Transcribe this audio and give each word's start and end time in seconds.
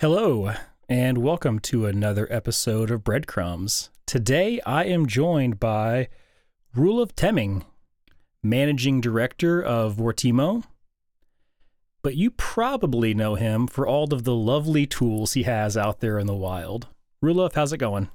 Hello, 0.00 0.52
and 0.88 1.18
welcome 1.18 1.60
to 1.60 1.86
another 1.86 2.26
episode 2.28 2.90
of 2.90 3.04
Breadcrumbs. 3.04 3.90
Today 4.06 4.60
I 4.66 4.86
am 4.86 5.06
joined 5.06 5.60
by 5.60 6.08
Rule 6.74 7.06
Roelof 7.06 7.12
Temmingh, 7.12 7.62
Managing 8.42 9.00
Director 9.00 9.62
of 9.62 9.94
Vortimo. 9.94 10.64
But 12.02 12.16
you 12.16 12.32
probably 12.32 13.14
know 13.14 13.36
him 13.36 13.68
for 13.68 13.86
all 13.86 14.12
of 14.12 14.24
the 14.24 14.34
lovely 14.34 14.84
tools 14.84 15.34
he 15.34 15.44
has 15.44 15.76
out 15.76 16.00
there 16.00 16.18
in 16.18 16.26
the 16.26 16.34
wild. 16.34 16.88
Roelof, 17.22 17.54
how's 17.54 17.72
it 17.72 17.78
going? 17.78 18.10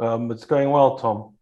Um, 0.00 0.32
it's 0.32 0.44
going 0.44 0.70
well, 0.70 0.98
Tom. 0.98 1.34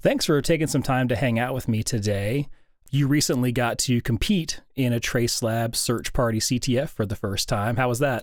Thanks 0.00 0.26
for 0.26 0.40
taking 0.42 0.66
some 0.66 0.82
time 0.82 1.08
to 1.08 1.16
hang 1.16 1.38
out 1.38 1.54
with 1.54 1.66
me 1.66 1.82
today. 1.82 2.46
You 2.90 3.06
recently 3.06 3.52
got 3.52 3.78
to 3.78 4.02
compete 4.02 4.60
in 4.76 4.92
a 4.92 5.00
TraceLab 5.00 5.74
Search 5.74 6.12
Party 6.12 6.40
CTF 6.40 6.90
for 6.90 7.06
the 7.06 7.16
first 7.16 7.48
time. 7.48 7.76
How 7.76 7.88
was 7.88 8.00
that? 8.00 8.22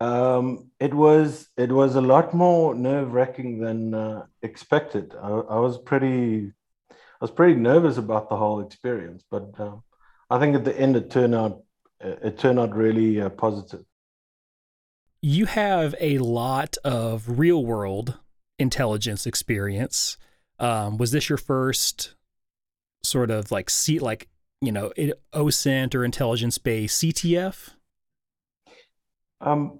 Um, 0.00 0.70
it 0.80 0.94
was 0.94 1.50
it 1.58 1.70
was 1.70 1.94
a 1.94 2.00
lot 2.00 2.32
more 2.32 2.74
nerve 2.74 3.12
wracking 3.12 3.60
than 3.60 3.94
uh, 3.94 4.24
expected. 4.42 5.14
I, 5.20 5.28
I, 5.28 5.58
was 5.58 5.76
pretty 5.76 6.52
I 6.90 6.94
was 7.20 7.30
pretty 7.30 7.54
nervous 7.54 7.98
about 7.98 8.30
the 8.30 8.36
whole 8.36 8.60
experience, 8.60 9.24
but 9.30 9.52
uh, 9.58 9.76
I 10.30 10.38
think 10.38 10.56
at 10.56 10.64
the 10.64 10.78
end 10.78 10.96
it 10.96 11.10
turned 11.10 11.34
out 11.34 11.62
it 12.00 12.38
turned 12.38 12.58
out 12.58 12.74
really 12.74 13.20
uh, 13.20 13.28
positive. 13.28 13.84
You 15.20 15.44
have 15.44 15.94
a 16.00 16.16
lot 16.16 16.78
of 16.82 17.38
real 17.38 17.62
world 17.62 18.18
intelligence 18.58 19.26
experience. 19.26 20.16
Um, 20.58 20.96
was 20.96 21.12
this 21.12 21.28
your 21.28 21.36
first 21.36 22.14
sort 23.02 23.30
of 23.30 23.50
like 23.50 23.68
seat 23.68 24.00
like 24.00 24.28
you 24.62 24.72
know 24.72 24.92
OSINT 25.34 25.94
or 25.94 26.06
intelligence 26.06 26.56
based 26.56 27.02
CTF? 27.02 27.74
Um, 29.42 29.78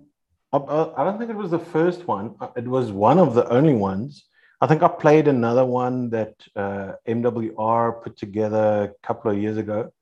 I, 0.53 0.59
I 0.97 1.05
don't 1.05 1.19
think 1.19 1.31
it 1.31 1.37
was 1.37 1.51
the 1.51 1.59
first 1.59 2.07
one. 2.09 2.35
Uh, 2.41 2.49
it 2.57 2.67
was 2.67 2.91
one 2.91 3.19
of 3.19 3.35
the 3.35 3.49
only 3.49 3.75
ones. 3.75 4.25
I 4.61 4.67
think 4.67 4.83
I 4.83 4.89
played 4.89 5.29
another 5.29 5.65
one 5.65 6.11
that 6.11 6.35
uh, 6.55 6.93
MWR 7.09 8.03
put 8.03 8.17
together 8.17 8.83
a 8.83 9.07
couple 9.07 9.31
of 9.31 9.39
years 9.39 9.57
ago, 9.57 9.93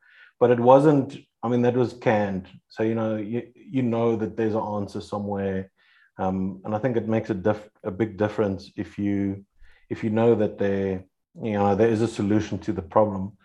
but 0.40 0.50
it 0.50 0.58
wasn't. 0.58 1.16
I 1.42 1.48
mean, 1.48 1.62
that 1.62 1.76
was 1.76 1.92
canned, 1.92 2.48
so 2.68 2.82
you 2.82 2.96
know, 2.96 3.16
you 3.16 3.48
you 3.54 3.82
know 3.82 4.16
that 4.16 4.36
there's 4.36 4.54
an 4.54 4.62
answer 4.62 5.00
somewhere, 5.00 5.70
um, 6.18 6.60
and 6.64 6.74
I 6.74 6.78
think 6.78 6.96
it 6.96 7.06
makes 7.06 7.30
a 7.30 7.34
diff, 7.34 7.60
a 7.84 7.92
big 7.92 8.16
difference 8.16 8.72
if 8.74 8.98
you 8.98 9.44
if 9.88 10.02
you 10.02 10.10
know 10.10 10.34
that 10.34 10.58
there 10.58 11.04
you 11.40 11.52
know 11.52 11.76
there 11.76 11.88
is 11.88 12.02
a 12.02 12.08
solution 12.08 12.58
to 12.60 12.72
the 12.72 12.82
problem, 12.82 13.36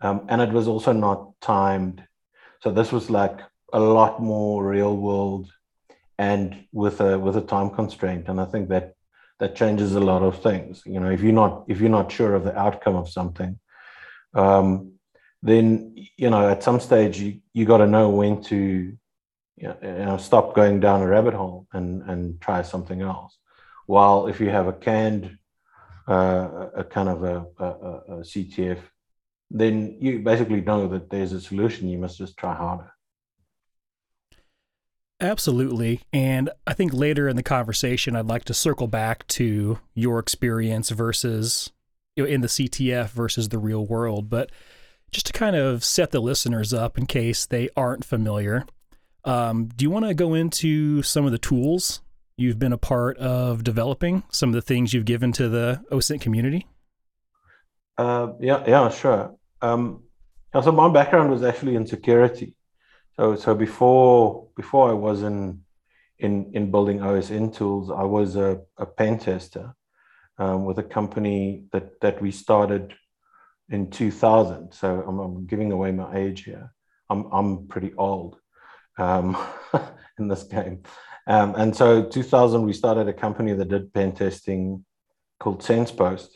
um, 0.00 0.26
and 0.28 0.40
it 0.40 0.50
was 0.50 0.66
also 0.66 0.92
not 0.92 1.38
timed. 1.40 2.02
So 2.62 2.72
this 2.72 2.90
was 2.90 3.10
like 3.10 3.38
a 3.72 3.78
lot 3.78 4.20
more 4.20 4.66
real 4.66 4.96
world 4.96 5.52
and 6.18 6.64
with 6.72 7.00
a 7.00 7.18
with 7.18 7.36
a 7.36 7.42
time 7.42 7.70
constraint. 7.70 8.28
And 8.28 8.40
i 8.40 8.44
think 8.44 8.68
that 8.68 8.94
that 9.38 9.54
changes 9.54 9.94
a 9.94 10.00
lot 10.00 10.22
of 10.22 10.42
things. 10.42 10.82
You 10.86 11.00
know 11.00 11.10
if 11.10 11.20
you're 11.20 11.32
not 11.32 11.64
if 11.68 11.80
you're 11.80 11.90
not 11.90 12.10
sure 12.10 12.34
of 12.34 12.44
the 12.44 12.56
outcome 12.58 12.96
of 12.96 13.08
something 13.08 13.58
um, 14.34 14.92
then 15.42 15.94
you 16.16 16.30
know 16.30 16.48
at 16.48 16.62
some 16.62 16.80
stage 16.80 17.18
you 17.18 17.40
you 17.52 17.64
got 17.64 17.78
to 17.78 17.86
know 17.86 18.10
when 18.10 18.42
to 18.44 18.96
you 19.58 19.74
know, 19.82 20.18
stop 20.18 20.54
going 20.54 20.80
down 20.80 21.00
a 21.00 21.06
rabbit 21.06 21.34
hole 21.34 21.66
and 21.72 22.02
and 22.10 22.40
try 22.40 22.62
something 22.62 23.00
else. 23.02 23.38
While 23.86 24.26
if 24.26 24.40
you 24.40 24.50
have 24.50 24.66
a 24.66 24.72
canned 24.72 25.38
uh, 26.08 26.68
a 26.76 26.84
kind 26.84 27.08
of 27.08 27.24
a, 27.24 27.46
a, 27.58 27.66
a 27.66 28.16
ctf 28.20 28.78
then 29.50 29.96
you 30.00 30.20
basically 30.20 30.60
know 30.60 30.88
that 30.88 31.10
there's 31.10 31.32
a 31.32 31.40
solution. 31.40 31.88
You 31.88 31.98
must 31.98 32.18
just 32.18 32.36
try 32.36 32.54
harder 32.54 32.92
Absolutely. 35.20 36.02
And 36.12 36.50
I 36.66 36.74
think 36.74 36.92
later 36.92 37.28
in 37.28 37.36
the 37.36 37.42
conversation, 37.42 38.14
I'd 38.14 38.26
like 38.26 38.44
to 38.44 38.54
circle 38.54 38.86
back 38.86 39.26
to 39.28 39.78
your 39.94 40.18
experience 40.18 40.90
versus 40.90 41.72
you 42.16 42.24
know, 42.24 42.28
in 42.28 42.42
the 42.42 42.48
CTF 42.48 43.10
versus 43.10 43.48
the 43.48 43.58
real 43.58 43.86
world. 43.86 44.28
But 44.28 44.50
just 45.10 45.26
to 45.26 45.32
kind 45.32 45.56
of 45.56 45.84
set 45.84 46.10
the 46.10 46.20
listeners 46.20 46.74
up 46.74 46.98
in 46.98 47.06
case 47.06 47.46
they 47.46 47.70
aren't 47.76 48.04
familiar, 48.04 48.66
um, 49.24 49.66
do 49.74 49.84
you 49.84 49.90
want 49.90 50.04
to 50.06 50.14
go 50.14 50.34
into 50.34 51.02
some 51.02 51.24
of 51.24 51.32
the 51.32 51.38
tools 51.38 52.02
you've 52.36 52.58
been 52.58 52.72
a 52.72 52.78
part 52.78 53.16
of 53.16 53.64
developing, 53.64 54.22
some 54.30 54.50
of 54.50 54.54
the 54.54 54.62
things 54.62 54.92
you've 54.92 55.06
given 55.06 55.32
to 55.32 55.48
the 55.48 55.82
OSINT 55.90 56.20
community? 56.20 56.66
Uh, 57.96 58.32
yeah, 58.40 58.62
yeah, 58.66 58.90
sure. 58.90 59.34
Um, 59.62 60.02
so 60.52 60.70
my 60.72 60.90
background 60.90 61.30
was 61.30 61.42
actually 61.42 61.74
in 61.74 61.86
security. 61.86 62.54
So 63.16 63.34
so 63.34 63.54
before 63.54 64.48
before 64.56 64.90
I 64.90 64.92
was 64.92 65.22
in 65.22 65.62
in 66.18 66.50
in 66.52 66.70
building 66.70 66.98
OSINT 67.00 67.54
tools, 67.56 67.90
I 67.90 68.02
was 68.02 68.36
a, 68.36 68.60
a 68.76 68.86
pen 68.86 69.18
tester 69.18 69.74
um, 70.38 70.64
with 70.66 70.78
a 70.78 70.82
company 70.82 71.64
that 71.72 72.00
that 72.00 72.20
we 72.20 72.30
started 72.30 72.94
in 73.70 73.90
2000. 73.90 74.72
So 74.72 75.02
I'm, 75.06 75.18
I'm 75.18 75.46
giving 75.46 75.72
away 75.72 75.92
my 75.92 76.14
age 76.14 76.44
here. 76.44 76.72
I'm 77.08 77.24
I'm 77.32 77.66
pretty 77.68 77.94
old 77.96 78.36
um, 78.98 79.36
in 80.18 80.28
this 80.28 80.42
game. 80.42 80.82
Um, 81.26 81.54
and 81.56 81.74
so 81.74 82.04
2000 82.04 82.62
we 82.62 82.72
started 82.72 83.08
a 83.08 83.12
company 83.12 83.54
that 83.54 83.68
did 83.68 83.92
pen 83.94 84.12
testing 84.12 84.84
called 85.40 85.62
SensePost, 85.62 86.28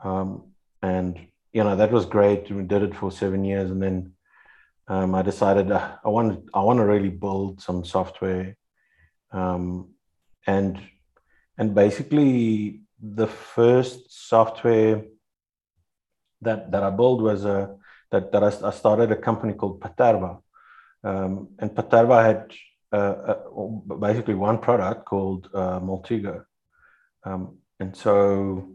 um, 0.00 0.52
and 0.82 1.18
you 1.52 1.64
know 1.64 1.74
that 1.74 1.90
was 1.90 2.06
great. 2.06 2.50
We 2.50 2.62
did 2.62 2.82
it 2.82 2.94
for 2.94 3.10
seven 3.10 3.44
years, 3.44 3.72
and 3.72 3.82
then 3.82 4.12
um, 4.88 5.14
I 5.14 5.22
decided 5.22 5.70
uh, 5.70 5.96
I 6.04 6.08
want 6.08 6.48
I 6.52 6.60
want 6.60 6.78
to 6.78 6.84
really 6.84 7.08
build 7.08 7.60
some 7.60 7.84
software, 7.84 8.56
um, 9.30 9.90
and 10.46 10.80
and 11.56 11.74
basically 11.74 12.80
the 13.00 13.26
first 13.26 14.28
software 14.28 15.04
that 16.40 16.72
that 16.72 16.82
I 16.82 16.90
built 16.90 17.22
was 17.22 17.44
a 17.44 17.76
that 18.10 18.32
that 18.32 18.42
I, 18.42 18.68
I 18.68 18.70
started 18.70 19.12
a 19.12 19.16
company 19.16 19.54
called 19.54 19.80
Paterva, 19.80 20.40
um, 21.04 21.48
and 21.58 21.70
Paterva 21.70 22.24
had 22.24 22.52
uh, 22.92 23.34
uh, 23.34 23.94
basically 23.96 24.34
one 24.34 24.58
product 24.58 25.06
called 25.06 25.48
uh, 25.54 25.78
Maltego, 25.78 26.44
um, 27.24 27.58
and 27.78 27.96
so 27.96 28.68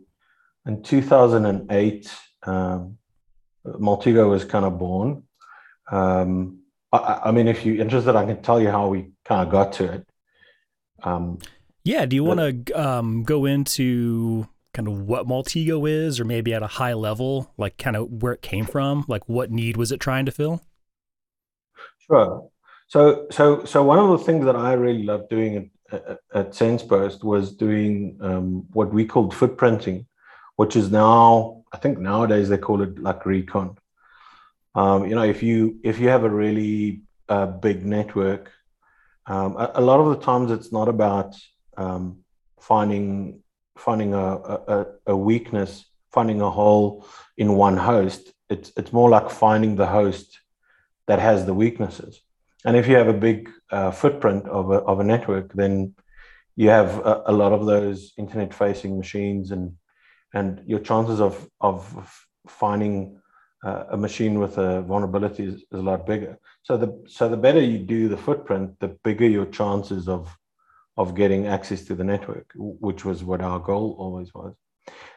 in 0.66 0.82
2008, 0.84 2.12
um, 2.44 2.98
Maltego 3.66 4.30
was 4.30 4.46
kind 4.46 4.66
of 4.66 4.80
born 4.80 5.27
um, 5.92 6.60
I, 6.92 7.22
I, 7.26 7.32
mean, 7.32 7.48
if 7.48 7.66
you're 7.66 7.82
interested, 7.82 8.16
I 8.16 8.26
can 8.26 8.42
tell 8.42 8.62
you 8.62 8.70
how 8.70 8.88
we 8.88 9.12
kind 9.26 9.46
of 9.46 9.52
got 9.52 9.74
to 9.74 9.94
it. 9.94 10.08
Um, 11.04 11.40
yeah. 11.84 12.06
Do 12.06 12.16
you 12.16 12.24
want 12.24 12.66
to 12.68 12.74
um, 12.74 13.24
go 13.24 13.46
into 13.46 14.48
kind 14.74 14.88
of 14.88 15.02
what 15.02 15.28
Maltego 15.28 15.90
is, 15.90 16.20
or 16.20 16.26
maybe 16.26 16.54
at 16.54 16.64
a 16.64 16.68
high 16.68 16.94
level, 16.94 17.54
like 17.58 17.78
kind 17.78 17.96
of 17.96 18.22
where 18.22 18.34
it 18.34 18.42
came 18.42 18.66
from? 18.66 19.06
Like, 19.08 19.28
what 19.28 19.52
need 19.52 19.78
was 19.78 19.92
it 19.92 20.00
trying 20.00 20.26
to 20.26 20.32
fill? 20.32 20.62
Sure. 22.00 22.50
So, 22.88 23.28
so, 23.32 23.66
so 23.66 23.84
one 23.84 24.00
of 24.00 24.10
the 24.10 24.26
things 24.26 24.46
that 24.46 24.56
I 24.56 24.74
really 24.74 25.04
loved 25.04 25.30
doing 25.30 25.72
at, 25.92 26.04
at, 26.08 26.20
at 26.34 26.52
SensePost 26.52 27.24
was 27.24 27.54
doing 27.54 28.18
um, 28.22 28.66
what 28.72 28.94
we 28.94 29.06
called 29.06 29.34
footprinting, 29.34 30.06
which 30.56 30.76
is 30.76 30.90
now, 30.90 31.64
I 31.74 31.78
think 31.78 32.00
nowadays 32.00 32.48
they 32.48 32.58
call 32.58 32.82
it 32.82 32.98
like 33.00 33.26
recon. 33.26 33.78
Um, 34.78 35.08
you 35.08 35.16
know, 35.16 35.24
if 35.24 35.42
you 35.42 35.80
if 35.84 36.00
you 36.00 36.08
have 36.10 36.24
a 36.24 36.30
really 36.30 37.02
uh, 37.28 37.48
big 37.48 37.84
network, 37.84 38.52
um, 39.26 39.58
a, 39.58 39.72
a, 39.76 39.82
lot 39.82 40.00
of 40.00 40.08
the 40.10 40.24
times 40.24 40.52
it's 40.52 40.72
not 40.72 40.88
about 40.88 41.36
um, 41.78 42.20
finding 42.60 43.42
finding 43.76 44.14
a, 44.14 44.38
a, 44.76 44.86
a 45.08 45.18
weakness, 45.18 45.84
finding 46.14 46.42
a 46.42 46.52
hole 46.52 47.08
in 47.38 47.56
one 47.56 47.76
host. 47.76 48.32
It's 48.52 48.72
it's 48.78 48.94
more 48.94 49.10
like 49.10 49.32
finding 49.32 49.76
the 49.76 49.88
host 49.88 50.40
that 51.08 51.18
has 51.18 51.48
the 51.48 51.56
weaknesses. 51.56 52.22
And 52.64 52.78
if 52.78 52.88
you 52.88 52.98
have 52.98 53.08
a 53.08 53.14
big 53.28 53.50
uh, 53.72 53.90
footprint 53.90 54.46
of 54.48 54.70
a, 54.70 54.80
of 54.92 55.00
a 55.00 55.04
network, 55.04 55.54
then 55.54 55.96
you 56.56 56.70
have 56.70 57.00
a, 57.00 57.24
a 57.26 57.34
lot 57.34 57.52
of 57.52 57.66
those 57.66 58.14
internet 58.16 58.54
facing 58.54 58.96
machines 58.96 59.50
and 59.50 59.76
and 60.36 60.62
your 60.68 60.82
chances 60.82 61.20
of 61.20 61.50
of 61.60 61.82
finding 62.48 63.20
uh, 63.66 63.86
a 63.92 63.98
machine 63.98 64.40
with 64.40 64.58
a 64.58 64.82
vulnerability 64.82 65.44
is, 65.44 65.56
is, 65.56 65.64
a 65.72 65.82
lot 65.82 66.06
bigger. 66.06 66.38
So 66.64 66.78
the 66.78 67.04
so 67.08 67.28
the 67.28 67.38
better 67.38 67.62
you 67.62 67.80
do 67.80 68.08
the 68.08 68.18
footprint, 68.18 68.80
the 68.80 68.90
bigger 69.04 69.28
your 69.28 69.46
chances 69.46 70.08
of 70.08 70.36
of 70.96 71.16
getting 71.16 71.48
access 71.48 71.84
to 71.86 71.96
the 71.96 72.04
network, 72.04 72.52
which 72.56 73.06
was 73.06 73.24
what 73.24 73.42
our 73.42 73.60
goal 73.60 73.96
always 74.00 74.34
was. 74.34 74.54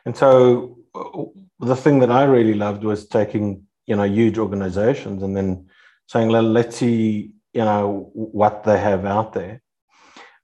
And 0.04 0.16
so 0.16 0.78
uh, 0.94 1.25
the 1.60 1.76
thing 1.76 2.00
that 2.00 2.10
I 2.10 2.25
really 2.25 2.54
loved 2.54 2.84
was 2.84 3.06
taking 3.06 3.66
you 3.87 3.96
know 3.96 4.04
huge 4.04 4.38
organizations 4.38 5.22
and 5.22 5.36
then 5.36 5.69
saying 6.06 6.31
let's 6.31 6.76
see 6.76 7.32
you 7.52 7.64
know 7.64 8.10
what 8.14 8.64
they 8.64 8.78
have 8.78 9.04
out 9.04 9.32
there. 9.32 9.62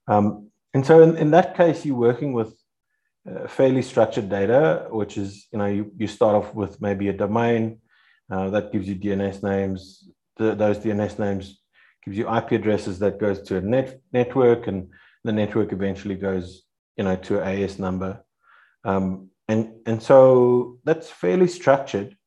Um, 0.07 0.51
and 0.73 0.85
so 0.85 1.01
in, 1.01 1.17
in 1.17 1.31
that 1.31 1.55
case, 1.55 1.85
you're 1.85 1.95
working 1.95 2.33
with 2.33 2.53
uh, 3.29 3.47
fairly 3.47 3.81
structured 3.81 4.29
data, 4.29 4.87
which 4.89 5.17
is, 5.17 5.47
you 5.51 5.59
know, 5.59 5.65
you, 5.65 5.91
you 5.97 6.07
start 6.07 6.35
off 6.35 6.53
with 6.53 6.81
maybe 6.81 7.09
a 7.09 7.13
domain, 7.13 7.79
uh, 8.31 8.49
that 8.49 8.71
gives 8.71 8.87
you 8.87 8.95
DNS 8.95 9.43
names. 9.43 10.09
The, 10.37 10.55
those 10.55 10.79
DNS 10.79 11.19
names 11.19 11.61
gives 12.03 12.17
you 12.17 12.33
IP 12.33 12.51
addresses 12.53 12.99
that 12.99 13.19
goes 13.19 13.41
to 13.43 13.57
a 13.57 13.61
net 13.61 13.99
network, 14.11 14.67
and 14.67 14.89
the 15.23 15.31
network 15.31 15.71
eventually 15.73 16.15
goes, 16.15 16.63
you 16.95 17.03
know, 17.03 17.15
to 17.15 17.41
an 17.41 17.63
AS 17.63 17.79
number. 17.79 18.23
Um, 18.83 19.29
and 19.47 19.73
and 19.85 20.01
so 20.03 20.79
that's 20.83 21.09
fairly 21.09 21.47
structured. 21.47 22.17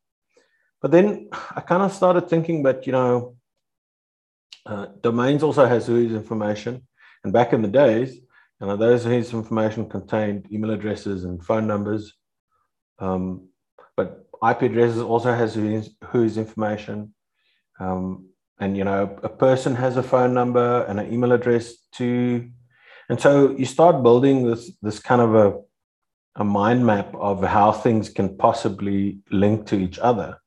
But 0.80 0.90
then 0.90 1.28
I 1.54 1.60
kind 1.60 1.82
of 1.82 1.92
started 1.92 2.28
thinking, 2.28 2.62
but 2.62 2.86
you 2.86 2.92
know, 2.92 3.36
uh, 4.64 4.86
domains 5.02 5.42
also 5.42 5.66
has 5.66 5.86
whois 5.86 6.14
information, 6.14 6.86
and 7.24 7.32
back 7.32 7.52
in 7.52 7.62
the 7.62 7.68
days, 7.68 8.14
you 8.14 8.66
know, 8.66 8.76
those 8.76 9.04
whois 9.04 9.32
information 9.32 9.88
contained 9.88 10.46
email 10.50 10.70
addresses 10.70 11.24
and 11.24 11.44
phone 11.44 11.66
numbers. 11.66 12.14
Um, 12.98 13.48
but 13.96 14.29
IP 14.48 14.62
addresses 14.62 15.02
also 15.02 15.32
has 15.34 15.54
whois 15.56 16.36
information. 16.36 17.14
Um, 17.78 18.26
and 18.58 18.76
you 18.76 18.84
know, 18.84 19.18
a 19.22 19.28
person 19.28 19.74
has 19.74 19.96
a 19.96 20.02
phone 20.02 20.34
number 20.34 20.84
and 20.84 21.00
an 21.00 21.12
email 21.12 21.32
address 21.32 21.74
too. 21.92 22.50
And 23.08 23.20
so 23.20 23.50
you 23.50 23.64
start 23.64 24.02
building 24.02 24.46
this 24.46 24.70
this 24.82 25.00
kind 25.00 25.20
of 25.20 25.34
a 25.34 25.60
a 26.36 26.44
mind 26.44 26.86
map 26.86 27.14
of 27.14 27.42
how 27.42 27.72
things 27.72 28.08
can 28.08 28.36
possibly 28.36 29.18
link 29.30 29.66
to 29.66 29.76
each 29.76 29.98
other 29.98 30.38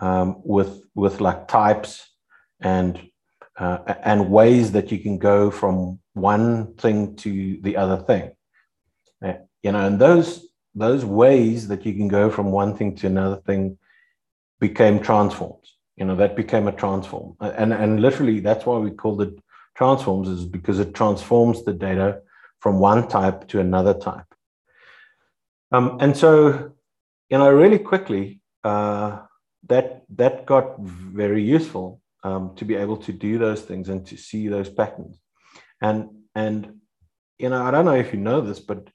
um, 0.00 0.40
with 0.44 0.82
with 0.94 1.20
like 1.20 1.48
types 1.48 2.08
and 2.60 3.00
uh, 3.58 3.78
and 4.02 4.30
ways 4.30 4.72
that 4.72 4.90
you 4.92 4.98
can 4.98 5.18
go 5.18 5.50
from 5.50 6.00
one 6.14 6.74
thing 6.74 7.16
to 7.16 7.58
the 7.62 7.76
other 7.76 7.96
thing. 8.02 8.32
Uh, 9.24 9.34
you 9.62 9.72
know, 9.72 9.86
and 9.86 9.98
those 10.00 10.46
those 10.74 11.04
ways 11.04 11.68
that 11.68 11.86
you 11.86 11.92
can 11.94 12.08
go 12.08 12.30
from 12.30 12.50
one 12.50 12.76
thing 12.76 12.96
to 12.96 13.06
another 13.06 13.36
thing 13.36 13.78
became 14.60 15.00
transforms. 15.00 15.76
You 15.96 16.04
know, 16.04 16.16
that 16.16 16.34
became 16.34 16.66
a 16.66 16.72
transform, 16.72 17.36
and 17.40 17.72
and 17.72 18.02
literally 18.02 18.40
that's 18.40 18.66
why 18.66 18.78
we 18.78 18.90
called 18.90 19.22
it 19.22 19.38
transforms 19.74 20.28
is 20.28 20.44
because 20.44 20.78
it 20.78 20.94
transforms 20.94 21.64
the 21.64 21.72
data 21.72 22.20
from 22.60 22.78
one 22.78 23.06
type 23.08 23.46
to 23.48 23.60
another 23.60 23.94
type. 23.94 24.26
Um, 25.70 25.98
and 26.00 26.16
so, 26.16 26.72
you 27.28 27.38
know, 27.38 27.50
really 27.50 27.78
quickly, 27.78 28.40
uh, 28.62 29.20
that 29.68 30.02
that 30.16 30.46
got 30.46 30.78
very 30.80 31.42
useful 31.42 32.00
um, 32.22 32.54
to 32.56 32.64
be 32.64 32.74
able 32.74 32.96
to 32.98 33.12
do 33.12 33.38
those 33.38 33.62
things 33.62 33.88
and 33.88 34.06
to 34.06 34.16
see 34.16 34.48
those 34.48 34.70
patterns. 34.70 35.20
And 35.80 36.10
and 36.34 36.80
you 37.38 37.48
know, 37.48 37.62
I 37.62 37.70
don't 37.70 37.84
know 37.84 37.94
if 37.94 38.12
you 38.12 38.20
know 38.20 38.40
this, 38.40 38.60
but 38.60 38.88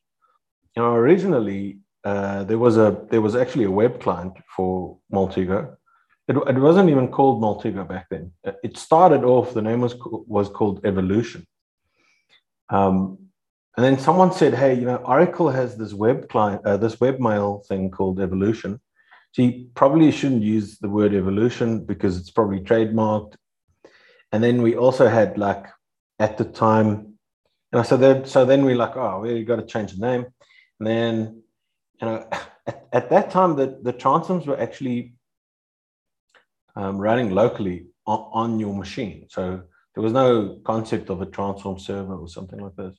you 0.75 0.83
know, 0.83 0.93
originally 0.93 1.79
uh, 2.03 2.43
there 2.45 2.57
was 2.57 2.77
a 2.77 3.05
there 3.09 3.21
was 3.21 3.35
actually 3.35 3.65
a 3.65 3.71
web 3.71 3.99
client 3.99 4.33
for 4.55 4.97
Maltego. 5.11 5.75
It, 6.27 6.37
it 6.37 6.59
wasn't 6.59 6.89
even 6.89 7.09
called 7.09 7.41
Maltego 7.41 7.87
back 7.87 8.07
then. 8.09 8.31
It 8.63 8.77
started 8.77 9.23
off 9.23 9.53
the 9.53 9.61
name 9.61 9.81
was 9.81 9.95
was 10.05 10.49
called 10.49 10.85
Evolution. 10.85 11.45
Um, 12.69 13.17
and 13.75 13.85
then 13.85 13.99
someone 13.99 14.31
said, 14.31 14.53
"Hey, 14.53 14.73
you 14.75 14.85
know, 14.85 14.97
Oracle 14.97 15.49
has 15.49 15.77
this 15.77 15.93
web 15.93 16.29
client, 16.29 16.61
uh, 16.65 16.77
this 16.77 16.97
webmail 16.97 17.65
thing 17.65 17.91
called 17.91 18.19
Evolution. 18.19 18.79
So 19.31 19.41
you 19.43 19.67
probably 19.75 20.11
shouldn't 20.11 20.41
use 20.41 20.79
the 20.79 20.89
word 20.89 21.13
evolution 21.13 21.85
because 21.85 22.17
it's 22.17 22.31
probably 22.31 22.59
trademarked." 22.61 23.35
And 24.31 24.43
then 24.43 24.61
we 24.61 24.75
also 24.75 25.07
had 25.07 25.37
like 25.37 25.65
at 26.19 26.37
the 26.37 26.45
time, 26.45 27.17
know, 27.73 27.83
so 27.83 27.97
then 27.97 28.25
so 28.25 28.45
then 28.45 28.65
we 28.65 28.75
like, 28.75 28.95
oh, 28.95 29.21
we 29.21 29.43
got 29.43 29.57
to 29.57 29.65
change 29.65 29.93
the 29.93 30.05
name. 30.05 30.25
And 30.79 30.87
then, 30.87 31.43
you 32.01 32.07
know, 32.07 32.27
at, 32.67 32.87
at 32.93 33.09
that 33.09 33.31
time, 33.31 33.55
the 33.55 33.79
the 33.81 33.93
transforms 33.93 34.47
were 34.47 34.59
actually 34.59 35.13
um, 36.75 36.97
running 36.97 37.31
locally 37.31 37.87
on, 38.05 38.29
on 38.31 38.59
your 38.59 38.73
machine. 38.73 39.25
So 39.29 39.61
there 39.93 40.03
was 40.03 40.13
no 40.13 40.59
concept 40.65 41.09
of 41.09 41.21
a 41.21 41.25
transform 41.25 41.79
server 41.79 42.15
or 42.15 42.29
something 42.29 42.59
like 42.59 42.75
this. 42.75 42.95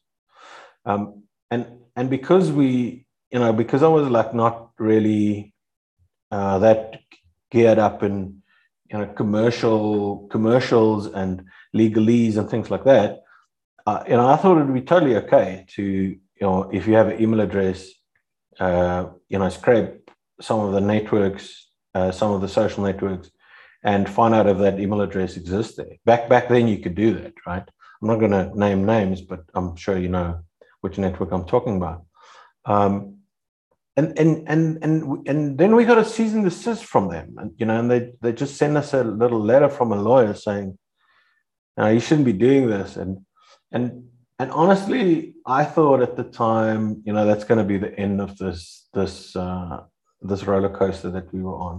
Um, 0.84 1.24
and 1.50 1.66
and 1.96 2.10
because 2.10 2.52
we, 2.52 3.06
you 3.30 3.38
know, 3.38 3.52
because 3.52 3.82
I 3.82 3.88
was 3.88 4.08
like 4.08 4.34
not 4.34 4.70
really 4.78 5.54
uh, 6.30 6.58
that 6.60 7.00
geared 7.50 7.78
up 7.78 8.02
in 8.02 8.42
you 8.90 8.98
know 8.98 9.06
commercial 9.06 10.28
commercials 10.28 11.06
and 11.06 11.44
legalese 11.74 12.36
and 12.36 12.48
things 12.50 12.70
like 12.70 12.84
that, 12.84 13.22
uh, 13.86 14.04
you 14.06 14.16
know, 14.16 14.28
I 14.28 14.36
thought 14.36 14.58
it 14.58 14.64
would 14.64 14.74
be 14.74 14.82
totally 14.82 15.16
okay 15.16 15.66
to 15.70 16.16
you 16.40 16.46
know 16.46 16.70
if 16.72 16.86
you 16.86 16.94
have 16.94 17.08
an 17.08 17.20
email 17.20 17.40
address, 17.40 17.90
uh, 18.58 19.06
you 19.28 19.38
know, 19.38 19.48
scrape 19.48 20.10
some 20.40 20.60
of 20.60 20.72
the 20.72 20.80
networks, 20.80 21.68
uh, 21.94 22.10
some 22.10 22.32
of 22.32 22.40
the 22.40 22.48
social 22.48 22.84
networks, 22.84 23.30
and 23.84 24.08
find 24.08 24.34
out 24.34 24.46
if 24.46 24.58
that 24.58 24.80
email 24.80 25.00
address 25.00 25.36
exists 25.36 25.76
there. 25.76 25.96
Back 26.04 26.28
back 26.28 26.48
then, 26.48 26.68
you 26.68 26.78
could 26.78 26.94
do 26.94 27.14
that, 27.14 27.34
right? 27.46 27.64
I'm 28.02 28.08
not 28.08 28.20
going 28.20 28.30
to 28.32 28.58
name 28.58 28.86
names, 28.86 29.20
but 29.20 29.40
I'm 29.54 29.76
sure 29.76 29.98
you 29.98 30.08
know 30.08 30.40
which 30.80 30.98
network 30.98 31.32
I'm 31.32 31.44
talking 31.44 31.76
about. 31.76 32.06
Um, 32.64 33.18
and 33.96 34.18
and 34.18 34.48
and 34.48 34.78
and 34.82 35.28
and 35.28 35.58
then 35.58 35.76
we 35.76 35.84
got 35.84 35.98
a 35.98 36.04
cease 36.04 36.32
and 36.32 36.44
desist 36.44 36.84
from 36.84 37.08
them, 37.08 37.36
and 37.38 37.52
you 37.58 37.66
know, 37.66 37.78
and 37.78 37.90
they 37.90 38.12
they 38.22 38.32
just 38.32 38.56
send 38.56 38.76
us 38.76 38.94
a 38.94 39.04
little 39.04 39.40
letter 39.40 39.68
from 39.68 39.92
a 39.92 40.00
lawyer 40.00 40.32
saying, 40.32 40.78
"No, 41.76 41.88
you 41.88 42.00
shouldn't 42.00 42.24
be 42.24 42.32
doing 42.32 42.68
this," 42.68 42.96
and 42.96 43.26
and 43.72 44.09
and 44.40 44.50
honestly, 44.50 45.34
I 45.46 45.64
thought 45.64 46.02
at 46.02 46.16
the 46.16 46.24
time, 46.24 47.02
you 47.04 47.12
know, 47.12 47.26
that's 47.26 47.44
going 47.44 47.58
to 47.58 47.64
be 47.64 47.78
the 47.78 47.98
end 47.98 48.20
of 48.20 48.36
this 48.38 48.88
this 48.94 49.36
uh, 49.36 49.84
this 50.22 50.44
roller 50.44 50.74
coaster 50.80 51.10
that 51.10 51.32
we 51.32 51.40
were 51.42 51.56
on. 51.56 51.76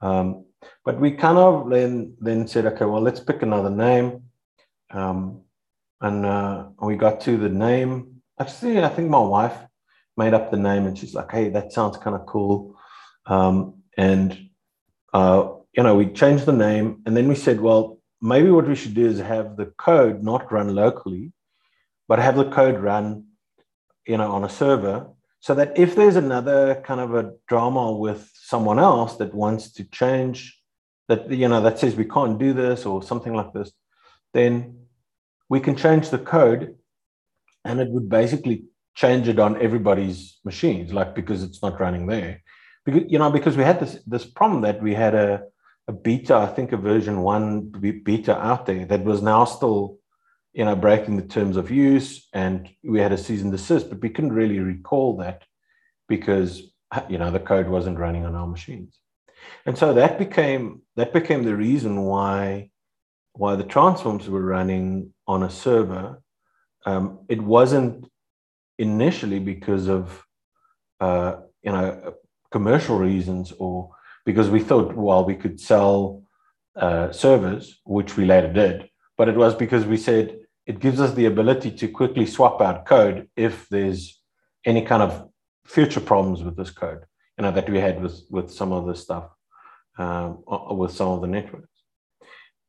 Um, 0.00 0.44
but 0.84 1.00
we 1.00 1.12
kind 1.12 1.38
of 1.38 1.70
then 1.70 2.16
then 2.20 2.46
said, 2.46 2.66
okay, 2.66 2.84
well, 2.84 3.02
let's 3.02 3.20
pick 3.20 3.42
another 3.42 3.70
name, 3.70 4.22
um, 4.90 5.42
and 6.00 6.24
uh, 6.24 6.68
we 6.80 6.96
got 6.96 7.20
to 7.22 7.36
the 7.36 7.48
name 7.48 8.12
actually, 8.42 8.82
I 8.82 8.88
think 8.88 9.08
my 9.08 9.20
wife 9.20 9.56
made 10.16 10.34
up 10.34 10.50
the 10.50 10.56
name 10.56 10.86
and 10.86 10.96
she's 10.98 11.14
like, 11.14 11.30
hey, 11.30 11.48
that 11.50 11.72
sounds 11.72 11.96
kind 11.96 12.16
of 12.16 12.26
cool. 12.26 12.76
Um, 13.26 13.82
and, 13.96 14.48
uh, 15.12 15.48
you 15.76 15.82
know, 15.82 15.94
we 15.94 16.06
changed 16.06 16.46
the 16.46 16.52
name 16.52 17.02
and 17.06 17.16
then 17.16 17.28
we 17.28 17.34
said, 17.34 17.60
well, 17.60 17.98
maybe 18.20 18.50
what 18.50 18.68
we 18.68 18.74
should 18.74 18.94
do 18.94 19.06
is 19.06 19.18
have 19.18 19.56
the 19.56 19.66
code 19.78 20.22
not 20.22 20.52
run 20.52 20.74
locally, 20.74 21.32
but 22.08 22.18
have 22.18 22.36
the 22.36 22.50
code 22.50 22.78
run, 22.78 23.24
you 24.06 24.16
know, 24.16 24.30
on 24.32 24.44
a 24.44 24.48
server 24.48 25.08
so 25.40 25.54
that 25.54 25.76
if 25.76 25.96
there's 25.96 26.16
another 26.16 26.82
kind 26.84 27.00
of 27.00 27.14
a 27.14 27.32
drama 27.48 27.92
with 27.92 28.30
someone 28.34 28.78
else 28.78 29.16
that 29.16 29.34
wants 29.34 29.72
to 29.72 29.84
change 29.84 30.58
that, 31.08 31.30
you 31.30 31.48
know, 31.48 31.60
that 31.60 31.78
says 31.78 31.96
we 31.96 32.04
can't 32.04 32.38
do 32.38 32.52
this 32.52 32.86
or 32.86 33.02
something 33.02 33.34
like 33.34 33.52
this, 33.52 33.72
then 34.34 34.86
we 35.48 35.58
can 35.58 35.76
change 35.76 36.10
the 36.10 36.18
code 36.18 36.76
and 37.64 37.80
it 37.80 37.88
would 37.88 38.08
basically 38.08 38.64
change 38.94 39.26
it 39.28 39.38
on 39.38 39.60
everybody's 39.60 40.38
machines, 40.44 40.92
like 40.92 41.14
because 41.14 41.42
it's 41.42 41.62
not 41.62 41.80
running 41.80 42.06
there. 42.06 42.42
Because 42.84 43.02
you 43.08 43.18
know, 43.18 43.30
because 43.30 43.56
we 43.56 43.64
had 43.64 43.80
this 43.80 43.98
this 44.06 44.24
problem 44.24 44.62
that 44.62 44.82
we 44.82 44.94
had 44.94 45.14
a 45.14 45.42
a 45.88 45.92
beta, 45.92 46.36
I 46.36 46.46
think 46.46 46.72
a 46.72 46.76
version 46.76 47.22
one 47.22 47.70
beta 48.04 48.38
out 48.38 48.66
there 48.66 48.84
that 48.86 49.04
was 49.04 49.22
now 49.22 49.44
still, 49.44 49.98
you 50.52 50.64
know, 50.64 50.76
breaking 50.76 51.16
the 51.16 51.26
terms 51.26 51.56
of 51.56 51.70
use, 51.70 52.28
and 52.32 52.68
we 52.84 53.00
had 53.00 53.12
a 53.12 53.18
cease 53.18 53.42
and 53.42 53.52
desist, 53.52 53.88
but 53.88 54.00
we 54.00 54.10
couldn't 54.10 54.32
really 54.32 54.58
recall 54.58 55.16
that 55.16 55.42
because 56.08 56.62
you 57.08 57.18
know 57.18 57.30
the 57.30 57.40
code 57.40 57.68
wasn't 57.68 57.98
running 57.98 58.26
on 58.26 58.34
our 58.34 58.46
machines, 58.46 58.98
and 59.64 59.76
so 59.78 59.94
that 59.94 60.18
became 60.18 60.82
that 60.96 61.12
became 61.12 61.42
the 61.42 61.56
reason 61.56 62.02
why 62.02 62.70
why 63.32 63.56
the 63.56 63.64
transforms 63.64 64.28
were 64.28 64.44
running 64.44 65.12
on 65.26 65.42
a 65.42 65.50
server. 65.50 66.22
Um, 66.84 67.20
it 67.28 67.40
wasn't 67.40 68.10
initially 68.78 69.38
because 69.38 69.88
of 69.88 70.22
uh, 71.00 71.36
you 71.62 71.72
know 71.72 72.14
commercial 72.50 72.98
reasons 72.98 73.52
or 73.58 73.90
because 74.26 74.50
we 74.50 74.60
thought 74.60 74.94
well 74.94 75.24
we 75.24 75.34
could 75.34 75.58
sell 75.58 76.22
uh, 76.76 77.10
servers 77.12 77.80
which 77.84 78.16
we 78.16 78.24
later 78.24 78.52
did 78.52 78.88
but 79.16 79.28
it 79.28 79.36
was 79.36 79.54
because 79.54 79.84
we 79.84 79.96
said 79.96 80.38
it 80.66 80.78
gives 80.78 81.00
us 81.00 81.14
the 81.14 81.26
ability 81.26 81.70
to 81.70 81.88
quickly 81.88 82.26
swap 82.26 82.60
out 82.60 82.86
code 82.86 83.28
if 83.36 83.68
there's 83.68 84.20
any 84.64 84.82
kind 84.82 85.02
of 85.02 85.28
future 85.64 86.00
problems 86.00 86.42
with 86.42 86.56
this 86.56 86.70
code 86.70 87.04
you 87.38 87.42
know 87.42 87.52
that 87.52 87.68
we 87.68 87.78
had 87.78 88.02
with 88.02 88.22
with 88.30 88.50
some 88.50 88.72
of 88.72 88.86
the 88.86 88.94
stuff 88.94 89.30
um, 89.98 90.42
with 90.46 90.92
some 90.92 91.08
of 91.08 91.20
the 91.20 91.26
networks 91.26 91.68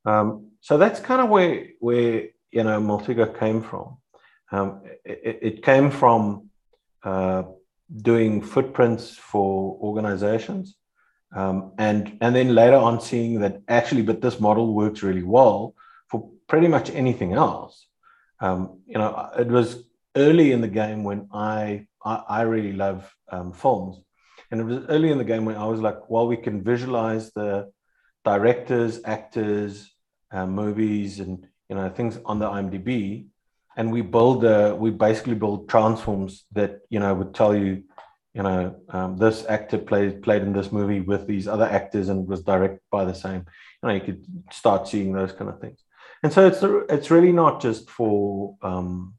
um, 0.05 0.47
so 0.61 0.77
that's 0.77 0.99
kind 0.99 1.21
of 1.21 1.29
where 1.29 1.67
where 1.79 2.27
you 2.51 2.63
know 2.63 2.79
Maltego 2.79 3.37
came 3.39 3.61
from 3.61 3.97
um, 4.51 4.81
it, 5.03 5.39
it, 5.41 5.63
came 5.63 5.89
from 5.89 6.49
uh, 7.03 7.43
doing 8.01 8.41
footprints 8.41 9.15
for 9.17 9.77
organizations. 9.81 10.75
Um, 11.35 11.73
and, 11.79 12.17
and 12.21 12.35
then 12.35 12.53
later 12.53 12.75
on 12.75 13.01
seeing 13.01 13.39
that 13.39 13.61
actually, 13.67 14.03
but 14.03 14.21
this 14.21 14.39
model 14.39 14.73
works 14.73 15.01
really 15.01 15.23
well 15.23 15.73
pretty 16.47 16.67
much 16.67 16.89
anything 16.89 17.33
else. 17.33 17.87
Um, 18.39 18.81
you 18.85 18.97
know, 18.97 19.29
it 19.37 19.47
was 19.47 19.83
early 20.15 20.51
in 20.51 20.61
the 20.61 20.67
game 20.67 21.03
when 21.03 21.27
I, 21.33 21.87
I, 22.03 22.23
I 22.27 22.41
really 22.41 22.73
love 22.73 23.11
um, 23.31 23.53
films. 23.53 23.99
And 24.51 24.61
it 24.61 24.65
was 24.65 24.85
early 24.89 25.11
in 25.11 25.17
the 25.17 25.23
game 25.23 25.45
when 25.45 25.55
I 25.55 25.65
was 25.65 25.79
like, 25.79 26.09
well, 26.09 26.27
we 26.27 26.37
can 26.37 26.63
visualize 26.63 27.31
the 27.31 27.71
directors, 28.23 28.99
actors, 29.05 29.91
uh, 30.31 30.45
movies, 30.45 31.19
and 31.19 31.47
you 31.69 31.75
know, 31.75 31.89
things 31.89 32.19
on 32.25 32.39
the 32.39 32.47
IMDb, 32.47 33.25
and 33.75 33.91
we 33.91 34.01
build 34.01 34.45
uh, 34.45 34.75
we 34.77 34.91
basically 34.91 35.35
build 35.35 35.69
transforms 35.69 36.45
that 36.51 36.81
you 36.89 36.99
know 36.99 37.13
would 37.13 37.33
tell 37.33 37.55
you 37.55 37.83
you 38.33 38.43
know 38.43 38.75
um, 38.89 39.17
this 39.17 39.45
actor 39.47 39.77
played 39.77 40.21
played 40.21 40.41
in 40.41 40.53
this 40.53 40.71
movie 40.71 41.01
with 41.01 41.27
these 41.27 41.47
other 41.47 41.65
actors 41.65 42.09
and 42.09 42.27
was 42.27 42.43
directed 42.43 42.81
by 42.91 43.05
the 43.05 43.13
same 43.13 43.45
you 43.81 43.87
know 43.87 43.93
you 43.93 44.01
could 44.01 44.23
start 44.51 44.87
seeing 44.87 45.13
those 45.13 45.31
kind 45.31 45.49
of 45.49 45.59
things 45.59 45.79
and 46.23 46.31
so 46.31 46.47
it's 46.47 46.63
it's 46.89 47.11
really 47.11 47.33
not 47.33 47.61
just 47.61 47.89
for 47.89 48.55
um, 48.61 49.13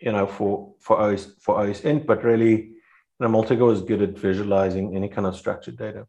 you 0.00 0.12
know 0.12 0.26
for 0.26 0.74
for 0.78 0.98
OS 0.98 1.34
for 1.40 1.56
OSINT, 1.56 2.06
but 2.06 2.22
really 2.22 2.52
you 2.52 2.74
know 3.20 3.28
Maltego 3.28 3.72
is 3.72 3.82
good 3.82 4.00
at 4.00 4.16
visualizing 4.16 4.96
any 4.96 5.08
kind 5.08 5.26
of 5.26 5.36
structured 5.36 5.76
data. 5.76 6.06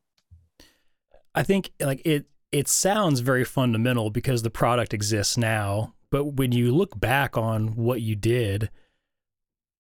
I 1.33 1.41
think 1.41 1.71
like 1.79 2.01
it 2.05 2.27
it 2.51 2.67
sounds 2.67 3.21
very 3.21 3.43
fundamental 3.43 4.11
because 4.11 4.43
the 4.43 4.51
product 4.51 4.93
exists 4.93 5.35
now, 5.35 5.95
but 6.11 6.35
when 6.35 6.51
you 6.51 6.71
look 6.71 6.99
back 6.99 7.35
on 7.35 7.75
what 7.75 8.01
you 8.01 8.15
did, 8.15 8.69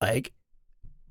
like 0.01 0.33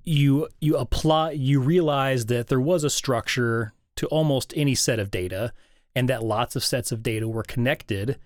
you 0.02 0.48
you 0.60 0.76
apply 0.76 1.30
you 1.30 1.60
realize 1.60 2.26
that 2.26 2.48
there 2.48 2.60
was 2.60 2.82
a 2.82 2.90
structure 2.90 3.72
to 3.94 4.08
almost 4.08 4.52
any 4.56 4.74
set 4.74 4.98
of 4.98 5.12
data 5.12 5.52
and 5.94 6.08
that 6.08 6.24
lots 6.24 6.56
of 6.56 6.64
sets 6.64 6.90
of 6.90 7.04
data 7.04 7.28
were 7.28 7.44
connected 7.44 8.18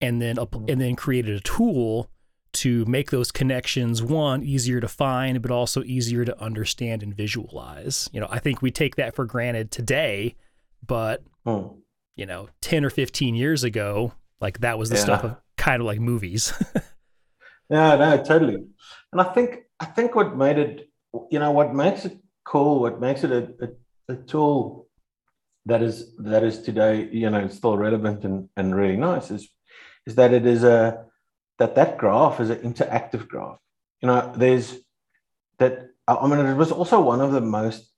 and 0.00 0.20
then 0.22 0.36
and 0.68 0.80
then 0.80 0.96
created 0.96 1.36
a 1.36 1.40
tool 1.40 2.10
to 2.52 2.84
make 2.86 3.10
those 3.10 3.30
connections 3.30 4.02
one 4.02 4.42
easier 4.42 4.80
to 4.80 4.88
find 4.88 5.42
but 5.42 5.50
also 5.50 5.82
easier 5.84 6.24
to 6.24 6.40
understand 6.40 7.02
and 7.02 7.14
visualize 7.14 8.08
you 8.12 8.20
know 8.20 8.28
i 8.30 8.38
think 8.38 8.62
we 8.62 8.70
take 8.70 8.96
that 8.96 9.14
for 9.14 9.24
granted 9.24 9.70
today 9.70 10.34
but 10.86 11.22
hmm. 11.44 11.66
you 12.16 12.26
know 12.26 12.48
10 12.60 12.84
or 12.84 12.90
15 12.90 13.34
years 13.34 13.64
ago 13.64 14.12
like 14.40 14.60
that 14.60 14.78
was 14.78 14.88
the 14.88 14.96
yeah. 14.96 15.02
stuff 15.02 15.24
of 15.24 15.36
kind 15.56 15.80
of 15.80 15.86
like 15.86 16.00
movies 16.00 16.52
yeah 17.70 17.96
no 17.96 18.22
totally 18.22 18.56
and 19.12 19.20
i 19.20 19.24
think 19.24 19.64
i 19.80 19.84
think 19.84 20.14
what 20.14 20.36
made 20.36 20.58
it 20.58 20.88
you 21.30 21.38
know 21.38 21.50
what 21.50 21.74
makes 21.74 22.04
it 22.04 22.18
cool 22.44 22.80
what 22.80 23.00
makes 23.00 23.24
it 23.24 23.30
a, 23.30 23.48
a, 23.64 24.14
a 24.14 24.16
tool 24.16 24.88
that 25.66 25.82
is 25.82 26.14
that 26.16 26.42
is 26.42 26.62
today 26.62 27.08
you 27.12 27.28
know 27.28 27.46
still 27.48 27.76
relevant 27.76 28.24
and, 28.24 28.48
and 28.56 28.74
really 28.74 28.96
nice 28.96 29.30
is 29.30 29.50
is 30.08 30.14
that 30.14 30.32
it 30.32 30.46
is 30.46 30.64
a 30.64 31.04
that 31.58 31.74
that 31.74 31.98
graph 31.98 32.40
is 32.40 32.50
an 32.50 32.60
interactive 32.70 33.28
graph. 33.28 33.58
You 34.00 34.08
know, 34.08 34.32
there's 34.34 34.76
that. 35.58 35.74
I 36.08 36.26
mean, 36.26 36.40
it 36.46 36.56
was 36.56 36.72
also 36.72 37.00
one 37.00 37.20
of 37.20 37.32
the 37.32 37.42
most 37.42 37.92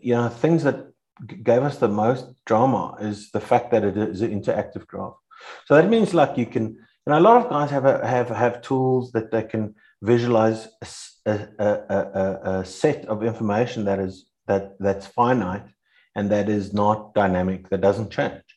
you 0.00 0.14
know 0.14 0.28
things 0.28 0.62
that 0.62 0.78
gave 1.50 1.62
us 1.68 1.78
the 1.78 1.88
most 1.88 2.24
drama 2.44 2.96
is 3.00 3.30
the 3.32 3.40
fact 3.40 3.70
that 3.72 3.84
it 3.84 3.96
is 3.96 4.22
an 4.22 4.30
interactive 4.38 4.86
graph. 4.86 5.16
So 5.66 5.74
that 5.74 5.88
means 5.88 6.14
like 6.14 6.38
you 6.38 6.46
can, 6.46 6.64
you 6.64 7.08
know, 7.08 7.18
a 7.18 7.26
lot 7.28 7.38
of 7.42 7.50
guys 7.50 7.70
have 7.70 7.84
a, 7.84 8.06
have 8.06 8.28
have 8.28 8.62
tools 8.62 9.10
that 9.12 9.30
they 9.32 9.42
can 9.42 9.74
visualize 10.02 10.68
a, 11.26 11.34
a, 11.58 11.68
a, 11.98 12.40
a 12.50 12.64
set 12.64 13.06
of 13.06 13.24
information 13.24 13.84
that 13.86 13.98
is 13.98 14.26
that 14.46 14.76
that's 14.78 15.06
finite 15.06 15.68
and 16.14 16.30
that 16.30 16.48
is 16.48 16.72
not 16.72 17.14
dynamic, 17.14 17.68
that 17.70 17.80
doesn't 17.80 18.10
change 18.10 18.55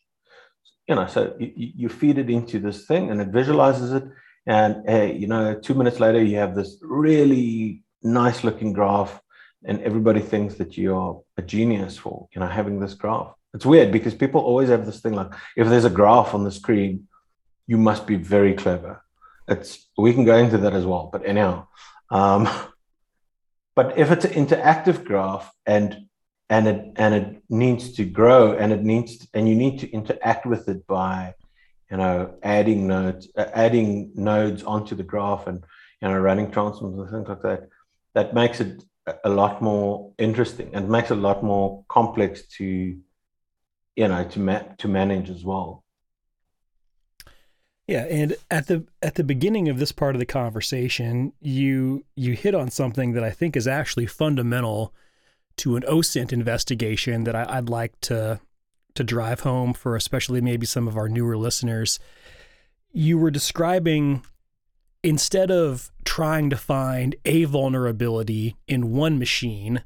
you 0.89 0.95
know, 0.95 1.05
so 1.05 1.35
you, 1.39 1.51
you 1.55 1.89
feed 1.89 2.17
it 2.17 2.29
into 2.29 2.59
this 2.59 2.85
thing 2.87 3.11
and 3.11 3.21
it 3.21 3.27
visualizes 3.27 3.93
it. 3.93 4.03
And 4.47 4.83
hey, 4.87 5.15
you 5.15 5.27
know, 5.27 5.53
two 5.53 5.75
minutes 5.75 5.99
later, 5.99 6.21
you 6.21 6.37
have 6.37 6.55
this 6.55 6.77
really 6.81 7.83
nice 8.01 8.43
looking 8.43 8.73
graph, 8.73 9.21
and 9.65 9.81
everybody 9.81 10.21
thinks 10.21 10.55
that 10.55 10.77
you're 10.77 11.21
a 11.37 11.41
genius 11.43 11.97
for, 11.97 12.27
you 12.33 12.39
know, 12.39 12.47
having 12.47 12.79
this 12.79 12.95
graph. 12.95 13.31
It's 13.53 13.65
weird 13.65 13.91
because 13.91 14.15
people 14.15 14.41
always 14.41 14.69
have 14.69 14.85
this 14.85 14.99
thing 14.99 15.13
like, 15.13 15.31
if 15.55 15.67
there's 15.67 15.85
a 15.85 15.89
graph 15.89 16.33
on 16.33 16.43
the 16.43 16.51
screen, 16.51 17.07
you 17.67 17.77
must 17.77 18.07
be 18.07 18.15
very 18.15 18.53
clever. 18.53 19.03
It's 19.47 19.89
we 19.97 20.13
can 20.13 20.25
go 20.25 20.37
into 20.37 20.57
that 20.59 20.73
as 20.73 20.85
well, 20.85 21.09
but 21.11 21.25
anyhow. 21.25 21.67
Um, 22.09 22.49
but 23.75 23.97
if 23.97 24.09
it's 24.09 24.25
an 24.25 24.31
interactive 24.31 25.03
graph 25.03 25.51
and 25.67 26.08
and 26.49 26.67
it 26.67 26.91
and 26.95 27.13
it 27.13 27.43
needs 27.49 27.93
to 27.93 28.05
grow 28.05 28.53
and 28.53 28.71
it 28.71 28.83
needs 28.83 29.17
to, 29.19 29.27
and 29.33 29.47
you 29.47 29.55
need 29.55 29.79
to 29.79 29.89
interact 29.91 30.45
with 30.45 30.67
it 30.67 30.85
by 30.87 31.33
you 31.91 31.97
know 31.97 32.33
adding 32.43 32.87
nodes 32.87 33.29
uh, 33.37 33.45
adding 33.53 34.11
nodes 34.15 34.63
onto 34.63 34.95
the 34.95 35.03
graph 35.03 35.47
and 35.47 35.63
you 36.01 36.07
know 36.07 36.17
running 36.17 36.49
transforms 36.51 36.99
and 36.99 37.09
things 37.09 37.27
like 37.27 37.41
that 37.41 37.69
that 38.15 38.33
makes 38.33 38.59
it 38.59 38.83
a 39.23 39.29
lot 39.29 39.61
more 39.61 40.11
interesting 40.17 40.69
and 40.73 40.89
makes 40.89 41.11
it 41.11 41.17
a 41.17 41.21
lot 41.21 41.43
more 41.43 41.83
complex 41.87 42.47
to 42.47 42.65
you 42.65 44.07
know 44.07 44.23
to 44.29 44.39
ma- 44.39 44.63
to 44.77 44.87
manage 44.87 45.29
as 45.29 45.43
well. 45.43 45.83
Yeah, 47.87 48.05
and 48.05 48.35
at 48.51 48.67
the 48.67 48.85
at 49.01 49.15
the 49.15 49.23
beginning 49.23 49.67
of 49.67 49.79
this 49.79 49.91
part 49.91 50.15
of 50.15 50.19
the 50.19 50.25
conversation, 50.25 51.33
you 51.41 52.05
you 52.15 52.33
hit 52.33 52.53
on 52.53 52.69
something 52.69 53.13
that 53.13 53.23
I 53.23 53.31
think 53.31 53.55
is 53.55 53.67
actually 53.67 54.05
fundamental 54.05 54.93
to 55.59 55.75
an 55.75 55.83
OSINT 55.83 56.31
investigation 56.31 57.23
that 57.25 57.35
I, 57.35 57.59
would 57.59 57.69
like 57.69 57.99
to 58.01 58.39
to 58.95 59.03
drive 59.03 59.41
home 59.41 59.73
for 59.73 59.95
especially 59.95 60.41
maybe 60.41 60.65
some 60.65 60.87
of 60.87 60.97
our 60.97 61.07
newer 61.07 61.37
listeners. 61.37 61.99
You 62.91 63.17
were 63.17 63.31
describing 63.31 64.23
instead 65.03 65.51
of 65.51 65.91
trying 66.03 66.49
to 66.49 66.57
find 66.57 67.15
a 67.25 67.45
vulnerability 67.45 68.55
in 68.67 68.91
one 68.91 69.19
machine, 69.19 69.83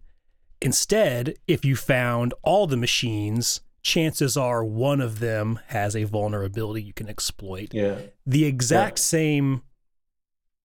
instead, 0.62 1.36
if 1.48 1.66
you 1.66 1.76
found 1.76 2.34
all 2.44 2.66
the 2.66 2.78
machines, 2.78 3.62
chances 3.82 4.38
are 4.38 4.64
one 4.64 5.02
of 5.02 5.20
them 5.20 5.60
has 5.68 5.96
a 5.96 6.06
vulnerability 6.06 6.82
you 6.82 6.94
can 6.94 7.10
exploit. 7.10 7.74
Yeah. 7.74 7.98
The 8.26 8.46
exact 8.46 9.00
yeah. 9.00 9.04
same 9.04 9.62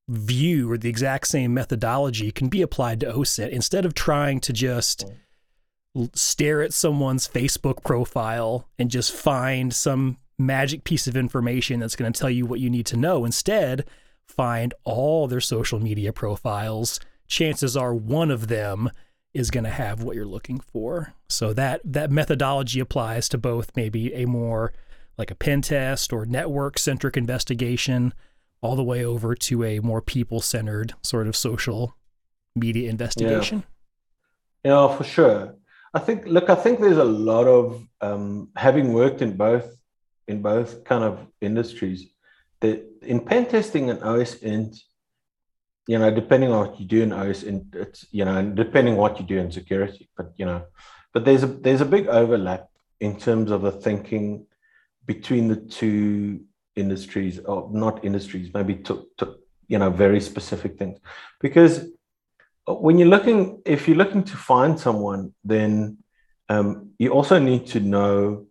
view 0.09 0.71
or 0.71 0.79
the 0.79 0.89
exact 0.89 1.29
same 1.29 1.53
methodology 1.53 2.33
can 2.33 2.49
be 2.49 2.63
applied 2.63 3.01
to 3.01 3.07
OSINT 3.07 3.51
instead 3.51 3.85
of 3.85 3.95
trying 3.95 4.41
to 4.41 4.53
just 4.53 5.05
stare 6.15 6.63
at 6.63 6.73
someone's 6.73 7.29
Facebook 7.29 7.83
profile 7.85 8.69
and 8.79 8.91
just 8.91 9.13
find 9.13 9.75
some 9.75 10.17
magic 10.39 10.85
piece 10.85 11.07
of 11.07 11.17
information 11.17 11.81
that's 11.81 11.97
going 11.97 12.13
to 12.13 12.19
tell 12.19 12.31
you 12.31 12.47
what 12.47 12.61
you 12.61 12.71
need 12.71 12.87
to 12.87 12.97
know. 12.97 13.25
Instead, 13.25 13.85
find 14.27 14.73
all 14.85 15.27
their 15.27 15.41
social 15.41 15.81
media 15.81 16.13
profiles. 16.13 17.01
Chances 17.27 17.77
are 17.77 17.95
one 17.95 18.31
of 18.31 18.49
them 18.49 18.91
is 19.35 19.51
going 19.51 19.65
to 19.65 19.71
have 19.71 20.03
what 20.03 20.17
you're 20.17 20.27
looking 20.27 20.61
for. 20.61 21.15
So 21.29 21.53
that 21.53 21.81
that 21.85 22.11
methodology 22.11 22.81
applies 22.81 23.29
to 23.31 23.39
both 23.39 23.73
maybe 23.77 24.15
a 24.15 24.27
more 24.27 24.73
like 25.19 25.31
a 25.31 25.35
pen 25.35 25.63
test 25.63 26.13
or 26.13 26.25
network 26.25 26.79
centric 26.79 27.17
investigation 27.17 28.15
all 28.61 28.77
the 28.77 28.85
way 28.85 29.05
over 29.05 29.35
to 29.35 29.65
a 29.65 29.81
more 29.81 30.03
people 30.03 30.41
centered 30.41 30.95
sort 31.03 31.27
of 31.27 31.37
social 31.37 31.95
media 32.55 32.91
investigation? 32.91 33.65
Yeah. 34.65 34.89
yeah, 34.89 34.97
for 34.97 35.05
sure. 35.05 35.55
I 35.95 36.01
think 36.01 36.27
look, 36.27 36.51
I 36.51 36.55
think 36.55 36.81
there's 36.81 36.99
a 36.99 37.05
lot 37.05 37.47
of 37.47 37.87
um, 38.01 38.51
having 38.57 38.93
worked 38.93 39.23
in 39.23 39.37
both 39.37 39.75
in 40.27 40.43
both 40.43 40.85
kind 40.85 41.03
of 41.03 41.27
industries 41.41 42.11
that 42.61 42.85
in 43.03 43.21
pen 43.21 43.47
testing 43.47 43.89
and 43.91 44.01
OSINT, 44.01 44.79
you 45.87 45.99
know, 45.99 46.11
depending 46.11 46.53
on 46.53 46.69
what 46.69 46.81
you 46.81 46.87
do 46.87 47.03
in 47.03 47.11
OSINT, 47.11 47.75
it's 47.75 48.07
you 48.11 48.25
know, 48.25 48.37
and 48.37 48.55
depending 48.55 48.97
what 48.97 49.19
you 49.19 49.27
do 49.27 49.39
in 49.39 49.51
security, 49.51 50.09
but 50.17 50.33
you 50.37 50.45
know, 50.45 50.65
but 51.15 51.25
there's 51.25 51.43
a 51.43 51.47
there's 51.47 51.81
a 51.81 51.87
big 51.87 52.07
overlap 52.09 52.69
in 53.01 53.19
terms 53.19 53.51
of 53.51 53.63
the 53.63 53.73
thinking 53.73 54.47
between 55.07 55.49
the 55.49 55.57
two 55.57 56.41
industries 56.79 57.39
or 57.41 57.69
not 57.73 58.05
industries 58.05 58.53
maybe 58.55 58.75
to, 58.77 59.07
to 59.19 59.37
you 59.67 59.79
know 59.79 59.91
very 59.91 60.21
specific 60.21 60.79
things. 60.79 60.99
Because 61.41 61.89
when 62.67 62.99
you're 62.99 63.09
looking 63.09 63.63
if 63.65 63.89
you're 63.89 63.97
looking 63.97 64.25
to 64.25 64.37
find 64.37 64.79
someone 64.79 65.33
then 65.45 65.99
um, 66.49 66.91
you 66.99 67.11
also 67.11 67.39
need 67.39 67.67
to 67.67 67.81
know 67.81 68.47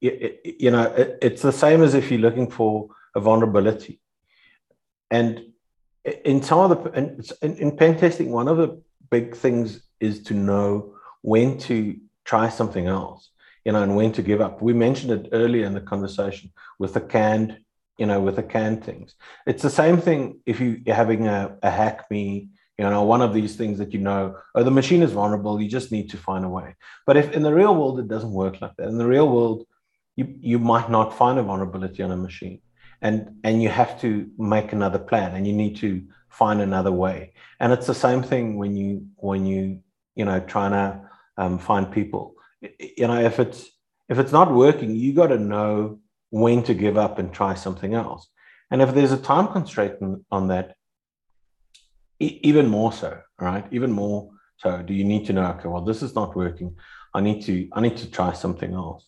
you 0.00 0.70
know 0.70 0.92
it's 1.22 1.42
the 1.42 1.52
same 1.52 1.82
as 1.82 1.94
if 1.94 2.10
you're 2.10 2.20
looking 2.20 2.50
for 2.50 2.88
a 3.14 3.20
vulnerability. 3.20 4.00
And 5.10 5.44
in 6.24 6.42
some 6.42 6.58
of 6.58 6.70
the 6.70 6.90
in, 7.42 7.56
in 7.56 7.76
pen 7.76 7.96
testing 7.96 8.30
one 8.30 8.48
of 8.48 8.56
the 8.56 8.82
big 9.10 9.36
things 9.36 9.82
is 10.00 10.22
to 10.24 10.34
know 10.34 10.94
when 11.22 11.56
to 11.56 11.98
try 12.24 12.48
something 12.48 12.86
else 12.86 13.30
you 13.64 13.72
know, 13.72 13.82
and 13.82 13.96
when 13.96 14.12
to 14.12 14.22
give 14.22 14.40
up. 14.40 14.60
We 14.60 14.72
mentioned 14.72 15.12
it 15.12 15.28
earlier 15.32 15.66
in 15.66 15.74
the 15.74 15.80
conversation 15.80 16.52
with 16.78 16.94
the 16.94 17.00
canned, 17.00 17.58
you 17.98 18.06
know, 18.06 18.20
with 18.20 18.36
the 18.36 18.42
canned 18.42 18.84
things. 18.84 19.14
It's 19.46 19.62
the 19.62 19.70
same 19.70 19.98
thing 19.98 20.40
if 20.46 20.60
you, 20.60 20.82
are 20.88 20.94
having 20.94 21.26
a, 21.26 21.56
a 21.62 21.70
hack 21.70 22.10
me, 22.10 22.50
you 22.78 22.84
know, 22.84 23.02
one 23.04 23.22
of 23.22 23.32
these 23.32 23.56
things 23.56 23.78
that 23.78 23.92
you 23.92 24.00
know, 24.00 24.36
oh, 24.54 24.62
the 24.62 24.70
machine 24.70 25.02
is 25.02 25.12
vulnerable, 25.12 25.60
you 25.60 25.68
just 25.68 25.92
need 25.92 26.10
to 26.10 26.16
find 26.16 26.44
a 26.44 26.48
way. 26.48 26.74
But 27.06 27.16
if 27.16 27.32
in 27.32 27.42
the 27.42 27.54
real 27.54 27.74
world 27.74 28.00
it 28.00 28.08
doesn't 28.08 28.32
work 28.32 28.60
like 28.60 28.76
that, 28.76 28.88
in 28.88 28.98
the 28.98 29.06
real 29.06 29.28
world, 29.28 29.66
you, 30.16 30.34
you 30.40 30.58
might 30.58 30.90
not 30.90 31.16
find 31.16 31.38
a 31.38 31.42
vulnerability 31.42 32.02
on 32.02 32.10
a 32.10 32.16
machine. 32.16 32.60
And 33.00 33.40
and 33.44 33.62
you 33.62 33.68
have 33.68 34.00
to 34.00 34.30
make 34.38 34.72
another 34.72 34.98
plan 34.98 35.34
and 35.34 35.46
you 35.46 35.52
need 35.52 35.76
to 35.76 36.02
find 36.30 36.60
another 36.60 36.92
way. 36.92 37.34
And 37.60 37.72
it's 37.72 37.86
the 37.86 37.94
same 37.94 38.22
thing 38.22 38.56
when 38.56 38.76
you 38.76 39.06
when 39.16 39.44
you, 39.44 39.80
you 40.14 40.24
know, 40.24 40.40
trying 40.40 40.70
to 40.70 41.00
um, 41.36 41.58
find 41.58 41.90
people 41.90 42.34
you 42.78 43.06
know 43.06 43.20
if 43.20 43.38
it's 43.38 43.68
if 44.08 44.18
it's 44.18 44.32
not 44.32 44.52
working 44.52 44.94
you 44.94 45.12
got 45.12 45.28
to 45.28 45.38
know 45.38 45.98
when 46.30 46.62
to 46.62 46.74
give 46.74 46.96
up 46.98 47.18
and 47.18 47.32
try 47.32 47.54
something 47.54 47.94
else 47.94 48.28
And 48.70 48.82
if 48.82 48.94
there's 48.94 49.12
a 49.12 49.18
time 49.18 49.48
constraint 49.48 49.96
on 50.30 50.48
that, 50.48 50.74
even 52.18 52.68
more 52.68 52.92
so, 52.92 53.20
right? 53.38 53.64
Even 53.70 53.92
more 53.92 54.30
so, 54.56 54.82
do 54.82 54.94
you 54.94 55.04
need 55.04 55.26
to 55.26 55.32
know? 55.32 55.46
Okay, 55.52 55.68
well, 55.68 55.84
this 55.84 56.02
is 56.02 56.14
not 56.14 56.34
working. 56.34 56.76
I 57.12 57.20
need 57.20 57.44
to 57.44 57.68
I 57.72 57.80
need 57.80 57.96
to 57.98 58.10
try 58.10 58.32
something 58.32 58.72
else. 58.72 59.06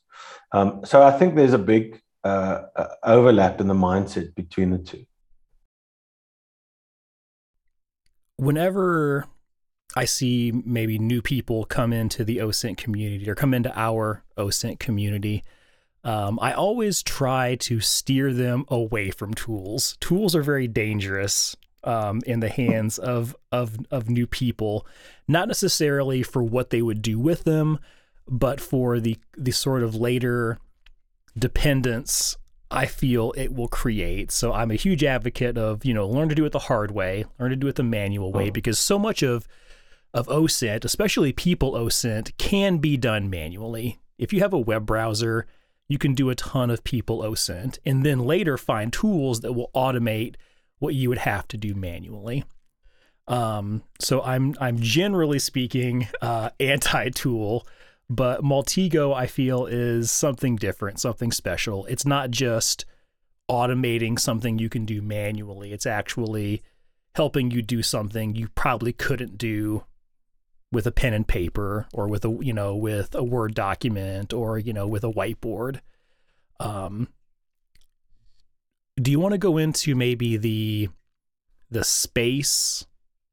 Um, 0.52 0.82
so 0.84 1.02
I 1.02 1.10
think 1.18 1.34
there's 1.34 1.52
a 1.52 1.58
big 1.58 2.00
uh, 2.24 2.62
uh, 2.76 2.88
overlap 3.02 3.60
in 3.60 3.66
the 3.66 3.74
mindset 3.74 4.34
between 4.34 4.70
the 4.70 4.78
two. 4.78 5.04
Whenever 8.36 9.26
I 9.96 10.04
see 10.04 10.52
maybe 10.64 10.98
new 10.98 11.22
people 11.22 11.64
come 11.64 11.92
into 11.92 12.22
the 12.22 12.36
OSINT 12.36 12.76
community 12.76 13.28
or 13.28 13.34
come 13.34 13.54
into 13.54 13.76
our 13.78 14.22
OSINT 14.36 14.78
community, 14.78 15.42
um, 16.04 16.38
I 16.40 16.52
always 16.52 17.02
try 17.02 17.56
to 17.56 17.80
steer 17.80 18.32
them 18.32 18.66
away 18.68 19.10
from 19.10 19.32
tools. 19.32 19.96
Tools 19.98 20.36
are 20.36 20.42
very 20.42 20.68
dangerous 20.68 21.56
um, 21.82 22.20
in 22.26 22.40
the 22.40 22.48
hands 22.48 22.98
of, 22.98 23.34
of 23.50 23.78
of 23.90 24.10
new 24.10 24.26
people, 24.26 24.86
not 25.26 25.48
necessarily 25.48 26.22
for 26.22 26.42
what 26.42 26.70
they 26.70 26.82
would 26.82 27.00
do 27.00 27.18
with 27.18 27.44
them, 27.44 27.78
but 28.28 28.60
for 28.60 29.00
the 29.00 29.16
the 29.36 29.52
sort 29.52 29.82
of 29.82 29.94
later 29.94 30.58
dependence 31.38 32.36
I 32.70 32.86
feel 32.86 33.32
it 33.36 33.54
will 33.54 33.68
create. 33.68 34.32
So 34.32 34.52
I'm 34.52 34.70
a 34.70 34.76
huge 34.76 35.04
advocate 35.04 35.56
of 35.56 35.84
you 35.84 35.94
know 35.94 36.08
learn 36.08 36.28
to 36.28 36.34
do 36.34 36.44
it 36.44 36.52
the 36.52 36.58
hard 36.58 36.90
way, 36.90 37.24
learn 37.38 37.50
to 37.50 37.56
do 37.56 37.68
it 37.68 37.76
the 37.76 37.82
manual 37.82 38.32
way, 38.32 38.48
oh. 38.48 38.52
because 38.52 38.78
so 38.78 38.98
much 38.98 39.22
of 39.22 39.48
of 40.16 40.26
OSINT, 40.26 40.84
especially 40.84 41.32
people 41.32 41.72
OSINT, 41.72 42.36
can 42.38 42.78
be 42.78 42.96
done 42.96 43.30
manually. 43.30 44.00
If 44.18 44.32
you 44.32 44.40
have 44.40 44.52
a 44.52 44.58
web 44.58 44.86
browser 44.86 45.46
you 45.88 45.98
can 45.98 46.14
do 46.14 46.30
a 46.30 46.34
ton 46.34 46.70
of 46.70 46.84
people 46.84 47.20
OSINT 47.20 47.78
and 47.84 48.04
then 48.04 48.20
later 48.20 48.56
find 48.56 48.92
tools 48.92 49.40
that 49.40 49.52
will 49.52 49.70
automate 49.74 50.34
what 50.78 50.94
you 50.94 51.08
would 51.08 51.18
have 51.18 51.46
to 51.48 51.56
do 51.56 51.74
manually. 51.74 52.44
Um, 53.28 53.82
so 54.00 54.22
I'm 54.22 54.54
I'm 54.60 54.78
generally 54.78 55.38
speaking 55.38 56.08
uh, 56.20 56.50
anti-tool, 56.60 57.66
but 58.08 58.42
Maltego 58.42 59.14
I 59.14 59.26
feel 59.26 59.66
is 59.66 60.10
something 60.10 60.56
different, 60.56 61.00
something 61.00 61.32
special. 61.32 61.86
It's 61.86 62.06
not 62.06 62.30
just 62.30 62.84
automating 63.50 64.18
something 64.18 64.58
you 64.58 64.68
can 64.68 64.84
do 64.84 65.02
manually. 65.02 65.72
It's 65.72 65.86
actually 65.86 66.62
helping 67.14 67.50
you 67.50 67.62
do 67.62 67.82
something 67.82 68.34
you 68.34 68.48
probably 68.48 68.92
couldn't 68.92 69.38
do 69.38 69.84
with 70.72 70.86
a 70.86 70.92
pen 70.92 71.14
and 71.14 71.26
paper 71.26 71.86
or 71.92 72.08
with 72.08 72.24
a 72.24 72.38
you 72.40 72.52
know 72.52 72.74
with 72.74 73.14
a 73.14 73.22
word 73.22 73.54
document 73.54 74.32
or 74.32 74.58
you 74.58 74.72
know 74.72 74.86
with 74.86 75.04
a 75.04 75.10
whiteboard. 75.10 75.80
Um 76.60 77.08
do 79.00 79.10
you 79.10 79.20
want 79.20 79.32
to 79.32 79.38
go 79.38 79.58
into 79.58 79.94
maybe 79.94 80.36
the 80.36 80.88
the 81.70 81.84
space 81.84 82.86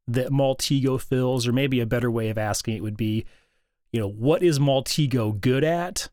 that 0.08 0.30
Maltego 0.30 1.00
fills? 1.00 1.48
Or 1.48 1.54
maybe 1.54 1.80
a 1.80 1.86
better 1.86 2.12
way 2.12 2.30
of 2.30 2.38
asking 2.38 2.76
it 2.76 2.84
would 2.84 2.98
be 2.98 3.26
you 3.92 4.00
know 4.00 4.10
what 4.10 4.44
is 4.44 4.60
Maltego 4.60 5.40
good 5.40 5.64
at? 5.64 6.10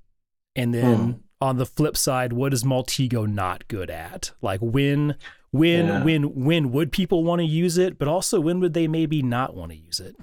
And 0.56 0.74
then 0.74 0.98
hmm. 0.98 1.12
on 1.40 1.58
the 1.58 1.66
flip 1.66 1.96
side 1.96 2.32
what 2.32 2.54
is 2.54 2.64
Maltego 2.64 3.30
not 3.30 3.68
good 3.68 3.90
at? 3.90 4.32
Like 4.40 4.60
when 4.60 5.16
when 5.50 5.86
yeah. 5.86 6.02
when 6.02 6.44
when 6.44 6.72
would 6.72 6.92
people 6.92 7.24
want 7.24 7.40
to 7.40 7.46
use 7.46 7.76
it? 7.76 7.98
But 7.98 8.08
also 8.08 8.40
when 8.40 8.60
would 8.60 8.72
they 8.72 8.88
maybe 8.88 9.20
not 9.20 9.54
want 9.54 9.72
to 9.72 9.76
use 9.76 10.00
it 10.00 10.16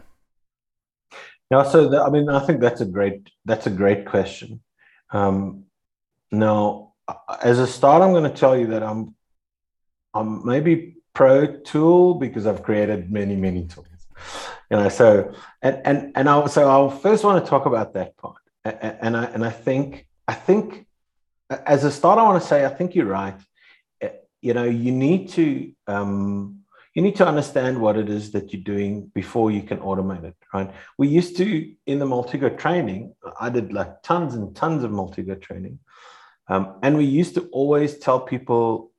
yeah, 1.49 1.63
so 1.63 1.87
the, 1.87 2.01
I 2.01 2.09
mean, 2.09 2.29
I 2.29 2.39
think 2.39 2.59
that's 2.59 2.81
a 2.81 2.85
great 2.85 3.29
that's 3.45 3.67
a 3.67 3.69
great 3.69 4.05
question. 4.05 4.61
Um, 5.11 5.63
now, 6.31 6.93
as 7.41 7.59
a 7.59 7.67
start, 7.67 8.01
I'm 8.01 8.11
going 8.11 8.29
to 8.29 8.37
tell 8.37 8.57
you 8.57 8.67
that 8.67 8.83
I'm 8.83 9.15
I'm 10.13 10.45
maybe 10.45 10.97
pro 11.13 11.47
tool 11.47 12.15
because 12.15 12.45
I've 12.45 12.63
created 12.63 13.11
many 13.11 13.35
many 13.35 13.65
tools. 13.65 13.87
You 14.69 14.77
know, 14.77 14.89
so 14.89 15.33
and 15.61 15.81
and 15.85 16.11
and 16.15 16.29
I'll 16.29 16.47
so 16.49 16.69
I'll 16.69 16.89
first 16.89 17.23
want 17.23 17.43
to 17.43 17.49
talk 17.49 17.65
about 17.65 17.93
that 17.93 18.17
part. 18.17 18.41
And, 18.65 18.97
and 19.01 19.17
I 19.17 19.25
and 19.25 19.45
I 19.45 19.49
think 19.51 20.05
I 20.27 20.33
think 20.33 20.85
as 21.49 21.85
a 21.85 21.91
start, 21.91 22.19
I 22.19 22.23
want 22.23 22.41
to 22.41 22.47
say 22.47 22.65
I 22.65 22.69
think 22.69 22.93
you're 22.93 23.05
right. 23.05 23.39
You 24.41 24.53
know, 24.53 24.65
you 24.65 24.91
need 24.91 25.29
to 25.29 25.71
um, 25.87 26.59
you 26.97 27.03
need 27.03 27.15
to 27.15 27.27
understand 27.27 27.79
what 27.79 27.95
it 27.95 28.09
is 28.09 28.31
that 28.31 28.51
you're 28.51 28.63
doing 28.63 29.11
before 29.13 29.51
you 29.51 29.61
can 29.61 29.77
automate 29.77 30.23
it, 30.23 30.35
right? 30.51 30.71
We 30.97 31.07
used 31.07 31.37
to, 31.37 31.71
in 31.85 31.99
the 31.99 32.07
Maltego 32.07 32.57
training, 32.57 33.13
I 33.39 33.51
did 33.51 33.71
like 33.71 34.01
tons 34.01 34.33
and 34.33 34.55
tons 34.55 34.83
of 34.83 34.89
Maltego 34.89 35.39
training. 35.39 35.77
Um, 36.47 36.79
and 36.81 36.97
we 36.97 37.05
used 37.05 37.35
to 37.35 37.41
always 37.51 37.99
tell 37.99 38.19
people, 38.19 38.91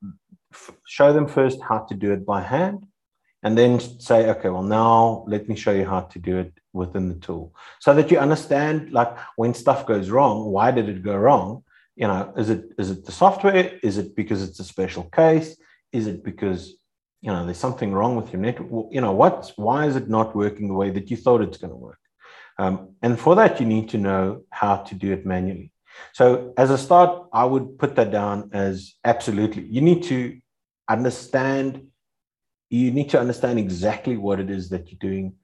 f- 0.54 0.76
show 0.87 1.12
them 1.12 1.26
first 1.26 1.61
how 1.61 1.80
to 1.88 1.94
do 1.96 2.12
it 2.12 2.24
by 2.24 2.40
hand, 2.40 2.87
and 3.42 3.58
then 3.58 3.80
say, 3.80 4.30
okay, 4.30 4.48
well, 4.48 4.62
now 4.62 5.24
let 5.26 5.48
me 5.48 5.56
show 5.56 5.72
you 5.72 5.84
how 5.84 6.02
to 6.02 6.20
do 6.20 6.38
it 6.38 6.52
within 6.72 7.08
the 7.08 7.16
tool 7.16 7.52
so 7.80 7.94
that 7.94 8.12
you 8.12 8.18
understand 8.18 8.92
like 8.92 9.12
when 9.34 9.54
stuff 9.54 9.87
goes 9.87 10.08
wrong, 10.08 10.44
why 10.52 10.70
did 10.70 10.88
it 10.88 11.02
go 11.02 11.16
wrong? 11.16 11.64
You 11.96 12.06
know, 12.06 12.32
is 12.37 12.48
it 12.48 12.62
is 12.78 12.90
it 12.92 13.06
the 13.06 13.12
software? 13.24 13.80
Is 13.82 13.98
it 13.98 14.14
because 14.14 14.40
it's 14.44 14.61
a 14.61 14.64
special 14.64 15.04
case? 15.04 15.56
Is 15.90 16.06
it 16.06 16.22
because 16.22 16.78
you 17.20 17.33
know, 17.33 17.44
there's 17.44 17.59
something 17.59 17.92
wrong 17.92 18.16
with 18.16 18.33
your 18.33 18.40
network. 18.40 18.87
You 18.90 19.00
know, 19.00 19.12
what's 19.12 19.52
Why 19.57 19.87
is 19.87 19.96
it 19.96 20.09
not 20.09 20.37
working 20.37 20.68
the 20.68 20.74
way 20.74 20.90
that 20.90 21.11
you 21.11 21.16
thought 21.16 21.40
it's 21.40 21.59
going 21.59 21.72
to 21.72 21.76
work? 21.76 21.98
Um, 22.59 22.94
and 23.02 23.18
for 23.18 23.35
that, 23.37 23.61
you 23.61 23.66
need 23.66 23.88
to 23.90 23.98
know 23.98 24.42
how 24.50 24.76
to 24.76 24.94
do 24.94 25.12
it 25.12 25.26
manually. 25.26 25.72
So, 26.12 26.54
as 26.57 26.70
a 26.70 26.78
start, 26.78 27.28
I 27.33 27.44
would 27.44 27.78
put 27.78 27.96
that 27.96 28.11
down 28.11 28.50
as 28.52 28.94
absolutely. 29.04 29.64
You 29.64 29.81
need 29.81 30.04
to 30.04 30.38
understand. 30.88 31.88
You 32.70 32.90
need 32.90 33.11
to 33.11 33.20
understand 33.20 33.59
exactly 33.59 34.16
what 34.16 34.40
it 34.40 34.50
is 34.50 34.68
that 34.70 34.90
you're 34.90 34.98
doing 34.98 35.35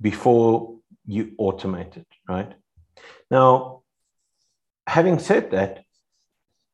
before 0.00 0.78
you 1.06 1.32
automate 1.38 1.96
it. 1.96 2.06
Right 2.28 2.52
now, 3.30 3.82
having 4.86 5.18
said 5.18 5.50
that, 5.52 5.84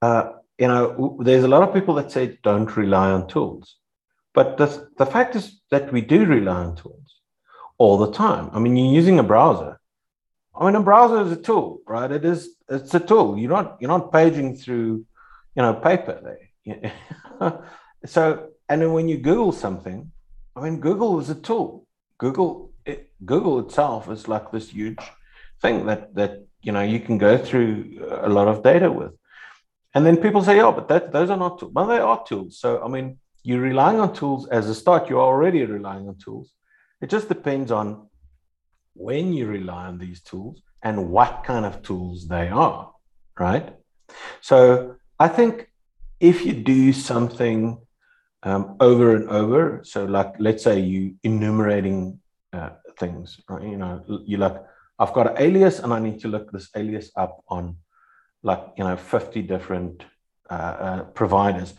uh, 0.00 0.32
you 0.58 0.68
know, 0.68 1.18
there's 1.20 1.44
a 1.44 1.48
lot 1.48 1.62
of 1.62 1.74
people 1.74 1.94
that 1.94 2.10
say 2.10 2.38
don't 2.42 2.74
rely 2.76 3.10
on 3.10 3.28
tools. 3.28 3.76
But 4.36 4.58
the, 4.58 4.90
the 4.98 5.06
fact 5.06 5.34
is 5.34 5.62
that 5.70 5.90
we 5.90 6.02
do 6.02 6.26
rely 6.26 6.56
on 6.64 6.76
tools 6.76 7.22
all 7.78 7.96
the 7.96 8.12
time. 8.12 8.50
I 8.52 8.58
mean, 8.58 8.76
you're 8.76 8.94
using 8.94 9.18
a 9.18 9.22
browser. 9.22 9.80
I 10.54 10.66
mean, 10.66 10.76
a 10.76 10.82
browser 10.82 11.22
is 11.22 11.32
a 11.32 11.40
tool, 11.40 11.80
right? 11.86 12.10
It 12.10 12.22
is. 12.22 12.50
It's 12.68 12.92
a 12.92 13.00
tool. 13.00 13.38
You're 13.38 13.50
not. 13.50 13.78
You're 13.80 13.88
not 13.88 14.12
paging 14.12 14.58
through, 14.58 15.06
you 15.54 15.62
know, 15.62 15.72
paper 15.72 16.20
there. 16.26 16.92
so, 18.04 18.48
and 18.68 18.82
then 18.82 18.92
when 18.92 19.08
you 19.08 19.16
Google 19.16 19.52
something, 19.52 20.12
I 20.54 20.60
mean, 20.60 20.80
Google 20.80 21.18
is 21.18 21.30
a 21.30 21.34
tool. 21.34 21.86
Google, 22.18 22.72
it, 22.84 23.10
Google 23.24 23.60
itself 23.60 24.10
is 24.10 24.28
like 24.28 24.52
this 24.52 24.68
huge 24.68 25.04
thing 25.62 25.86
that 25.86 26.14
that 26.14 26.44
you 26.60 26.72
know 26.72 26.82
you 26.82 27.00
can 27.00 27.16
go 27.16 27.38
through 27.38 28.06
a 28.20 28.28
lot 28.28 28.48
of 28.48 28.62
data 28.62 28.92
with. 28.92 29.12
And 29.94 30.04
then 30.04 30.18
people 30.18 30.44
say, 30.44 30.60
"Oh, 30.60 30.72
but 30.72 30.88
that 30.88 31.10
those 31.10 31.30
are 31.30 31.38
not 31.38 31.58
tools." 31.58 31.72
Well, 31.72 31.86
they 31.86 32.00
are 32.00 32.22
tools. 32.22 32.58
So, 32.58 32.82
I 32.84 32.88
mean, 32.88 33.18
you're 33.46 33.60
relying 33.60 34.00
on 34.00 34.12
tools 34.12 34.48
as 34.48 34.68
a 34.68 34.74
start, 34.74 35.08
you're 35.08 35.20
already 35.20 35.64
relying 35.64 36.08
on 36.08 36.16
tools. 36.16 36.52
It 37.00 37.08
just 37.08 37.28
depends 37.28 37.70
on 37.70 38.08
when 38.94 39.32
you 39.32 39.46
rely 39.46 39.86
on 39.86 39.98
these 39.98 40.20
tools 40.20 40.60
and 40.82 41.10
what 41.10 41.44
kind 41.44 41.64
of 41.64 41.80
tools 41.80 42.26
they 42.26 42.48
are, 42.48 42.90
right? 43.38 43.72
So 44.40 44.96
I 45.20 45.28
think 45.28 45.70
if 46.18 46.44
you 46.44 46.54
do 46.54 46.92
something 46.92 47.78
um, 48.42 48.76
over 48.80 49.14
and 49.14 49.28
over, 49.28 49.82
so 49.84 50.06
like 50.06 50.34
let's 50.40 50.64
say 50.64 50.80
you 50.80 51.14
enumerating 51.22 52.18
uh, 52.52 52.70
things, 52.98 53.40
right? 53.48 53.62
You 53.62 53.76
know, 53.76 54.02
you 54.24 54.38
like, 54.38 54.56
I've 54.98 55.12
got 55.12 55.30
an 55.30 55.36
alias 55.40 55.78
and 55.78 55.92
I 55.92 56.00
need 56.00 56.18
to 56.22 56.28
look 56.28 56.50
this 56.50 56.68
alias 56.74 57.12
up 57.14 57.44
on 57.46 57.76
like, 58.42 58.64
you 58.76 58.82
know, 58.82 58.96
50 58.96 59.42
different 59.42 60.04
uh, 60.50 60.76
uh, 60.86 61.02
providers 61.20 61.74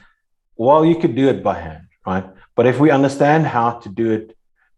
well, 0.58 0.86
you 0.86 0.96
could 0.96 1.16
do 1.16 1.30
it 1.30 1.44
by 1.44 1.60
hand, 1.60 1.88
right? 2.06 2.26
But 2.56 2.66
if 2.66 2.80
we 2.80 2.90
understand 2.92 3.46
how 3.46 3.80
to 3.80 3.90
do 3.90 4.12
it 4.12 4.36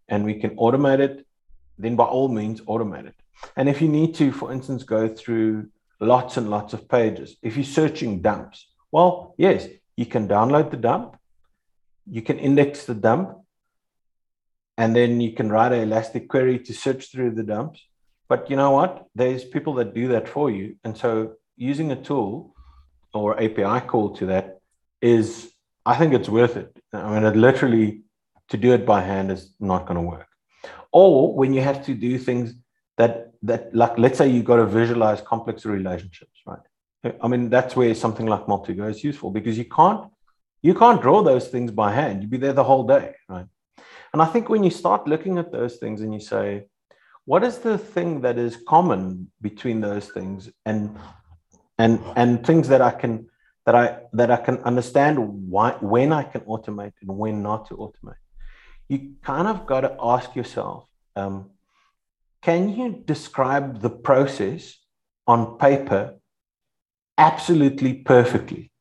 and 0.07 0.25
we 0.25 0.35
can 0.35 0.55
automate 0.57 0.99
it, 0.99 1.25
then 1.77 1.95
by 1.95 2.05
all 2.05 2.27
means, 2.27 2.61
automate 2.61 3.07
it. 3.07 3.15
And 3.55 3.69
if 3.69 3.81
you 3.81 3.87
need 3.87 4.15
to, 4.15 4.31
for 4.31 4.51
instance, 4.51 4.83
go 4.83 5.07
through 5.07 5.69
lots 5.99 6.37
and 6.37 6.49
lots 6.49 6.73
of 6.73 6.89
pages, 6.89 7.37
if 7.41 7.55
you're 7.55 7.63
searching 7.63 8.21
dumps, 8.21 8.67
well, 8.91 9.33
yes, 9.37 9.67
you 9.95 10.05
can 10.05 10.27
download 10.27 10.71
the 10.71 10.77
dump, 10.77 11.15
you 12.09 12.21
can 12.21 12.39
index 12.39 12.85
the 12.85 12.95
dump, 12.95 13.37
and 14.77 14.95
then 14.95 15.21
you 15.21 15.33
can 15.33 15.49
write 15.49 15.71
an 15.71 15.81
elastic 15.81 16.27
query 16.27 16.59
to 16.59 16.73
search 16.73 17.11
through 17.11 17.31
the 17.31 17.43
dumps. 17.43 17.85
But 18.27 18.49
you 18.49 18.55
know 18.55 18.71
what? 18.71 19.05
There's 19.15 19.43
people 19.43 19.73
that 19.75 19.93
do 19.93 20.09
that 20.09 20.27
for 20.27 20.49
you. 20.49 20.75
And 20.83 20.97
so 20.97 21.33
using 21.57 21.91
a 21.91 22.01
tool 22.01 22.55
or 23.13 23.41
API 23.41 23.85
call 23.87 24.15
to 24.15 24.27
that 24.27 24.59
is 25.01 25.51
I 25.91 25.93
think 25.97 26.11
it's 26.17 26.31
worth 26.39 26.55
it. 26.63 26.71
I 26.93 27.07
mean, 27.11 27.23
it 27.31 27.37
literally 27.47 27.87
to 28.51 28.57
do 28.65 28.69
it 28.77 28.83
by 28.93 28.99
hand 29.11 29.27
is 29.35 29.41
not 29.71 29.81
going 29.87 29.99
to 30.01 30.07
work. 30.15 30.29
Or 30.99 31.11
when 31.39 31.51
you 31.55 31.61
have 31.69 31.79
to 31.87 31.93
do 32.07 32.11
things 32.27 32.47
that 32.99 33.13
that 33.49 33.61
like 33.81 33.93
let's 34.03 34.17
say 34.19 34.27
you've 34.33 34.49
got 34.51 34.59
to 34.63 34.67
visualize 34.81 35.19
complex 35.33 35.57
relationships, 35.77 36.37
right? 36.49 36.65
I 37.23 37.27
mean, 37.31 37.43
that's 37.55 37.73
where 37.79 37.93
something 37.95 38.27
like 38.33 38.43
Maltego 38.49 38.85
is 38.93 38.99
useful 39.09 39.29
because 39.39 39.57
you 39.61 39.69
can't 39.79 40.03
You 40.61 40.75
can't 40.75 41.01
draw 41.01 41.23
those 41.23 41.47
things 41.47 41.71
by 41.71 41.89
hand. 41.93 42.21
You'd 42.21 42.31
be 42.31 42.37
there 42.37 42.57
the 42.61 42.69
whole 42.71 42.85
day, 42.97 43.15
right? 43.29 43.47
And 44.11 44.21
I 44.21 44.25
think 44.25 44.49
when 44.49 44.63
you 44.65 44.71
start 44.71 45.07
looking 45.07 45.37
at 45.37 45.51
those 45.51 45.77
things 45.77 46.01
and 46.01 46.13
you 46.13 46.19
say, 46.19 46.65
what 47.25 47.43
is 47.43 47.59
the 47.59 47.77
thing 47.77 48.21
that 48.21 48.37
is 48.37 48.57
common 48.67 49.31
between 49.39 49.79
those 49.81 50.11
things 50.15 50.49
and 50.65 50.97
and 51.77 51.99
and 52.15 52.45
things 52.45 52.67
that 52.67 52.81
I 52.81 52.91
can 52.91 53.28
that 53.69 53.75
I 53.75 53.99
that 54.13 54.31
I 54.31 54.37
can 54.37 54.57
understand 54.71 55.19
why 55.51 55.73
when 55.79 56.11
I 56.11 56.23
can 56.23 56.41
automate 56.41 56.93
and 57.01 57.11
when 57.21 57.43
not 57.43 57.67
to 57.67 57.75
automate. 57.75 58.23
You 58.87 59.13
kind 59.21 59.47
of 59.47 59.67
got 59.67 59.81
to 59.81 59.95
ask 60.01 60.35
yourself, 60.35 60.87
um, 61.15 61.51
can 62.41 62.75
you 62.75 63.03
describe 63.05 63.81
the 63.81 63.91
process 63.91 64.75
on 65.27 65.59
paper 65.59 66.15
absolutely 67.15 67.93
perfectly? 67.93 68.71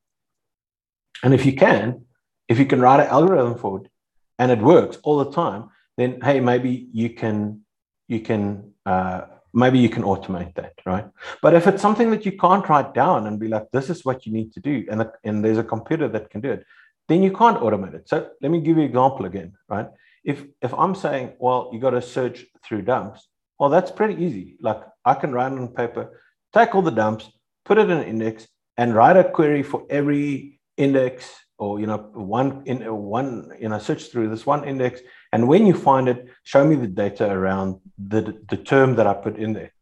And 1.23 1.35
if 1.35 1.45
you 1.45 1.55
can, 1.55 2.07
if 2.49 2.59
you 2.59 2.65
can 2.65 2.81
write 2.81 3.01
an 3.01 3.09
algorithm 3.09 3.59
for 3.59 3.83
it 3.83 3.91
and 4.39 4.51
it 4.51 4.61
works 4.61 4.97
all 5.03 5.23
the 5.23 5.31
time, 5.31 5.69
then 5.99 6.23
hey, 6.23 6.41
maybe 6.41 6.89
you 6.95 7.11
can 7.11 7.61
you 8.07 8.21
can 8.21 8.73
uh, 8.87 9.21
maybe 9.53 9.79
you 9.79 9.89
can 9.89 10.03
automate 10.03 10.55
that, 10.55 10.75
right? 10.85 11.07
But 11.43 11.55
if 11.55 11.67
it's 11.67 11.83
something 11.83 12.11
that 12.11 12.27
you 12.27 12.33
can't 12.33 12.69
write 12.69 12.95
down 12.95 13.27
and 13.27 13.39
be 13.39 13.49
like, 13.49 13.71
this 13.73 13.91
is 13.91 14.05
what 14.05 14.27
you 14.27 14.33
need 14.33 14.53
to 14.55 14.61
do, 14.61 14.87
and, 14.91 15.07
and 15.25 15.45
there's 15.45 15.59
a 15.59 15.65
computer 15.65 16.09
that 16.09 16.31
can 16.31 16.41
do 16.41 16.51
it, 16.51 16.65
then 17.09 17.23
you 17.23 17.33
can't 17.33 17.59
automate 17.59 17.95
it. 17.95 18.09
So 18.09 18.29
let 18.43 18.51
me 18.51 18.61
give 18.61 18.77
you 18.77 18.85
an 18.85 18.89
example 18.89 19.25
again, 19.25 19.55
right? 19.69 19.89
If 20.25 20.45
if 20.61 20.75
I'm 20.75 20.95
saying, 20.95 21.35
well, 21.39 21.71
you 21.73 21.81
got 21.81 21.91
to 21.91 22.03
search 22.03 22.45
through 22.65 22.83
dumps, 22.83 23.27
well, 23.59 23.71
that's 23.71 23.91
pretty 23.91 24.23
easy. 24.23 24.57
Like 24.61 24.83
I 25.05 25.15
can 25.15 25.33
write 25.33 25.53
on 25.53 25.69
paper, 25.69 26.21
take 26.53 26.75
all 26.75 26.83
the 26.83 26.91
dumps, 26.91 27.31
put 27.65 27.79
it 27.79 27.89
in 27.89 27.99
an 27.99 28.05
index, 28.05 28.47
and 28.77 28.95
write 28.95 29.17
a 29.17 29.25
query 29.25 29.63
for 29.63 29.87
every 29.89 30.61
index 30.77 31.35
or 31.59 31.81
you 31.81 31.87
know 31.87 31.99
one 32.15 32.63
in 32.67 32.79
one 32.95 33.51
you 33.61 33.69
know 33.69 33.79
search 33.79 34.11
through 34.11 34.29
this 34.29 34.47
one 34.47 34.65
index 34.65 35.01
and 35.33 35.49
when 35.49 35.67
you 35.67 35.75
find 35.75 36.09
it 36.09 36.29
show 36.43 36.65
me 36.65 36.77
the 36.77 36.87
data 36.87 37.31
around 37.31 37.81
the, 37.99 38.41
the 38.49 38.57
term 38.57 38.97
that 38.97 39.07
i 39.07 39.15
put 39.15 39.37
in 39.37 39.53
there. 39.53 39.73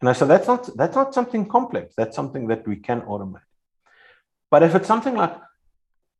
And 0.00 0.10
I 0.10 0.12
said, 0.12 0.28
that's 0.28 0.46
not 0.46 0.68
that's 0.76 0.96
not 0.96 1.14
something 1.14 1.46
complex. 1.46 1.94
That's 1.96 2.14
something 2.14 2.48
that 2.48 2.66
we 2.66 2.76
can 2.76 3.00
automate. 3.02 3.48
But 4.50 4.62
if 4.62 4.74
it's 4.74 4.88
something 4.88 5.14
like 5.14 5.34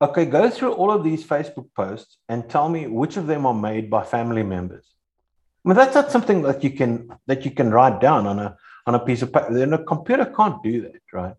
okay 0.01 0.27
go 0.27 0.51
through 0.51 0.73
all 0.73 0.91
of 0.91 1.03
these 1.03 1.25
facebook 1.25 1.69
posts 1.75 2.19
and 2.29 2.51
tell 2.51 2.69
me 2.69 2.87
which 2.87 3.17
of 3.17 3.27
them 3.27 3.47
are 3.47 3.55
made 3.55 3.91
by 3.91 4.03
family 4.05 4.43
members. 4.43 4.87
I 5.65 5.69
mean 5.69 5.77
that's 5.77 5.95
not 5.95 6.11
something 6.11 6.43
that 6.43 6.63
you 6.63 6.71
can 6.71 7.11
that 7.27 7.45
you 7.45 7.51
can 7.51 7.71
write 7.71 8.01
down 8.01 8.27
on 8.27 8.39
a 8.39 8.57
on 8.87 8.95
a 8.95 8.99
piece 8.99 9.23
of 9.23 9.33
paper. 9.33 9.53
Then 9.53 9.73
a 9.73 9.85
computer 9.85 10.27
can't 10.27 10.63
do 10.63 10.83
that 10.83 11.03
right? 11.13 11.35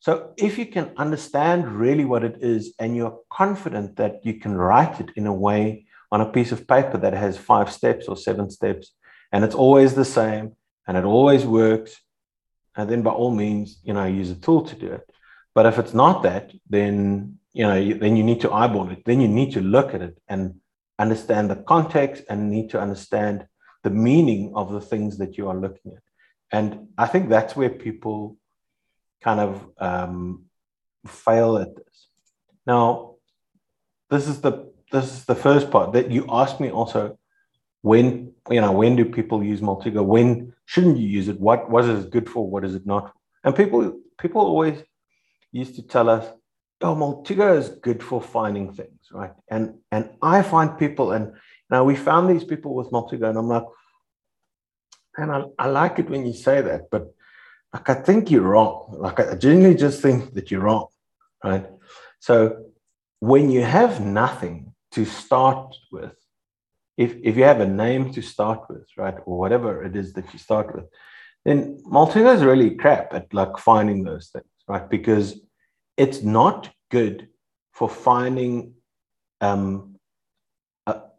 So 0.00 0.32
if 0.36 0.58
you 0.58 0.66
can 0.66 0.92
understand 0.96 1.72
really 1.72 2.04
what 2.04 2.22
it 2.22 2.36
is 2.40 2.72
and 2.78 2.96
you're 2.96 3.18
confident 3.30 3.96
that 3.96 4.24
you 4.24 4.34
can 4.34 4.56
write 4.56 5.00
it 5.00 5.10
in 5.16 5.26
a 5.26 5.32
way 5.32 5.86
on 6.10 6.20
a 6.20 6.32
piece 6.32 6.52
of 6.52 6.66
paper 6.66 6.98
that 6.98 7.12
has 7.12 7.36
five 7.36 7.70
steps 7.70 8.06
or 8.08 8.16
seven 8.16 8.50
steps 8.50 8.92
and 9.32 9.44
it's 9.44 9.54
always 9.54 9.94
the 9.94 10.04
same 10.04 10.56
and 10.86 10.96
it 10.96 11.04
always 11.04 11.44
works, 11.44 12.00
and 12.76 12.88
then 12.88 13.02
by 13.02 13.10
all 13.10 13.30
means, 13.30 13.78
you 13.84 13.92
know, 13.92 14.06
use 14.06 14.30
a 14.30 14.34
tool 14.34 14.62
to 14.62 14.74
do 14.74 14.86
it. 14.86 15.08
But 15.54 15.66
if 15.66 15.78
it's 15.78 15.92
not 15.92 16.22
that, 16.22 16.52
then 16.68 17.38
you 17.52 17.64
know, 17.64 17.98
then 17.98 18.16
you 18.16 18.22
need 18.22 18.40
to 18.42 18.52
eyeball 18.52 18.90
it. 18.90 19.04
Then 19.04 19.20
you 19.20 19.28
need 19.28 19.52
to 19.52 19.60
look 19.60 19.94
at 19.94 20.02
it 20.02 20.18
and 20.28 20.60
understand 20.98 21.50
the 21.50 21.56
context 21.56 22.24
and 22.28 22.50
need 22.50 22.70
to 22.70 22.80
understand 22.80 23.46
the 23.82 23.90
meaning 23.90 24.52
of 24.54 24.72
the 24.72 24.80
things 24.80 25.18
that 25.18 25.36
you 25.36 25.48
are 25.48 25.56
looking 25.56 25.92
at. 25.92 26.02
And 26.52 26.88
I 26.96 27.06
think 27.06 27.28
that's 27.28 27.56
where 27.56 27.70
people 27.70 28.36
kind 29.22 29.40
of 29.40 29.68
um, 29.78 30.44
fail 31.06 31.58
at 31.58 31.74
this. 31.74 32.08
Now, 32.66 33.16
this 34.10 34.28
is 34.28 34.40
the 34.40 34.72
this 34.90 35.12
is 35.12 35.24
the 35.24 35.34
first 35.34 35.70
part 35.70 35.92
that 35.92 36.10
you 36.10 36.26
asked 36.28 36.60
me 36.60 36.70
also 36.70 37.18
when 37.82 38.32
you 38.50 38.60
know 38.60 38.72
when 38.72 38.96
do 38.96 39.04
people 39.04 39.42
use 39.42 39.60
Maltego? 39.60 40.04
When 40.04 40.54
shouldn't 40.66 40.98
you 40.98 41.08
use 41.08 41.28
it? 41.28 41.38
What 41.40 41.84
is 41.84 42.04
it 42.04 42.10
good 42.10 42.28
for? 42.28 42.48
What 42.48 42.64
is 42.64 42.74
it 42.74 42.86
not? 42.86 43.12
And 43.44 43.54
people 43.54 44.00
people 44.18 44.40
always 44.40 44.82
used 45.52 45.76
to 45.76 45.82
tell 45.82 46.08
us, 46.08 46.26
oh, 46.82 46.94
Maltego 46.94 47.56
is 47.56 47.68
good 47.68 48.02
for 48.02 48.20
finding 48.20 48.72
things, 48.72 49.00
right? 49.12 49.32
And 49.48 49.78
and 49.92 50.10
I 50.22 50.42
find 50.42 50.78
people, 50.78 51.12
and 51.12 51.32
now 51.70 51.84
we 51.84 51.96
found 51.96 52.28
these 52.28 52.44
people 52.44 52.74
with 52.74 52.90
Maltego, 52.90 53.28
and 53.28 53.38
I'm 53.38 53.48
like, 53.48 53.64
and 55.16 55.32
I, 55.32 55.44
I 55.58 55.66
like 55.68 55.98
it 55.98 56.10
when 56.10 56.26
you 56.26 56.32
say 56.32 56.60
that, 56.62 56.90
but 56.90 57.12
like 57.72 57.88
I 57.88 57.94
think 57.94 58.30
you're 58.30 58.42
wrong. 58.42 58.96
Like 58.98 59.20
I 59.20 59.34
genuinely 59.34 59.76
just 59.76 60.00
think 60.00 60.34
that 60.34 60.50
you're 60.50 60.62
wrong, 60.62 60.88
right? 61.44 61.66
So 62.20 62.64
when 63.20 63.50
you 63.50 63.62
have 63.62 64.00
nothing 64.00 64.67
to 64.92 65.04
start 65.04 65.74
with, 65.92 66.14
if, 66.96 67.14
if 67.22 67.36
you 67.36 67.44
have 67.44 67.60
a 67.60 67.66
name 67.66 68.12
to 68.12 68.22
start 68.22 68.60
with, 68.68 68.86
right, 68.96 69.14
or 69.26 69.38
whatever 69.38 69.84
it 69.84 69.94
is 69.96 70.12
that 70.14 70.32
you 70.32 70.38
start 70.38 70.74
with, 70.74 70.86
then 71.44 71.80
Maltego 71.86 72.34
is 72.34 72.44
really 72.44 72.74
crap 72.74 73.14
at 73.14 73.32
like 73.32 73.56
finding 73.58 74.04
those 74.04 74.28
things, 74.28 74.44
right? 74.66 74.88
Because 74.88 75.40
it's 75.96 76.22
not 76.22 76.70
good 76.90 77.28
for 77.72 77.88
finding 77.88 78.74
um, 79.40 79.98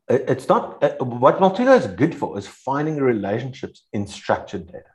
it's 0.10 0.48
not 0.48 0.84
uh, 0.84 0.96
what 1.04 1.38
Maltego 1.38 1.78
is 1.78 1.86
good 1.88 2.16
for 2.16 2.38
is 2.38 2.48
finding 2.48 2.98
relationships 2.98 3.86
in 3.94 4.08
structured 4.08 4.66
data 4.66 4.90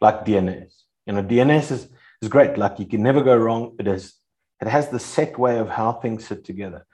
like 0.00 0.24
DNS. 0.24 0.72
You 1.06 1.12
know, 1.12 1.22
DNS 1.22 1.70
is, 1.70 1.88
is 2.22 2.28
great. 2.28 2.56
Like 2.56 2.78
you 2.78 2.86
can 2.86 3.02
never 3.02 3.22
go 3.22 3.36
wrong. 3.36 3.76
It 3.78 3.86
is 3.86 4.14
it 4.60 4.68
has 4.68 4.88
the 4.88 4.98
set 4.98 5.38
way 5.38 5.58
of 5.58 5.68
how 5.68 5.92
things 5.92 6.26
sit 6.26 6.44
together. 6.44 6.86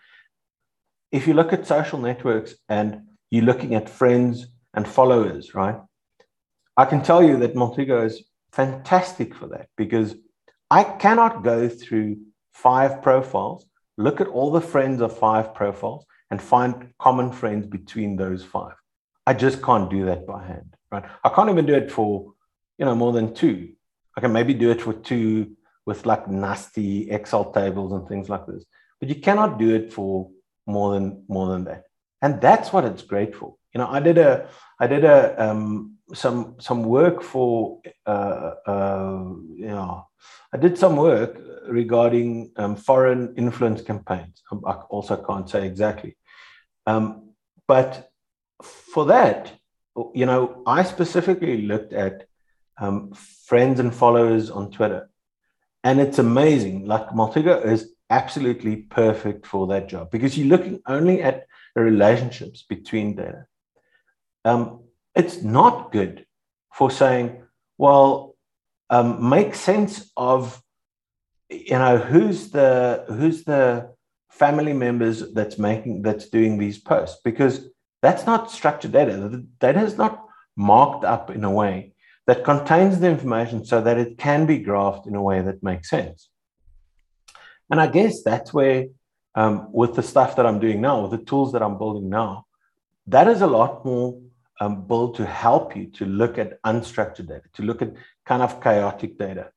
If 1.13 1.27
you 1.27 1.35
look 1.35 1.53
at 1.53 1.67
social 1.67 1.99
networks 1.99 2.55
and 2.69 3.03
you're 3.31 3.45
looking 3.45 3.75
at 3.75 3.89
friends 3.89 4.47
and 4.75 4.87
followers, 4.87 5.55
right? 5.55 5.77
I 6.77 6.85
can 6.85 7.03
tell 7.03 7.23
you 7.23 7.39
that 7.39 7.55
Maltego 7.55 8.05
is 8.05 8.25
fantastic 8.53 9.35
for 9.35 9.47
that 9.49 9.69
because 9.77 10.15
I 10.71 10.85
cannot 10.85 11.43
go 11.43 11.69
through 11.69 12.19
five 12.53 13.03
profiles, 13.03 13.67
look 13.97 14.21
at 14.21 14.29
all 14.29 14.51
the 14.51 14.61
friends 14.61 15.01
of 15.01 15.17
five 15.17 15.55
profiles, 15.55 16.05
and 16.31 16.43
find 16.43 16.93
common 16.99 17.31
friends 17.31 17.67
between 17.67 18.17
those 18.17 18.43
five. 18.43 18.75
I 19.27 19.35
just 19.35 19.63
can't 19.63 19.89
do 19.89 20.05
that 20.07 20.27
by 20.27 20.45
hand, 20.45 20.75
right? 20.91 21.05
I 21.25 21.29
can't 21.29 21.51
even 21.51 21.67
do 21.67 21.75
it 21.75 21.91
for 21.91 22.35
you 22.79 22.85
know, 22.85 22.95
more 22.95 23.13
than 23.13 23.35
two. 23.35 23.73
I 24.17 24.21
can 24.21 24.33
maybe 24.33 24.55
do 24.55 24.71
it 24.71 24.81
for 24.81 24.93
two 24.93 25.57
with 25.85 26.07
like 26.07 26.29
nasty 26.29 27.11
Excel 27.11 27.53
tables 27.53 27.93
and 27.93 28.07
things 28.09 28.29
like 28.29 28.47
this. 28.47 28.65
But 29.01 29.09
you 29.09 29.17
cannot 29.17 29.59
do 29.59 29.75
it 29.75 29.93
for 29.93 30.31
more 30.67 30.95
than 30.95 31.25
more 31.29 31.49
than 31.49 31.65
that. 31.65 31.85
And 32.23 32.41
that's 32.41 32.73
what 32.73 32.85
it's 32.85 33.03
great 33.03 33.35
for. 33.35 33.55
You 33.73 33.79
know, 33.79 33.89
I 33.89 34.01
did 34.01 34.19
a 34.19 34.49
I 34.81 34.87
did 34.87 35.05
a 35.05 35.43
um, 35.43 35.97
some 36.15 36.57
some 36.61 36.83
work 36.83 37.23
for 37.23 37.81
uh, 38.07 38.53
uh, 38.67 39.25
you 39.55 39.69
know 39.69 40.07
I 40.53 40.57
did 40.57 40.79
some 40.79 40.97
work 40.97 41.41
regarding 41.69 42.53
um, 42.57 42.77
foreign 42.77 43.35
influence 43.37 43.83
campaigns. 43.83 44.43
I 44.67 44.73
also 44.89 45.17
can't 45.17 45.49
say 45.49 45.67
exactly, 45.67 46.17
um, 46.87 47.31
but 47.67 48.11
for 48.63 49.07
that, 49.07 49.53
you 50.15 50.27
know, 50.27 50.63
I 50.67 50.83
specifically 50.83 51.63
looked 51.63 51.93
at 51.93 52.27
um, 52.79 53.13
friends 53.47 53.81
and 53.81 53.95
followers 53.95 54.51
on 54.51 54.71
Twitter. 54.71 55.11
And 55.85 56.01
it's 56.01 56.19
amazing. 56.19 56.87
Like 56.87 57.09
Maltego 57.11 57.65
is 57.65 57.93
absolutely 58.11 58.77
perfect 58.77 59.47
for 59.47 59.67
that 59.69 59.89
job 59.89 60.11
because 60.11 60.37
you're 60.37 60.49
looking 60.49 60.81
only 60.87 61.23
at 61.23 61.47
the 61.75 61.83
relationships 61.83 62.63
between 62.63 63.17
data. 63.17 63.47
Um, 64.45 64.85
it's 65.15 65.43
not 65.43 65.93
good 65.93 66.27
for 66.73 66.91
saying, 66.91 67.43
well, 67.79 68.37
um, 68.91 69.29
make 69.29 69.55
sense 69.55 70.11
of 70.17 70.63
you 71.49 71.79
know 71.79 71.99
who's 71.99 72.51
the 72.51 73.05
who's 73.09 73.45
the 73.45 73.95
family 74.31 74.73
members 74.73 75.33
that's 75.33 75.59
making 75.59 76.03
that's 76.03 76.29
doing 76.29 76.59
these 76.59 76.79
posts 76.79 77.21
because 77.25 77.69
that's 78.03 78.27
not 78.27 78.51
structured 78.51 78.93
data. 78.93 79.17
The 79.17 79.47
data 79.61 79.81
is 79.81 79.97
not 79.97 80.25
marked 80.57 81.05
up 81.05 81.31
in 81.31 81.45
a 81.45 81.51
way 81.51 81.95
that 82.27 82.45
contains 82.45 83.01
the 83.01 83.09
information 83.09 83.65
so 83.65 83.81
that 83.81 83.99
it 83.99 84.19
can 84.19 84.47
be 84.47 84.63
graphed 84.63 85.07
in 85.07 85.15
a 85.15 85.23
way 85.23 85.41
that 85.43 85.63
makes 85.63 85.91
sense. 85.91 86.29
And 87.71 87.81
I 87.81 87.87
guess 87.87 88.23
that's 88.23 88.53
where, 88.53 88.87
um, 89.35 89.69
with 89.73 89.95
the 89.95 90.03
stuff 90.03 90.37
that 90.37 90.47
I'm 90.47 90.61
doing 90.61 90.81
now, 90.81 91.03
with 91.03 91.11
the 91.19 91.25
tools 91.25 91.53
that 91.53 91.63
I'm 91.63 91.79
building 91.79 92.09
now, 92.09 92.47
that 93.09 93.29
is 93.29 93.41
a 93.43 93.47
lot 93.47 93.85
more 93.85 94.21
um, 94.61 94.87
built 94.87 95.17
to 95.17 95.27
help 95.27 95.77
you 95.77 95.87
to 95.99 96.07
look 96.07 96.39
at 96.39 96.63
unstructured 96.63 97.29
data, 97.29 97.45
to 97.55 97.63
look 97.63 97.83
at 97.83 97.93
kind 98.25 98.43
of 98.43 98.63
chaotic 98.63 99.19
data, 99.19 99.51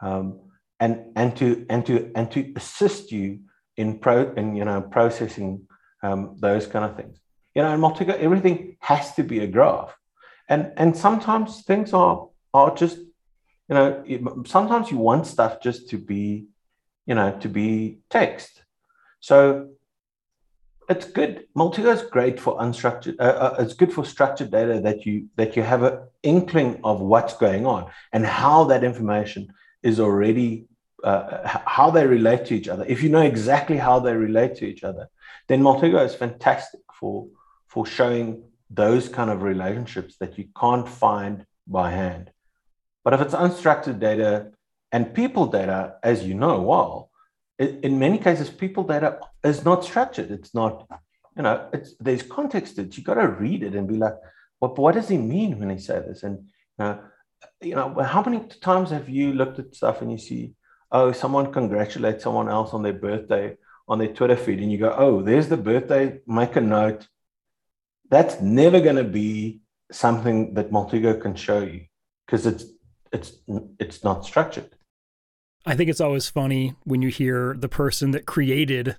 um, 0.00 0.40
and 0.80 1.12
and 1.16 1.36
to 1.36 1.66
and 1.68 1.84
to 1.86 2.10
and 2.14 2.30
to 2.32 2.52
assist 2.56 3.12
you 3.12 3.40
in 3.76 3.98
pro 3.98 4.32
in 4.32 4.56
you 4.56 4.64
know 4.64 4.80
processing 4.80 5.66
um, 6.02 6.36
those 6.38 6.66
kind 6.66 6.84
of 6.84 6.96
things. 6.96 7.18
You 7.54 7.62
know, 7.62 7.72
in 7.74 7.80
Maltego, 7.80 8.18
everything 8.18 8.76
has 8.80 9.14
to 9.14 9.22
be 9.22 9.40
a 9.40 9.46
graph 9.46 9.94
and 10.48 10.72
and 10.76 10.96
sometimes 10.96 11.62
things 11.62 11.92
are 11.92 12.28
are 12.54 12.74
just 12.74 12.98
you 13.68 13.74
know 13.74 14.04
sometimes 14.46 14.90
you 14.90 14.98
want 14.98 15.26
stuff 15.26 15.60
just 15.60 15.88
to 15.90 15.98
be 15.98 16.46
you 17.06 17.14
know 17.14 17.30
to 17.40 17.48
be 17.48 17.98
text 18.10 18.62
So 19.20 19.70
it's 20.88 21.06
good. 21.06 21.46
Maltego 21.56 21.92
is 21.92 22.02
great 22.02 22.38
for 22.38 22.58
unstructured. 22.58 23.16
Uh, 23.18 23.22
uh, 23.22 23.56
it's 23.58 23.74
good 23.74 23.92
for 23.92 24.04
structured 24.04 24.50
data 24.50 24.80
that 24.80 25.04
you 25.04 25.28
that 25.36 25.56
you 25.56 25.62
have 25.62 25.82
an 25.82 25.98
inkling 26.22 26.80
of 26.84 27.00
what's 27.00 27.36
going 27.36 27.66
on 27.66 27.90
and 28.12 28.24
how 28.24 28.64
that 28.64 28.84
information 28.84 29.52
is 29.82 29.98
already 29.98 30.66
uh, 31.02 31.60
how 31.66 31.90
they 31.90 32.06
relate 32.06 32.46
to 32.46 32.54
each 32.54 32.68
other. 32.68 32.84
If 32.86 33.02
you 33.02 33.08
know 33.08 33.22
exactly 33.22 33.76
how 33.76 33.98
they 33.98 34.14
relate 34.14 34.56
to 34.56 34.66
each 34.66 34.84
other, 34.84 35.08
then 35.48 35.62
Maltego 35.62 36.04
is 36.04 36.14
fantastic 36.14 36.80
for 36.98 37.26
for 37.66 37.84
showing 37.84 38.44
those 38.70 39.08
kind 39.08 39.30
of 39.30 39.42
relationships 39.42 40.16
that 40.20 40.38
you 40.38 40.46
can't 40.58 40.88
find 40.88 41.46
by 41.66 41.90
hand. 41.90 42.30
But 43.04 43.14
if 43.14 43.20
it's 43.20 43.34
unstructured 43.34 43.98
data 43.98 44.52
and 44.96 45.12
people 45.12 45.46
data, 45.58 45.96
as 46.02 46.24
you 46.24 46.32
know 46.32 46.62
well, 46.62 47.10
in 47.58 47.98
many 47.98 48.16
cases, 48.16 48.48
people 48.48 48.82
data 48.82 49.18
is 49.44 49.62
not 49.62 49.84
structured. 49.84 50.30
It's 50.30 50.54
not, 50.54 50.74
you 51.36 51.42
know, 51.42 51.68
it's 51.76 51.90
there's 52.00 52.22
context. 52.22 52.78
It's 52.78 52.96
you 52.96 53.04
got 53.04 53.20
to 53.20 53.28
read 53.28 53.62
it 53.62 53.74
and 53.74 53.86
be 53.86 53.98
like, 54.04 54.16
what 54.58 54.78
what 54.78 54.94
does 54.94 55.10
he 55.10 55.18
mean 55.18 55.58
when 55.58 55.68
he 55.68 55.78
says 55.88 56.06
this? 56.06 56.22
And 56.22 56.48
uh, 56.78 56.96
you 57.60 57.74
know, 57.74 57.88
how 58.14 58.22
many 58.22 58.40
times 58.70 58.88
have 58.88 59.10
you 59.10 59.34
looked 59.34 59.58
at 59.58 59.74
stuff 59.74 60.00
and 60.00 60.10
you 60.10 60.16
see, 60.16 60.54
oh, 60.90 61.12
someone 61.12 61.52
congratulates 61.52 62.24
someone 62.24 62.48
else 62.48 62.70
on 62.72 62.82
their 62.82 63.00
birthday 63.08 63.58
on 63.88 63.98
their 63.98 64.14
Twitter 64.14 64.36
feed, 64.36 64.60
and 64.60 64.72
you 64.72 64.78
go, 64.78 64.94
oh, 64.96 65.20
there's 65.20 65.48
the 65.48 65.58
birthday. 65.58 66.20
Make 66.26 66.56
a 66.56 66.62
note. 66.62 67.06
That's 68.08 68.40
never 68.40 68.80
going 68.80 68.96
to 68.96 69.10
be 69.22 69.60
something 69.92 70.54
that 70.54 70.70
Maltego 70.70 71.20
can 71.20 71.34
show 71.34 71.60
you 71.60 71.82
because 72.24 72.46
it's 72.46 72.64
it's 73.12 73.32
it's 73.78 74.02
not 74.04 74.24
structured. 74.24 74.75
I 75.66 75.74
think 75.74 75.90
it's 75.90 76.00
always 76.00 76.28
funny 76.28 76.74
when 76.84 77.02
you 77.02 77.08
hear 77.08 77.54
the 77.58 77.68
person 77.68 78.12
that 78.12 78.24
created 78.24 78.96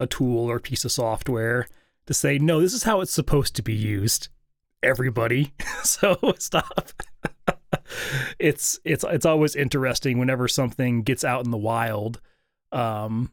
a 0.00 0.06
tool 0.06 0.50
or 0.50 0.58
piece 0.58 0.84
of 0.84 0.90
software 0.90 1.68
to 2.06 2.12
say, 2.12 2.38
no, 2.38 2.60
this 2.60 2.74
is 2.74 2.82
how 2.82 3.00
it's 3.00 3.12
supposed 3.12 3.54
to 3.56 3.62
be 3.62 3.72
used. 3.74 4.28
Everybody. 4.82 5.52
so 5.84 6.18
stop. 6.38 6.92
it's 8.40 8.80
it's 8.84 9.04
it's 9.08 9.24
always 9.24 9.54
interesting 9.54 10.18
whenever 10.18 10.48
something 10.48 11.02
gets 11.02 11.22
out 11.22 11.44
in 11.44 11.52
the 11.52 11.56
wild, 11.56 12.20
um, 12.72 13.30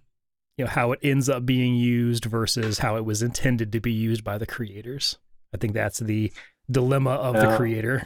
you 0.55 0.65
know, 0.65 0.69
how 0.69 0.91
it 0.91 0.99
ends 1.01 1.27
up 1.27 1.47
being 1.47 1.73
used 1.75 2.25
versus 2.25 2.77
how 2.77 2.97
it 2.97 3.05
was 3.05 3.23
intended 3.23 3.71
to 3.71 3.79
be 3.79 3.91
used 3.91 4.23
by 4.23 4.37
the 4.37 4.45
creators. 4.45 5.17
I 5.55 5.57
think 5.57 5.73
that's 5.73 5.97
the 5.97 6.31
dilemma 6.69 7.11
of 7.11 7.33
the 7.33 7.57
creator. 7.57 8.05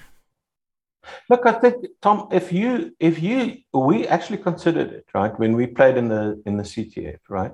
Look, 1.29 1.45
I 1.45 1.53
think 1.53 1.85
Tom, 2.01 2.27
if 2.31 2.51
you 2.51 2.95
if 2.99 3.21
you 3.21 3.57
we 3.73 4.07
actually 4.07 4.37
considered 4.37 4.91
it 4.91 5.05
right 5.13 5.37
when 5.39 5.53
we 5.55 5.67
played 5.67 5.97
in 5.97 6.07
the 6.09 6.41
in 6.45 6.57
the 6.57 6.63
CTF, 6.63 7.19
right? 7.29 7.51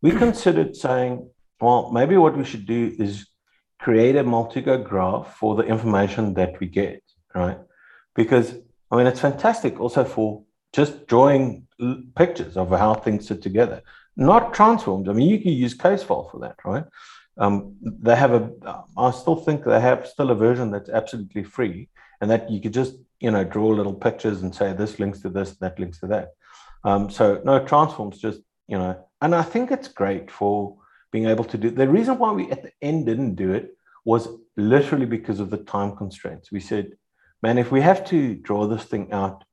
We 0.00 0.10
considered 0.24 0.76
saying, 0.76 1.28
well, 1.60 1.90
maybe 1.92 2.16
what 2.16 2.36
we 2.36 2.44
should 2.44 2.66
do 2.66 2.94
is 2.98 3.26
create 3.80 4.16
a 4.16 4.24
Maltego 4.24 4.82
graph 4.82 5.36
for 5.36 5.56
the 5.56 5.64
information 5.64 6.34
that 6.34 6.58
we 6.60 6.66
get, 6.68 7.02
right? 7.34 7.58
Because 8.14 8.54
I 8.90 8.96
mean, 8.96 9.06
it's 9.06 9.20
fantastic 9.20 9.80
also 9.80 10.04
for 10.04 10.44
just 10.72 11.06
drawing 11.06 11.66
pictures 12.14 12.56
of 12.56 12.70
how 12.70 12.94
things 12.94 13.26
sit 13.26 13.42
together, 13.42 13.82
not 14.16 14.54
transformed. 14.54 15.08
I 15.08 15.12
mean, 15.12 15.28
you 15.28 15.40
can 15.40 15.52
use 15.52 15.74
Casefile 15.76 16.30
for 16.30 16.40
that, 16.40 16.56
right? 16.64 16.84
Um, 17.38 17.76
they 17.82 18.14
have 18.14 18.32
a, 18.34 18.50
I 18.96 19.10
still 19.10 19.36
think 19.36 19.64
they 19.64 19.80
have 19.80 20.06
still 20.06 20.30
a 20.30 20.34
version 20.34 20.70
that's 20.70 20.90
absolutely 20.90 21.44
free 21.44 21.88
and 22.22 22.30
that 22.30 22.48
you 22.50 22.60
could 22.60 22.72
just 22.72 22.94
you 23.20 23.30
know 23.30 23.44
draw 23.44 23.68
little 23.68 23.92
pictures 23.92 24.40
and 24.40 24.54
say 24.54 24.72
this 24.72 24.98
links 24.98 25.20
to 25.20 25.28
this 25.28 25.56
that 25.58 25.78
links 25.78 25.98
to 26.00 26.06
that. 26.06 26.30
Um, 26.84 27.10
so 27.10 27.42
no 27.44 27.62
transforms 27.64 28.18
just 28.18 28.40
you 28.68 28.78
know 28.78 29.06
and 29.20 29.34
i 29.34 29.42
think 29.42 29.70
it's 29.70 29.88
great 29.88 30.30
for 30.30 30.76
being 31.12 31.26
able 31.26 31.44
to 31.44 31.58
do 31.58 31.70
the 31.70 31.88
reason 31.88 32.18
why 32.18 32.32
we 32.32 32.50
at 32.50 32.62
the 32.62 32.72
end 32.80 33.06
didn't 33.06 33.34
do 33.34 33.52
it 33.52 33.76
was 34.04 34.28
literally 34.56 35.06
because 35.06 35.38
of 35.38 35.50
the 35.50 35.58
time 35.58 35.96
constraints. 35.96 36.50
We 36.50 36.60
said 36.60 36.92
man 37.42 37.58
if 37.58 37.70
we 37.70 37.80
have 37.80 38.04
to 38.06 38.34
draw 38.34 38.66
this 38.66 38.84
thing 38.84 39.12
out 39.12 39.44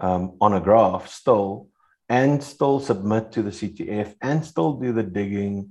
um, 0.00 0.36
on 0.40 0.52
a 0.54 0.60
graph 0.60 1.08
still 1.08 1.68
and 2.08 2.42
still 2.42 2.78
submit 2.80 3.32
to 3.32 3.42
the 3.42 3.50
ctf 3.50 4.14
and 4.20 4.44
still 4.44 4.74
do 4.74 4.92
the 4.92 5.02
digging 5.02 5.70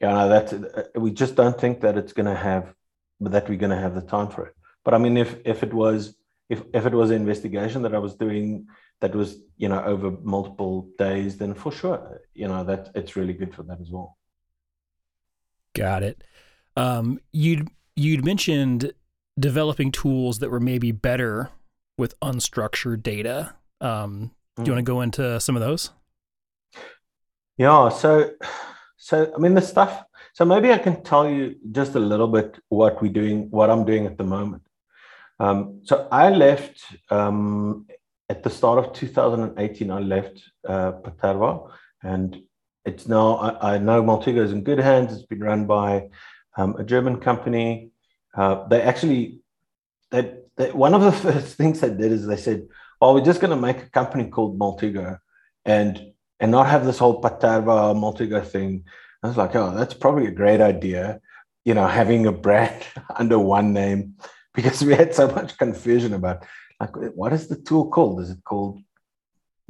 you 0.00 0.08
know 0.08 0.28
that's 0.28 0.52
we 0.94 1.10
just 1.10 1.34
don't 1.36 1.58
think 1.60 1.80
that 1.80 1.96
it's 1.96 2.12
going 2.12 2.26
to 2.26 2.40
have 2.48 2.74
that 3.20 3.48
we're 3.48 3.64
going 3.64 3.76
to 3.78 3.84
have 3.86 3.94
the 3.94 4.08
time 4.16 4.28
for 4.28 4.46
it 4.46 4.54
but 4.88 4.94
I 4.94 4.98
mean, 4.98 5.18
if 5.18 5.36
if 5.44 5.62
it 5.62 5.74
was 5.74 6.16
if 6.48 6.62
if 6.72 6.86
it 6.86 6.94
was 6.94 7.10
an 7.10 7.16
investigation 7.16 7.82
that 7.82 7.94
I 7.94 7.98
was 7.98 8.14
doing 8.14 8.68
that 9.02 9.14
was 9.14 9.36
you 9.58 9.68
know 9.68 9.84
over 9.84 10.12
multiple 10.22 10.88
days, 10.96 11.36
then 11.36 11.52
for 11.52 11.70
sure, 11.70 12.22
you 12.32 12.48
know 12.48 12.64
that 12.64 12.88
it's 12.94 13.14
really 13.14 13.34
good 13.34 13.54
for 13.54 13.64
that 13.64 13.82
as 13.82 13.90
well. 13.90 14.16
Got 15.74 16.04
it. 16.04 16.24
Um, 16.74 17.20
you'd 17.32 17.68
you'd 17.96 18.24
mentioned 18.24 18.94
developing 19.38 19.92
tools 19.92 20.38
that 20.38 20.50
were 20.50 20.58
maybe 20.58 20.90
better 20.90 21.50
with 21.98 22.18
unstructured 22.20 23.02
data. 23.02 23.56
Um, 23.82 24.30
do 24.56 24.62
you 24.62 24.68
mm. 24.68 24.70
want 24.70 24.86
to 24.86 24.90
go 24.90 25.02
into 25.02 25.38
some 25.38 25.54
of 25.54 25.60
those? 25.60 25.90
Yeah. 27.58 27.90
So, 27.90 28.30
so 28.96 29.30
I 29.36 29.38
mean, 29.38 29.52
the 29.52 29.60
stuff. 29.60 30.02
So 30.32 30.46
maybe 30.46 30.72
I 30.72 30.78
can 30.78 31.02
tell 31.02 31.28
you 31.28 31.56
just 31.72 31.94
a 31.94 32.00
little 32.00 32.28
bit 32.28 32.58
what 32.70 33.02
we're 33.02 33.12
doing, 33.12 33.50
what 33.50 33.68
I'm 33.68 33.84
doing 33.84 34.06
at 34.06 34.16
the 34.16 34.24
moment. 34.24 34.62
Um, 35.40 35.80
so 35.84 36.08
I 36.10 36.30
left 36.30 36.82
um, 37.10 37.86
at 38.28 38.42
the 38.42 38.50
start 38.50 38.78
of 38.84 38.92
2018. 38.92 39.90
I 39.90 40.00
left 40.00 40.42
uh, 40.66 40.92
Paterva, 40.92 41.70
and 42.02 42.42
it's 42.84 43.06
now 43.06 43.36
I, 43.36 43.74
I, 43.74 43.78
know 43.78 44.02
Maltego 44.02 44.42
is 44.42 44.52
in 44.52 44.64
good 44.64 44.80
hands. 44.80 45.12
It's 45.12 45.26
been 45.26 45.40
run 45.40 45.66
by 45.66 46.08
um, 46.56 46.76
a 46.76 46.84
German 46.84 47.20
company. 47.20 47.90
Uh, 48.36 48.66
they 48.68 48.82
actually, 48.82 49.40
they, 50.10 50.34
they, 50.56 50.72
one 50.72 50.94
of 50.94 51.02
the 51.02 51.12
first 51.32 51.56
things 51.56 51.80
they 51.80 51.90
did 51.90 52.12
is 52.12 52.26
they 52.26 52.36
said, 52.36 52.66
"Well, 53.00 53.14
we're 53.14 53.24
just 53.24 53.40
going 53.40 53.50
to 53.50 53.56
make 53.56 53.82
a 53.82 53.90
company 53.90 54.28
called 54.28 54.58
Maltego, 54.58 55.18
and 55.64 56.12
and 56.40 56.50
not 56.50 56.66
have 56.66 56.84
this 56.84 56.98
whole 56.98 57.22
Paterva 57.22 57.94
Maltego 57.94 58.44
thing." 58.44 58.84
I 59.22 59.28
was 59.28 59.36
like, 59.36 59.54
"Oh, 59.54 59.72
that's 59.74 59.94
probably 59.94 60.26
a 60.26 60.32
great 60.32 60.60
idea." 60.60 61.20
You 61.64 61.74
know, 61.74 61.86
having 61.86 62.26
a 62.26 62.32
brand 62.32 62.82
under 63.16 63.38
one 63.38 63.72
name 63.72 64.14
because 64.54 64.82
we 64.84 64.94
had 64.94 65.14
so 65.14 65.28
much 65.28 65.58
confusion 65.58 66.14
about 66.14 66.44
like 66.80 66.94
what 67.14 67.32
is 67.32 67.48
the 67.48 67.56
tool 67.56 67.88
called? 67.88 68.20
Is 68.20 68.30
it 68.30 68.44
called 68.44 68.80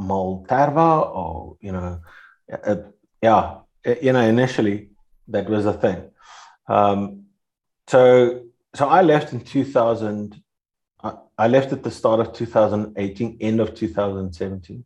Malterva 0.00 1.14
or 1.14 1.56
you 1.60 1.72
know, 1.72 2.00
uh, 2.52 2.76
yeah, 3.22 3.58
uh, 3.86 3.94
you 4.00 4.12
know, 4.12 4.20
initially 4.20 4.90
that 5.28 5.48
was 5.48 5.66
a 5.66 5.72
thing. 5.72 6.10
Um, 6.68 7.24
so 7.86 8.44
so 8.74 8.88
I 8.88 9.02
left 9.02 9.32
in 9.32 9.40
2000. 9.40 10.42
I, 11.02 11.12
I 11.38 11.48
left 11.48 11.72
at 11.72 11.82
the 11.82 11.90
start 11.90 12.20
of 12.20 12.32
2018, 12.32 13.38
end 13.40 13.60
of 13.60 13.74
2017, 13.74 14.84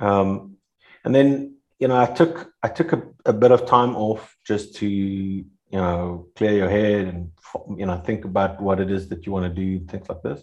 um, 0.00 0.56
and 1.04 1.14
then 1.14 1.56
you 1.78 1.88
know 1.88 1.96
I 1.96 2.06
took 2.06 2.52
I 2.62 2.68
took 2.68 2.92
a, 2.92 3.02
a 3.26 3.32
bit 3.32 3.52
of 3.52 3.66
time 3.66 3.94
off 3.94 4.36
just 4.44 4.76
to 4.76 5.44
you 5.74 5.80
know 5.80 6.28
clear 6.36 6.52
your 6.52 6.70
head 6.70 7.08
and 7.08 7.32
you 7.76 7.84
know 7.84 7.96
think 8.06 8.24
about 8.24 8.62
what 8.62 8.78
it 8.78 8.92
is 8.92 9.08
that 9.08 9.26
you 9.26 9.32
want 9.32 9.44
to 9.44 9.62
do 9.62 9.84
things 9.86 10.08
like 10.08 10.22
this. 10.22 10.40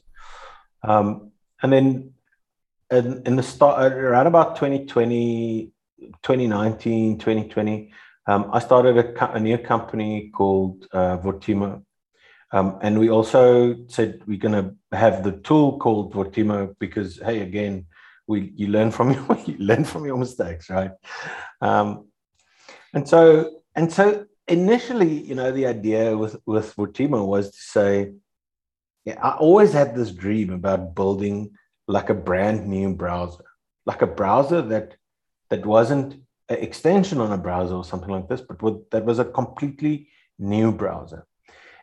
Um, 0.84 1.32
and 1.64 1.72
then 1.72 2.14
in, 2.92 3.24
in 3.26 3.38
the 3.38 3.44
start 3.44 3.94
around 3.94 4.28
about 4.28 4.58
2020 4.58 5.72
2019 6.24 7.20
2020 7.20 7.94
um, 8.28 8.50
i 8.52 8.60
started 8.60 8.98
a, 8.98 9.34
a, 9.34 9.40
new 9.40 9.58
company 9.58 10.32
called 10.34 10.88
uh, 10.92 11.18
vortimo. 11.20 11.84
Um, 12.52 12.80
and 12.82 13.00
we 13.00 13.10
also 13.10 13.76
said 13.88 14.22
we're 14.28 14.46
going 14.48 14.60
to 14.62 14.98
have 14.98 15.24
the 15.24 15.34
tool 15.48 15.80
called 15.80 16.14
vortimo 16.14 16.76
because 16.80 17.22
hey 17.24 17.40
again 17.40 17.86
we 18.28 18.52
you 18.56 18.68
learn 18.68 18.92
from 18.92 19.12
your 19.14 19.26
you 19.46 19.58
learn 19.60 19.86
from 19.86 20.04
your 20.04 20.18
mistakes 20.18 20.70
right? 20.70 20.92
Um, 21.62 22.08
and 22.94 23.08
so 23.08 23.22
and 23.76 23.94
so 23.94 24.26
initially, 24.52 25.22
you 25.30 25.36
know, 25.36 25.52
the 25.52 25.66
idea 25.66 26.18
with 26.18 26.36
with 26.46 26.76
Vortimo 26.76 27.26
was 27.26 27.52
to 27.52 27.62
say, 27.76 28.14
yeah, 29.06 29.20
I 29.22 29.32
always 29.38 29.74
had 29.74 29.96
this 29.96 30.12
dream 30.12 30.52
about 30.52 30.96
building 30.96 31.52
like 31.88 32.10
a 32.10 32.14
brand 32.14 32.68
new 32.68 32.94
browser, 32.94 33.46
like 33.86 34.02
a 34.02 34.08
browser 34.08 34.62
that 34.74 34.96
that 35.50 35.66
wasn't 35.66 36.16
an 36.50 36.58
extension 36.58 37.20
on 37.20 37.32
a 37.32 37.38
browser 37.38 37.76
or 37.76 37.84
something 37.84 38.10
like 38.10 38.28
this, 38.30 38.42
but 38.42 38.62
with, 38.62 38.90
that 38.92 39.06
was 39.06 39.20
a 39.20 39.26
completely 39.26 40.10
new 40.38 40.72
browser. 40.72 41.26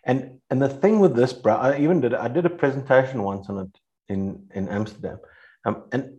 And 0.04 0.40
and 0.50 0.62
the 0.62 0.68
thing 0.68 1.00
with 1.00 1.14
this 1.16 1.32
browser, 1.32 1.74
I 1.74 1.80
even 1.80 2.00
did 2.00 2.14
I 2.14 2.28
did 2.28 2.46
a 2.46 2.50
presentation 2.50 3.22
once 3.22 3.48
on 3.48 3.58
it 3.64 3.74
in 4.08 4.48
in 4.54 4.68
Amsterdam, 4.68 5.18
um, 5.64 5.84
and 5.92 6.18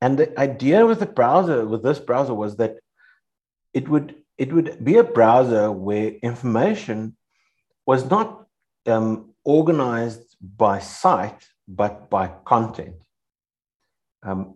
and 0.00 0.18
the 0.18 0.38
idea 0.38 0.84
with 0.86 1.00
the 1.00 1.06
browser 1.06 1.66
with 1.66 1.82
this 1.82 1.98
browser 1.98 2.34
was 2.34 2.56
that 2.56 2.76
it 3.72 3.88
would 3.88 4.14
it 4.38 4.52
would 4.52 4.84
be 4.84 4.96
a 4.98 5.04
browser 5.04 5.72
where 5.72 6.08
information 6.22 7.16
was 7.86 8.08
not 8.10 8.46
um, 8.86 9.34
organized 9.44 10.36
by 10.40 10.78
site, 10.78 11.46
but 11.66 12.10
by 12.10 12.28
content. 12.44 12.96
Um, 14.22 14.54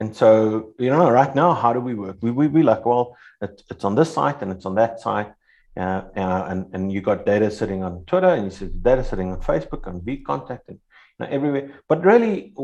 and 0.00 0.14
so, 0.14 0.72
you 0.78 0.90
know, 0.90 1.10
right 1.10 1.34
now, 1.34 1.52
how 1.54 1.72
do 1.72 1.80
we 1.80 1.94
work? 1.94 2.18
We, 2.20 2.30
we, 2.30 2.48
we 2.48 2.62
like, 2.62 2.84
well, 2.86 3.16
it, 3.40 3.62
it's 3.70 3.84
on 3.84 3.94
this 3.94 4.12
site 4.12 4.42
and 4.42 4.50
it's 4.50 4.66
on 4.66 4.74
that 4.76 5.00
site. 5.00 5.32
Uh, 5.76 6.02
uh, 6.16 6.46
and, 6.48 6.66
and 6.72 6.92
you 6.92 7.00
got 7.00 7.24
data 7.24 7.50
sitting 7.50 7.84
on 7.84 8.04
Twitter 8.04 8.28
and 8.28 8.44
you 8.44 8.50
see 8.50 8.66
data 8.66 9.04
sitting 9.04 9.30
on 9.30 9.40
Facebook 9.40 9.86
and 9.86 10.02
VKontakte 10.02 10.60
and 10.68 10.78
you 10.78 11.20
know, 11.20 11.26
everywhere. 11.30 11.80
But 11.88 12.04
really, 12.04 12.54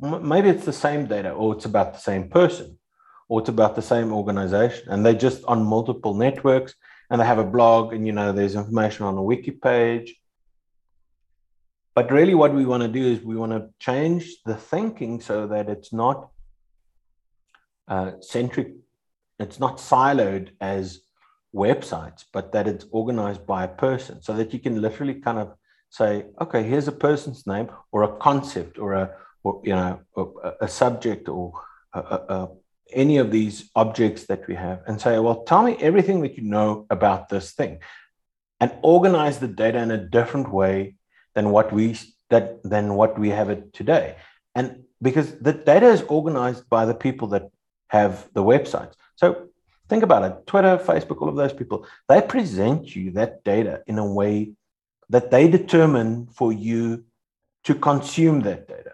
maybe 0.00 0.48
it's 0.48 0.64
the 0.64 0.72
same 0.72 1.06
data 1.06 1.30
or 1.30 1.54
it's 1.54 1.66
about 1.66 1.94
the 1.94 2.00
same 2.00 2.28
person 2.28 2.77
or 3.28 3.40
it's 3.40 3.48
about 3.48 3.76
the 3.76 3.82
same 3.82 4.12
organization 4.12 4.88
and 4.88 5.04
they're 5.04 5.12
just 5.12 5.44
on 5.44 5.62
multiple 5.62 6.14
networks 6.14 6.74
and 7.10 7.20
they 7.20 7.26
have 7.26 7.38
a 7.38 7.44
blog 7.44 7.92
and 7.92 8.06
you 8.06 8.12
know 8.12 8.32
there's 8.32 8.54
information 8.54 9.04
on 9.04 9.16
a 9.16 9.22
wiki 9.22 9.50
page. 9.50 10.14
But 11.94 12.10
really 12.12 12.34
what 12.34 12.54
we 12.54 12.64
want 12.64 12.82
to 12.82 12.88
do 12.88 13.04
is 13.04 13.20
we 13.20 13.36
want 13.36 13.52
to 13.52 13.70
change 13.80 14.36
the 14.44 14.54
thinking 14.54 15.20
so 15.20 15.46
that 15.48 15.68
it's 15.68 15.92
not 15.92 16.30
uh, 17.88 18.12
centric 18.20 18.74
it's 19.38 19.58
not 19.58 19.78
siloed 19.78 20.50
as 20.60 21.00
websites 21.54 22.24
but 22.32 22.52
that 22.52 22.68
it's 22.68 22.84
organized 22.90 23.46
by 23.46 23.64
a 23.64 23.68
person 23.68 24.20
so 24.20 24.34
that 24.34 24.52
you 24.52 24.58
can 24.58 24.82
literally 24.82 25.14
kind 25.14 25.38
of 25.38 25.54
say 25.88 26.26
okay 26.38 26.62
here's 26.62 26.86
a 26.86 26.92
person's 26.92 27.46
name 27.46 27.68
or 27.90 28.02
a 28.02 28.16
concept 28.18 28.78
or 28.78 28.92
a 28.92 29.10
or 29.42 29.62
you 29.64 29.74
know 29.74 29.98
a, 30.16 30.52
a 30.62 30.68
subject 30.68 31.28
or 31.28 31.52
a, 31.94 32.00
a, 32.00 32.48
any 32.92 33.18
of 33.18 33.30
these 33.30 33.70
objects 33.74 34.26
that 34.26 34.46
we 34.48 34.54
have 34.54 34.82
and 34.86 35.00
say, 35.00 35.18
well, 35.18 35.42
tell 35.44 35.62
me 35.62 35.76
everything 35.80 36.22
that 36.22 36.36
you 36.36 36.44
know 36.44 36.86
about 36.90 37.28
this 37.28 37.52
thing 37.52 37.80
and 38.60 38.72
organize 38.82 39.38
the 39.38 39.48
data 39.48 39.78
in 39.78 39.90
a 39.90 39.98
different 39.98 40.52
way 40.52 40.96
than 41.34 41.50
what 41.50 41.72
we 41.72 41.96
that 42.30 42.62
than 42.62 42.94
what 42.94 43.18
we 43.18 43.30
have 43.30 43.50
it 43.50 43.72
today. 43.72 44.16
And 44.54 44.84
because 45.00 45.38
the 45.38 45.52
data 45.52 45.86
is 45.86 46.02
organized 46.02 46.68
by 46.68 46.84
the 46.84 46.94
people 46.94 47.28
that 47.28 47.50
have 47.88 48.28
the 48.34 48.42
websites. 48.42 48.94
So 49.16 49.48
think 49.88 50.02
about 50.02 50.24
it. 50.24 50.46
Twitter, 50.46 50.76
Facebook, 50.78 51.22
all 51.22 51.28
of 51.28 51.36
those 51.36 51.52
people, 51.52 51.86
they 52.08 52.20
present 52.20 52.94
you 52.94 53.12
that 53.12 53.44
data 53.44 53.82
in 53.86 53.98
a 53.98 54.06
way 54.06 54.52
that 55.08 55.30
they 55.30 55.48
determine 55.48 56.26
for 56.26 56.52
you 56.52 57.04
to 57.64 57.74
consume 57.74 58.40
that 58.40 58.68
data. 58.68 58.92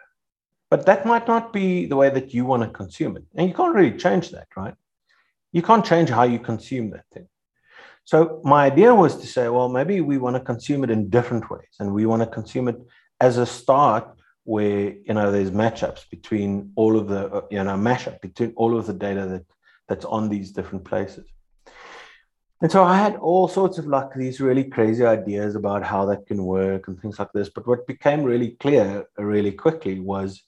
But 0.70 0.86
that 0.86 1.06
might 1.06 1.28
not 1.28 1.52
be 1.52 1.86
the 1.86 1.96
way 1.96 2.10
that 2.10 2.34
you 2.34 2.44
want 2.44 2.62
to 2.62 2.68
consume 2.68 3.16
it. 3.16 3.24
And 3.34 3.48
you 3.48 3.54
can't 3.54 3.74
really 3.74 3.96
change 3.96 4.30
that, 4.30 4.48
right? 4.56 4.74
You 5.52 5.62
can't 5.62 5.84
change 5.84 6.08
how 6.08 6.24
you 6.24 6.38
consume 6.38 6.90
that 6.90 7.04
thing. 7.12 7.28
So 8.04 8.40
my 8.44 8.66
idea 8.66 8.94
was 8.94 9.16
to 9.18 9.26
say, 9.26 9.48
well, 9.48 9.68
maybe 9.68 10.00
we 10.00 10.18
want 10.18 10.36
to 10.36 10.40
consume 10.40 10.84
it 10.84 10.90
in 10.90 11.08
different 11.08 11.50
ways. 11.50 11.74
And 11.78 11.94
we 11.94 12.06
want 12.06 12.22
to 12.22 12.26
consume 12.26 12.68
it 12.68 12.76
as 13.20 13.38
a 13.38 13.46
start 13.46 14.08
where, 14.44 14.92
you 14.92 15.14
know, 15.14 15.32
there's 15.32 15.50
matchups 15.50 16.10
between 16.10 16.72
all 16.76 16.98
of 16.98 17.08
the, 17.08 17.44
you 17.50 17.62
know, 17.62 17.76
mashup 17.76 18.20
between 18.20 18.52
all 18.56 18.76
of 18.76 18.86
the 18.86 18.92
data 18.92 19.26
that 19.26 19.44
that's 19.88 20.04
on 20.04 20.28
these 20.28 20.50
different 20.52 20.84
places. 20.84 21.26
And 22.60 22.70
so 22.72 22.82
I 22.82 22.96
had 22.96 23.16
all 23.16 23.48
sorts 23.48 23.78
of 23.78 23.86
like 23.86 24.14
these 24.14 24.40
really 24.40 24.64
crazy 24.64 25.04
ideas 25.04 25.54
about 25.54 25.84
how 25.84 26.06
that 26.06 26.26
can 26.26 26.44
work 26.44 26.88
and 26.88 27.00
things 27.00 27.18
like 27.18 27.32
this. 27.32 27.50
But 27.50 27.66
what 27.66 27.86
became 27.86 28.22
really 28.22 28.52
clear 28.52 29.06
really 29.18 29.52
quickly 29.52 30.00
was 30.00 30.42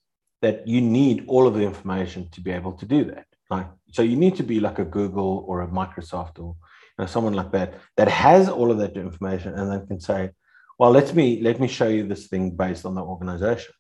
that 0.47 0.57
you 0.73 0.81
need 0.99 1.17
all 1.33 1.45
of 1.49 1.55
the 1.55 1.67
information 1.73 2.21
to 2.35 2.41
be 2.47 2.53
able 2.59 2.75
to 2.81 2.87
do 2.97 3.01
that. 3.13 3.27
Like, 3.55 3.69
so 3.97 4.03
you 4.11 4.17
need 4.25 4.37
to 4.41 4.47
be 4.53 4.59
like 4.67 4.79
a 4.79 4.91
Google 4.99 5.33
or 5.49 5.57
a 5.63 5.69
Microsoft 5.81 6.35
or 6.45 6.51
you 6.93 6.99
know, 6.99 7.07
someone 7.15 7.37
like 7.41 7.53
that 7.57 7.71
that 7.99 8.09
has 8.27 8.43
all 8.57 8.71
of 8.71 8.79
that 8.83 8.97
information 8.97 9.51
and 9.59 9.67
then 9.71 9.87
can 9.91 10.01
say, 10.11 10.21
well, 10.79 10.93
let 10.99 11.09
me 11.19 11.27
let 11.49 11.57
me 11.63 11.69
show 11.79 11.91
you 11.97 12.07
this 12.07 12.25
thing 12.31 12.45
based 12.65 12.85
on 12.89 12.95
the 12.95 13.05
organization. 13.15 13.75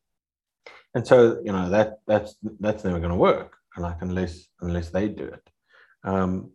And 0.94 1.06
so 1.10 1.16
you 1.46 1.52
know 1.56 1.66
that 1.76 1.88
that's 2.10 2.30
that's 2.64 2.84
never 2.84 3.00
going 3.04 3.16
to 3.16 3.24
work, 3.30 3.50
like 3.86 4.00
unless 4.00 4.34
unless 4.66 4.88
they 4.90 5.06
do 5.08 5.26
it. 5.38 5.44
Um, 6.10 6.52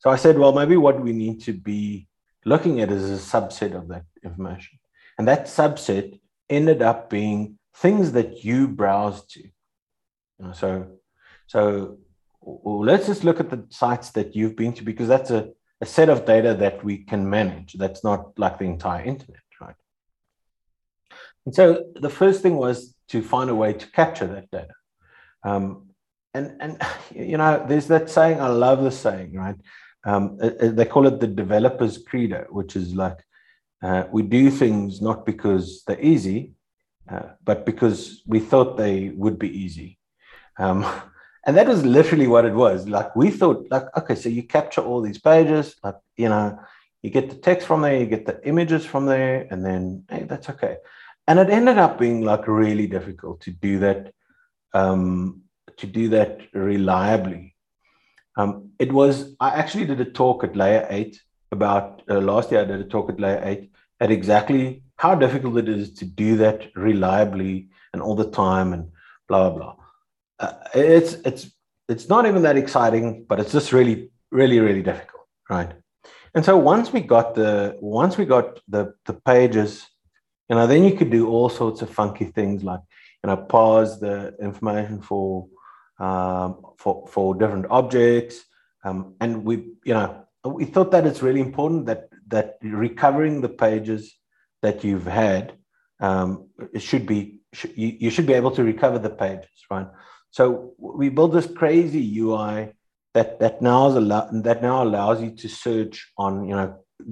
so 0.00 0.10
I 0.10 0.16
said, 0.16 0.38
well, 0.38 0.54
maybe 0.60 0.76
what 0.76 0.98
we 1.06 1.12
need 1.12 1.38
to 1.42 1.52
be 1.52 2.08
looking 2.44 2.80
at 2.80 2.90
is 2.90 3.04
a 3.10 3.22
subset 3.34 3.72
of 3.74 3.88
that 3.92 4.06
information, 4.24 4.78
and 5.18 5.28
that 5.28 5.42
subset 5.46 6.18
ended 6.48 6.80
up 6.80 7.10
being 7.10 7.55
things 7.76 8.12
that 8.12 8.44
you 8.44 8.68
browse 8.68 9.24
to. 9.26 9.40
You 9.40 10.46
know, 10.46 10.52
so, 10.52 10.98
so 11.46 11.98
let's 12.42 13.06
just 13.06 13.24
look 13.24 13.40
at 13.40 13.50
the 13.50 13.64
sites 13.70 14.10
that 14.12 14.34
you've 14.34 14.56
been 14.56 14.72
to 14.74 14.84
because 14.84 15.08
that's 15.08 15.30
a, 15.30 15.50
a 15.80 15.86
set 15.86 16.08
of 16.08 16.24
data 16.24 16.54
that 16.54 16.84
we 16.84 16.98
can 16.98 17.28
manage. 17.28 17.74
That's 17.74 18.02
not 18.02 18.38
like 18.38 18.58
the 18.58 18.64
entire 18.64 19.04
internet, 19.04 19.40
right? 19.60 19.74
And 21.44 21.54
so 21.54 21.84
the 21.94 22.10
first 22.10 22.42
thing 22.42 22.56
was 22.56 22.94
to 23.08 23.22
find 23.22 23.50
a 23.50 23.54
way 23.54 23.72
to 23.72 23.90
capture 23.92 24.26
that 24.26 24.50
data. 24.50 24.74
Um, 25.44 25.90
and, 26.34 26.56
and, 26.60 26.82
you 27.14 27.36
know, 27.36 27.64
there's 27.68 27.88
that 27.88 28.10
saying, 28.10 28.40
I 28.40 28.48
love 28.48 28.82
the 28.82 28.90
saying, 28.90 29.34
right? 29.34 29.56
Um, 30.04 30.38
they 30.38 30.84
call 30.84 31.06
it 31.08 31.18
the 31.18 31.26
developer's 31.26 31.98
credo, 31.98 32.46
which 32.50 32.76
is 32.76 32.94
like, 32.94 33.18
uh, 33.82 34.04
we 34.10 34.22
do 34.22 34.50
things 34.50 35.02
not 35.02 35.26
because 35.26 35.82
they're 35.86 36.00
easy, 36.00 36.52
uh, 37.08 37.28
but 37.44 37.64
because 37.64 38.22
we 38.26 38.40
thought 38.40 38.76
they 38.76 39.10
would 39.10 39.38
be 39.38 39.50
easy. 39.56 39.98
Um, 40.58 40.84
and 41.46 41.56
that 41.56 41.68
was 41.68 41.84
literally 41.84 42.26
what 42.26 42.44
it 42.44 42.54
was. 42.54 42.88
Like 42.88 43.14
we 43.14 43.30
thought, 43.30 43.66
like, 43.70 43.84
okay, 43.96 44.14
so 44.14 44.28
you 44.28 44.42
capture 44.42 44.80
all 44.80 45.00
these 45.00 45.18
pages, 45.18 45.76
like, 45.84 45.96
you 46.16 46.28
know, 46.28 46.58
you 47.02 47.10
get 47.10 47.30
the 47.30 47.36
text 47.36 47.66
from 47.66 47.82
there, 47.82 47.96
you 47.96 48.06
get 48.06 48.26
the 48.26 48.44
images 48.46 48.84
from 48.84 49.06
there, 49.06 49.46
and 49.50 49.64
then, 49.64 50.04
hey, 50.10 50.24
that's 50.24 50.50
okay. 50.50 50.78
And 51.28 51.38
it 51.38 51.50
ended 51.50 51.78
up 51.78 51.98
being 51.98 52.22
like 52.22 52.48
really 52.48 52.86
difficult 52.88 53.40
to 53.42 53.50
do 53.52 53.78
that, 53.80 54.12
um, 54.74 55.42
to 55.76 55.86
do 55.86 56.08
that 56.10 56.40
reliably. 56.52 57.54
Um, 58.36 58.70
it 58.78 58.92
was, 58.92 59.34
I 59.40 59.50
actually 59.50 59.86
did 59.86 60.00
a 60.00 60.04
talk 60.04 60.44
at 60.44 60.56
Layer 60.56 60.86
8 60.90 61.20
about, 61.52 62.02
uh, 62.10 62.20
last 62.20 62.50
year 62.50 62.62
I 62.62 62.64
did 62.64 62.80
a 62.80 62.84
talk 62.84 63.08
at 63.08 63.20
Layer 63.20 63.40
8 63.44 63.70
at 64.00 64.10
exactly 64.10 64.82
how 64.96 65.14
difficult 65.14 65.58
it 65.58 65.68
is 65.68 65.92
to 65.94 66.04
do 66.04 66.36
that 66.38 66.74
reliably 66.74 67.68
and 67.92 68.02
all 68.02 68.14
the 68.14 68.30
time 68.30 68.72
and 68.72 68.90
blah 69.28 69.50
blah 69.50 69.58
blah. 69.58 69.76
Uh, 70.38 70.52
it's 70.74 71.14
it's 71.24 71.50
it's 71.88 72.08
not 72.08 72.26
even 72.26 72.42
that 72.42 72.56
exciting, 72.56 73.24
but 73.28 73.40
it's 73.40 73.52
just 73.52 73.72
really 73.72 74.10
really 74.30 74.60
really 74.60 74.82
difficult, 74.82 75.26
right? 75.48 75.72
And 76.34 76.44
so 76.44 76.56
once 76.56 76.92
we 76.92 77.00
got 77.00 77.34
the 77.34 77.76
once 77.80 78.18
we 78.18 78.24
got 78.24 78.60
the 78.68 78.94
the 79.04 79.14
pages, 79.14 79.86
you 80.48 80.56
know, 80.56 80.66
then 80.66 80.84
you 80.84 80.96
could 80.96 81.10
do 81.10 81.28
all 81.28 81.48
sorts 81.48 81.82
of 81.82 81.90
funky 81.90 82.26
things 82.26 82.62
like 82.62 82.80
you 83.22 83.28
know 83.28 83.36
pause 83.36 84.00
the 84.00 84.34
information 84.40 85.00
for 85.00 85.48
um, 85.98 86.60
for 86.78 87.06
for 87.08 87.34
different 87.34 87.66
objects, 87.70 88.44
um, 88.84 89.14
and 89.20 89.44
we 89.44 89.56
you 89.84 89.94
know 89.94 90.26
we 90.44 90.64
thought 90.64 90.90
that 90.90 91.06
it's 91.06 91.22
really 91.22 91.40
important 91.40 91.86
that 91.86 92.08
that 92.28 92.58
recovering 92.62 93.40
the 93.40 93.48
pages 93.48 94.14
that 94.66 94.82
you've 94.84 95.10
had, 95.24 95.44
um, 96.00 96.28
it 96.76 96.82
should 96.88 97.06
be 97.06 97.18
you, 97.82 97.88
you 98.04 98.10
should 98.10 98.26
be 98.26 98.38
able 98.40 98.52
to 98.58 98.62
recover 98.72 98.98
the 98.98 99.14
pages, 99.24 99.58
right? 99.70 99.88
So 100.30 100.74
we 100.78 101.08
built 101.08 101.32
this 101.32 101.46
crazy 101.60 102.04
UI 102.18 102.74
that 103.14 103.40
that 103.42 103.62
now 103.62 103.80
is 103.88 103.94
that 104.48 104.60
now 104.68 104.82
allows 104.82 105.18
you 105.24 105.30
to 105.42 105.48
search 105.48 105.96
on 106.24 106.32
you 106.48 106.56
know 106.58 106.68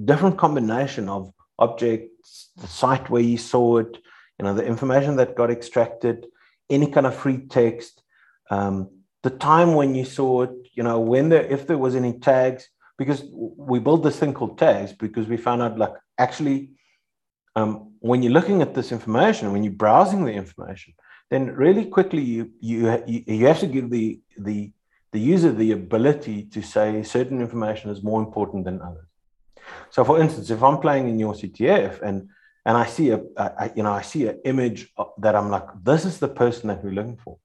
different 0.09 0.37
combination 0.37 1.09
of 1.09 1.31
objects, 1.57 2.51
the 2.61 2.67
site 2.67 3.09
where 3.09 3.27
you 3.31 3.37
saw 3.53 3.65
it, 3.83 3.93
you 4.37 4.43
know 4.45 4.53
the 4.53 4.65
information 4.73 5.15
that 5.15 5.39
got 5.41 5.49
extracted, 5.49 6.27
any 6.69 6.87
kind 6.91 7.07
of 7.07 7.15
free 7.15 7.39
text, 7.59 8.03
um, 8.51 8.75
the 9.23 9.35
time 9.51 9.73
when 9.79 9.95
you 9.95 10.05
saw 10.05 10.43
it, 10.43 10.55
you 10.73 10.83
know 10.83 10.99
when 10.99 11.29
there 11.29 11.45
if 11.57 11.65
there 11.67 11.83
was 11.85 11.95
any 11.95 12.13
tags, 12.19 12.69
because 12.97 13.23
we 13.33 13.79
built 13.79 14.03
this 14.03 14.19
thing 14.19 14.33
called 14.33 14.57
tags 14.57 14.93
because 14.93 15.27
we 15.27 15.37
found 15.37 15.61
out 15.61 15.77
like 15.77 15.93
actually 16.17 16.74
um, 17.55 17.93
when 17.99 18.21
you're 18.21 18.33
looking 18.33 18.61
at 18.61 18.73
this 18.73 18.91
information, 18.91 19.51
when 19.51 19.63
you're 19.63 19.73
browsing 19.73 20.25
the 20.25 20.33
information, 20.33 20.93
then 21.29 21.55
really 21.55 21.85
quickly 21.85 22.21
you 22.21 22.51
you 22.59 23.03
you 23.07 23.47
have 23.47 23.59
to 23.59 23.67
give 23.67 23.89
the 23.89 24.19
the 24.37 24.71
the 25.11 25.19
user 25.19 25.51
the 25.51 25.71
ability 25.71 26.43
to 26.43 26.61
say 26.61 27.01
certain 27.03 27.39
information 27.41 27.89
is 27.89 28.03
more 28.03 28.21
important 28.21 28.65
than 28.65 28.81
others. 28.81 29.07
So, 29.89 30.03
for 30.03 30.19
instance, 30.19 30.49
if 30.49 30.61
I'm 30.61 30.79
playing 30.79 31.07
in 31.07 31.17
your 31.17 31.33
CTF 31.33 32.01
and 32.01 32.29
and 32.65 32.77
I 32.77 32.85
see 32.85 33.11
a, 33.11 33.21
you 33.75 33.83
know 33.83 33.93
I 33.93 34.01
see 34.01 34.27
an 34.27 34.39
image 34.43 34.91
that 35.19 35.35
I'm 35.35 35.49
like, 35.49 35.67
this 35.83 36.05
is 36.05 36.19
the 36.19 36.27
person 36.27 36.67
that 36.67 36.83
we're 36.83 36.91
looking 36.91 37.17
for, 37.17 37.37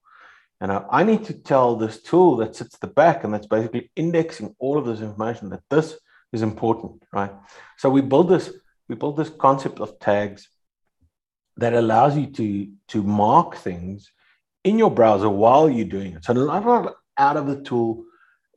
and 0.61 0.73
I, 0.73 0.85
I 0.91 1.05
need 1.05 1.25
to 1.27 1.35
tell 1.35 1.77
this 1.77 2.03
tool 2.03 2.37
that 2.39 2.57
sits 2.57 2.75
at 2.75 2.81
the 2.81 2.95
back 3.03 3.25
and 3.25 3.33
that's 3.33 3.47
basically 3.47 3.91
indexing 3.97 4.55
all 4.59 4.77
of 4.79 4.87
this 4.87 5.01
information 5.01 5.51
that 5.51 5.63
this 5.71 5.97
is 6.33 6.43
important, 6.43 7.03
right? 7.13 7.33
So 7.77 7.91
we 7.91 8.03
build 8.03 8.29
this 8.29 8.53
we 8.91 8.97
built 8.97 9.17
this 9.17 9.31
concept 9.31 9.79
of 9.79 10.01
tags 10.01 10.49
that 11.57 11.75
allows 11.75 12.17
you 12.19 12.27
to 12.27 12.69
to 12.89 13.03
mark 13.05 13.57
things 13.57 14.11
in 14.65 14.79
your 14.81 14.91
browser 14.91 15.31
while 15.31 15.71
you're 15.71 15.95
doing 15.97 16.15
it. 16.15 16.25
So 16.25 16.33
not 16.33 16.97
out 17.17 17.37
of 17.37 17.47
the 17.47 17.63
tool, 17.63 18.05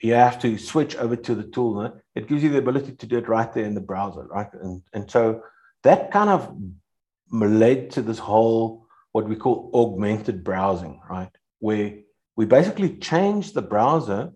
you 0.02 0.16
have 0.16 0.40
to 0.40 0.58
switch 0.58 0.96
over 0.96 1.16
to 1.16 1.36
the 1.36 1.44
tool. 1.44 2.02
It 2.16 2.28
gives 2.28 2.42
you 2.42 2.50
the 2.50 2.58
ability 2.58 2.94
to 2.94 3.06
do 3.06 3.20
it 3.20 3.30
right 3.30 3.54
there 3.54 3.66
in 3.66 3.76
the 3.76 3.88
browser, 3.92 4.24
right? 4.24 4.52
And 4.54 4.82
and 4.92 5.10
so 5.10 5.44
that 5.84 6.12
kind 6.12 6.32
of 6.32 6.52
led 7.32 7.92
to 7.92 8.02
this 8.02 8.20
whole 8.20 8.88
what 9.12 9.30
we 9.30 9.36
call 9.36 9.70
augmented 9.76 10.44
browsing, 10.44 11.00
right? 11.08 11.34
Where 11.60 11.94
we 12.36 12.46
basically 12.46 12.98
change 12.98 13.54
the 13.54 13.62
browser 13.62 14.34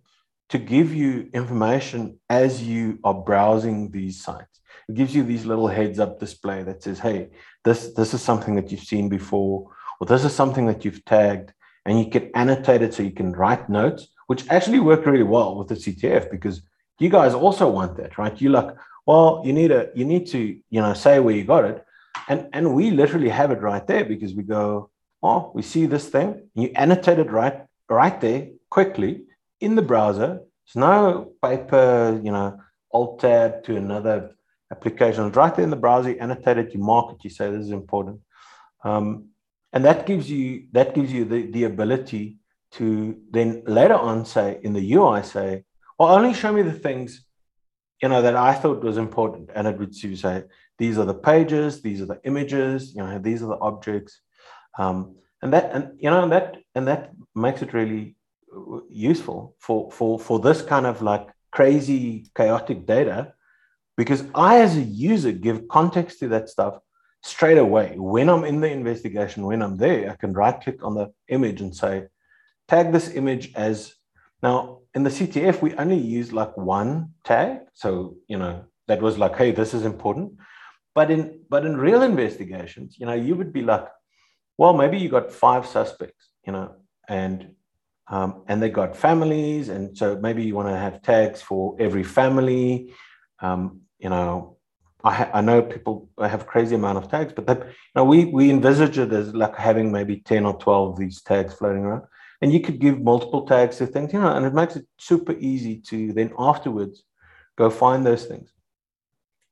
to 0.49 0.57
give 0.57 0.93
you 0.93 1.29
information 1.33 2.19
as 2.29 2.63
you 2.63 2.99
are 3.03 3.13
browsing 3.13 3.91
these 3.91 4.21
sites. 4.21 4.61
It 4.87 4.95
gives 4.95 5.13
you 5.13 5.23
these 5.23 5.45
little 5.45 5.67
heads 5.67 5.99
up 5.99 6.19
display 6.19 6.63
that 6.63 6.83
says, 6.83 6.99
hey, 6.99 7.29
this, 7.65 7.93
this 7.93 8.13
is 8.13 8.21
something 8.21 8.55
that 8.55 8.71
you've 8.71 8.81
seen 8.81 9.09
before, 9.09 9.69
or 9.99 10.07
this 10.07 10.23
is 10.23 10.33
something 10.33 10.65
that 10.67 10.85
you've 10.85 11.03
tagged, 11.03 11.51
and 11.85 11.99
you 11.99 12.09
can 12.09 12.31
annotate 12.35 12.81
it 12.81 12.93
so 12.93 13.03
you 13.03 13.11
can 13.11 13.33
write 13.33 13.69
notes, 13.69 14.07
which 14.27 14.47
actually 14.49 14.79
work 14.79 15.05
really 15.05 15.23
well 15.23 15.57
with 15.57 15.67
the 15.67 15.75
CTF 15.75 16.31
because 16.31 16.61
you 16.99 17.09
guys 17.09 17.33
also 17.33 17.69
want 17.69 17.97
that, 17.97 18.17
right? 18.17 18.39
You 18.41 18.49
like, 18.49 18.69
well, 19.05 19.41
you 19.45 19.53
need 19.53 19.71
a 19.71 19.89
you 19.95 20.03
need 20.03 20.27
to, 20.27 20.59
you 20.69 20.81
know, 20.81 20.93
say 20.93 21.19
where 21.19 21.35
you 21.35 21.43
got 21.43 21.63
it. 21.63 21.85
And 22.27 22.49
and 22.51 22.73
we 22.73 22.91
literally 22.91 23.29
have 23.29 23.51
it 23.51 23.61
right 23.61 23.85
there 23.87 24.03
because 24.03 24.33
we 24.33 24.43
go, 24.43 24.89
oh, 25.23 25.51
we 25.53 25.61
see 25.61 25.85
this 25.85 26.09
thing, 26.09 26.49
you 26.55 26.71
annotate 26.75 27.19
it 27.19 27.31
right 27.31 27.61
right 27.89 28.19
there 28.19 28.49
quickly 28.69 29.26
in 29.59 29.75
the 29.75 29.81
browser. 29.81 30.41
There's 30.65 30.75
no 30.75 31.33
paper, 31.43 32.19
you 32.23 32.31
know, 32.31 32.59
alt 32.91 33.19
tab 33.19 33.63
to 33.63 33.75
another 33.75 34.35
application. 34.71 35.31
Right 35.31 35.53
there 35.55 35.63
in 35.63 35.69
the 35.69 35.75
browser, 35.75 36.11
you 36.11 36.19
annotate 36.19 36.57
it, 36.57 36.73
you 36.73 36.79
mark 36.79 37.13
it, 37.13 37.23
you 37.23 37.29
say 37.29 37.49
this 37.51 37.65
is 37.65 37.71
important. 37.71 38.19
Um, 38.83 39.29
and 39.73 39.83
that 39.85 40.05
gives 40.05 40.29
you 40.29 40.67
that 40.71 40.95
gives 40.95 41.11
you 41.11 41.25
the, 41.25 41.51
the 41.51 41.65
ability 41.65 42.37
to 42.71 43.17
then 43.31 43.63
later 43.65 43.95
on 43.95 44.25
say 44.25 44.59
in 44.63 44.73
the 44.73 44.93
UI 44.93 45.23
say, 45.23 45.63
well, 45.97 46.13
only 46.13 46.33
show 46.33 46.51
me 46.51 46.61
the 46.61 46.73
things 46.73 47.25
you 48.01 48.09
know 48.09 48.21
that 48.21 48.35
I 48.35 48.53
thought 48.53 48.83
was 48.83 48.97
important. 48.97 49.49
And 49.55 49.67
it 49.67 49.77
would 49.77 49.95
say, 49.95 50.43
these 50.77 50.97
are 50.97 51.05
the 51.05 51.13
pages, 51.13 51.81
these 51.81 52.01
are 52.01 52.05
the 52.05 52.21
images, 52.23 52.93
you 52.93 53.03
know, 53.03 53.19
these 53.19 53.41
are 53.41 53.47
the 53.47 53.59
objects. 53.59 54.21
Um, 54.77 55.15
and 55.41 55.53
that 55.53 55.71
and 55.73 55.99
you 55.99 56.09
know 56.09 56.27
that 56.29 56.57
and 56.75 56.87
that 56.87 57.11
makes 57.35 57.61
it 57.61 57.73
really 57.73 58.15
useful 58.89 59.55
for 59.59 59.91
for 59.91 60.19
for 60.19 60.39
this 60.39 60.61
kind 60.61 60.85
of 60.85 61.01
like 61.01 61.27
crazy 61.51 62.25
chaotic 62.35 62.85
data 62.85 63.33
because 63.95 64.23
i 64.35 64.59
as 64.59 64.77
a 64.77 64.81
user 64.81 65.31
give 65.31 65.67
context 65.67 66.19
to 66.19 66.27
that 66.27 66.49
stuff 66.49 66.79
straight 67.23 67.57
away. 67.57 67.95
When 67.97 68.29
i'm 68.29 68.43
in 68.43 68.61
the 68.61 68.69
investigation 68.69 69.45
when 69.45 69.61
i'm 69.61 69.77
there 69.77 70.11
i 70.11 70.15
can 70.15 70.33
right 70.33 70.59
click 70.59 70.83
on 70.83 70.93
the 70.95 71.11
image 71.29 71.61
and 71.61 71.75
say 71.75 72.05
tag 72.67 72.91
this 72.91 73.09
image 73.15 73.53
as 73.55 73.93
now 74.43 74.79
in 74.93 75.03
the 75.03 75.09
ctf 75.09 75.61
we 75.61 75.73
only 75.75 75.97
use 75.97 76.31
like 76.31 76.55
one 76.57 77.13
tag 77.23 77.59
so 77.73 78.15
you 78.27 78.37
know 78.37 78.63
that 78.87 79.01
was 79.01 79.17
like 79.17 79.35
hey 79.35 79.51
this 79.51 79.73
is 79.73 79.83
important. 79.83 80.33
But 80.95 81.11
in 81.11 81.41
but 81.49 81.65
in 81.65 81.77
real 81.77 82.01
investigations 82.01 82.97
you 82.99 83.05
know 83.05 83.13
you 83.13 83.35
would 83.35 83.53
be 83.53 83.61
like 83.61 83.87
well 84.57 84.73
maybe 84.73 84.97
you 84.97 85.09
got 85.09 85.31
five 85.31 85.65
suspects 85.65 86.29
you 86.45 86.53
know 86.53 86.75
and 87.07 87.55
um, 88.09 88.43
and 88.47 88.61
they 88.61 88.69
got 88.69 88.95
families 88.95 89.69
and 89.69 89.97
so 89.97 90.17
maybe 90.17 90.43
you 90.43 90.55
want 90.55 90.69
to 90.69 90.77
have 90.77 91.01
tags 91.01 91.41
for 91.41 91.75
every 91.79 92.03
family. 92.03 92.93
Um, 93.39 93.81
you 93.99 94.09
know 94.09 94.57
I, 95.03 95.13
ha- 95.13 95.31
I 95.33 95.41
know 95.41 95.61
people 95.61 96.09
have 96.19 96.47
crazy 96.47 96.75
amount 96.75 96.97
of 96.97 97.09
tags 97.09 97.33
but 97.33 97.45
that 97.47 97.59
you 97.59 97.95
know 97.95 98.03
we 98.03 98.25
we 98.25 98.49
envisage 98.49 98.97
it 98.97 99.11
as 99.13 99.33
like 99.33 99.55
having 99.55 99.91
maybe 99.91 100.17
10 100.17 100.45
or 100.45 100.57
12 100.57 100.91
of 100.91 100.97
these 100.97 101.21
tags 101.21 101.53
floating 101.53 101.83
around. 101.83 102.03
And 102.41 102.53
you 102.53 102.59
could 102.59 102.79
give 102.79 103.01
multiple 103.01 103.47
tags 103.47 103.77
to 103.77 103.87
things 103.87 104.13
you 104.13 104.19
know 104.19 104.33
and 104.33 104.45
it 104.45 104.53
makes 104.53 104.75
it 104.75 104.85
super 104.97 105.33
easy 105.33 105.77
to 105.89 106.13
then 106.13 106.33
afterwards 106.37 107.03
go 107.57 107.69
find 107.69 108.05
those 108.05 108.25
things. 108.25 108.51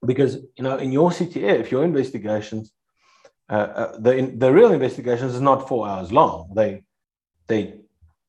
Because 0.05 0.35
you 0.57 0.63
know 0.63 0.77
in 0.77 0.91
your 0.91 1.09
ctf 1.09 1.59
if 1.59 1.71
your 1.71 1.83
investigations 1.83 2.71
uh, 3.49 3.53
uh, 3.53 3.97
the 3.99 4.33
the 4.37 4.51
real 4.51 4.71
investigations 4.71 5.35
is 5.35 5.41
not 5.41 5.67
four 5.67 5.87
hours 5.87 6.11
long. 6.11 6.51
They 6.55 6.83
they 7.47 7.75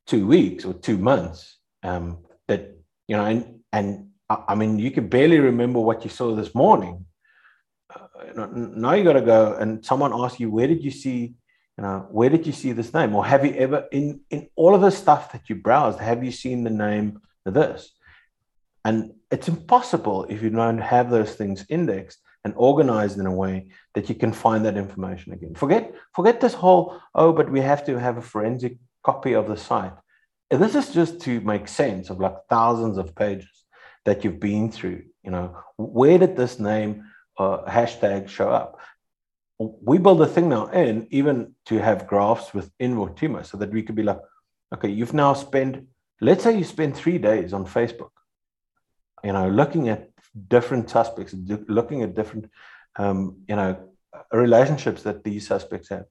two 0.06 0.26
weeks 0.26 0.64
or 0.64 0.72
two 0.72 0.96
months 0.96 1.58
um, 1.82 2.18
that 2.48 2.76
you 3.08 3.16
know 3.16 3.24
and 3.24 3.60
and 3.72 4.08
I, 4.28 4.54
mean 4.54 4.78
you 4.78 4.90
can 4.90 5.08
barely 5.08 5.38
remember 5.38 5.80
what 5.80 6.02
you 6.04 6.10
saw 6.10 6.34
this 6.34 6.54
morning. 6.54 7.06
Uh, 7.94 8.46
now 8.52 8.94
you 8.94 9.04
got 9.04 9.14
to 9.14 9.20
go 9.20 9.54
and 9.54 9.84
someone 9.84 10.12
asks 10.12 10.40
you 10.40 10.50
where 10.50 10.66
did 10.66 10.82
you 10.82 10.90
see 10.90 11.34
you 11.76 11.82
know 11.82 12.06
where 12.10 12.28
did 12.28 12.46
you 12.46 12.52
see 12.52 12.72
this 12.72 12.94
name? 12.94 13.14
Or 13.14 13.24
have 13.24 13.44
you 13.44 13.54
ever 13.54 13.86
in 13.92 14.20
in 14.30 14.48
all 14.56 14.74
of 14.74 14.80
the 14.80 14.90
stuff 14.90 15.32
that 15.32 15.48
you 15.48 15.56
browsed 15.56 16.00
have 16.00 16.24
you 16.24 16.32
seen 16.32 16.64
the 16.64 16.70
name 16.70 17.20
of 17.44 17.54
this? 17.54 17.92
And 18.84 19.14
it's 19.30 19.48
impossible 19.48 20.26
if 20.28 20.42
you 20.42 20.50
don't 20.50 20.78
have 20.78 21.10
those 21.10 21.34
things 21.34 21.66
indexed 21.68 22.18
and 22.44 22.54
organized 22.56 23.18
in 23.18 23.26
a 23.26 23.34
way 23.34 23.66
that 23.94 24.08
you 24.08 24.14
can 24.14 24.32
find 24.32 24.64
that 24.64 24.76
information 24.76 25.32
again. 25.32 25.54
Forget 25.54 25.92
forget 26.14 26.40
this 26.40 26.54
whole 26.54 27.00
oh 27.14 27.32
but 27.32 27.50
we 27.50 27.60
have 27.60 27.84
to 27.86 27.98
have 27.98 28.16
a 28.16 28.22
forensic 28.22 28.76
copy 29.06 29.32
of 29.34 29.46
the 29.48 29.56
site. 29.56 29.96
And 30.50 30.60
this 30.62 30.74
is 30.74 30.92
just 31.00 31.20
to 31.26 31.32
make 31.52 31.66
sense 31.68 32.10
of 32.10 32.16
like 32.26 32.36
thousands 32.48 32.96
of 32.98 33.14
pages 33.14 33.56
that 34.04 34.18
you've 34.22 34.40
been 34.50 34.70
through. 34.76 35.02
You 35.24 35.32
know, 35.34 35.46
where 35.76 36.18
did 36.18 36.36
this 36.36 36.58
name 36.58 36.90
uh, 37.38 37.58
hashtag 37.78 38.28
show 38.28 38.48
up? 38.60 38.70
We 39.58 39.96
build 39.98 40.20
a 40.22 40.26
thing 40.34 40.48
now 40.48 40.66
in 40.82 41.08
even 41.10 41.54
to 41.68 41.78
have 41.78 42.08
graphs 42.12 42.52
within 42.58 42.96
Vortimo 42.96 43.40
so 43.44 43.56
that 43.58 43.72
we 43.72 43.82
could 43.82 43.98
be 44.02 44.08
like, 44.10 44.20
okay, 44.74 44.90
you've 44.98 45.14
now 45.24 45.32
spent, 45.34 45.86
let's 46.20 46.44
say 46.44 46.58
you 46.58 46.64
spend 46.64 46.94
three 46.94 47.18
days 47.18 47.52
on 47.52 47.64
Facebook, 47.64 48.14
you 49.24 49.32
know, 49.32 49.48
looking 49.48 49.88
at 49.88 50.10
different 50.54 50.90
suspects, 50.90 51.34
looking 51.78 52.02
at 52.02 52.14
different, 52.14 52.50
um, 52.96 53.18
you 53.48 53.56
know, 53.56 53.72
relationships 54.32 55.02
that 55.04 55.24
these 55.24 55.46
suspects 55.46 55.88
have. 55.88 56.06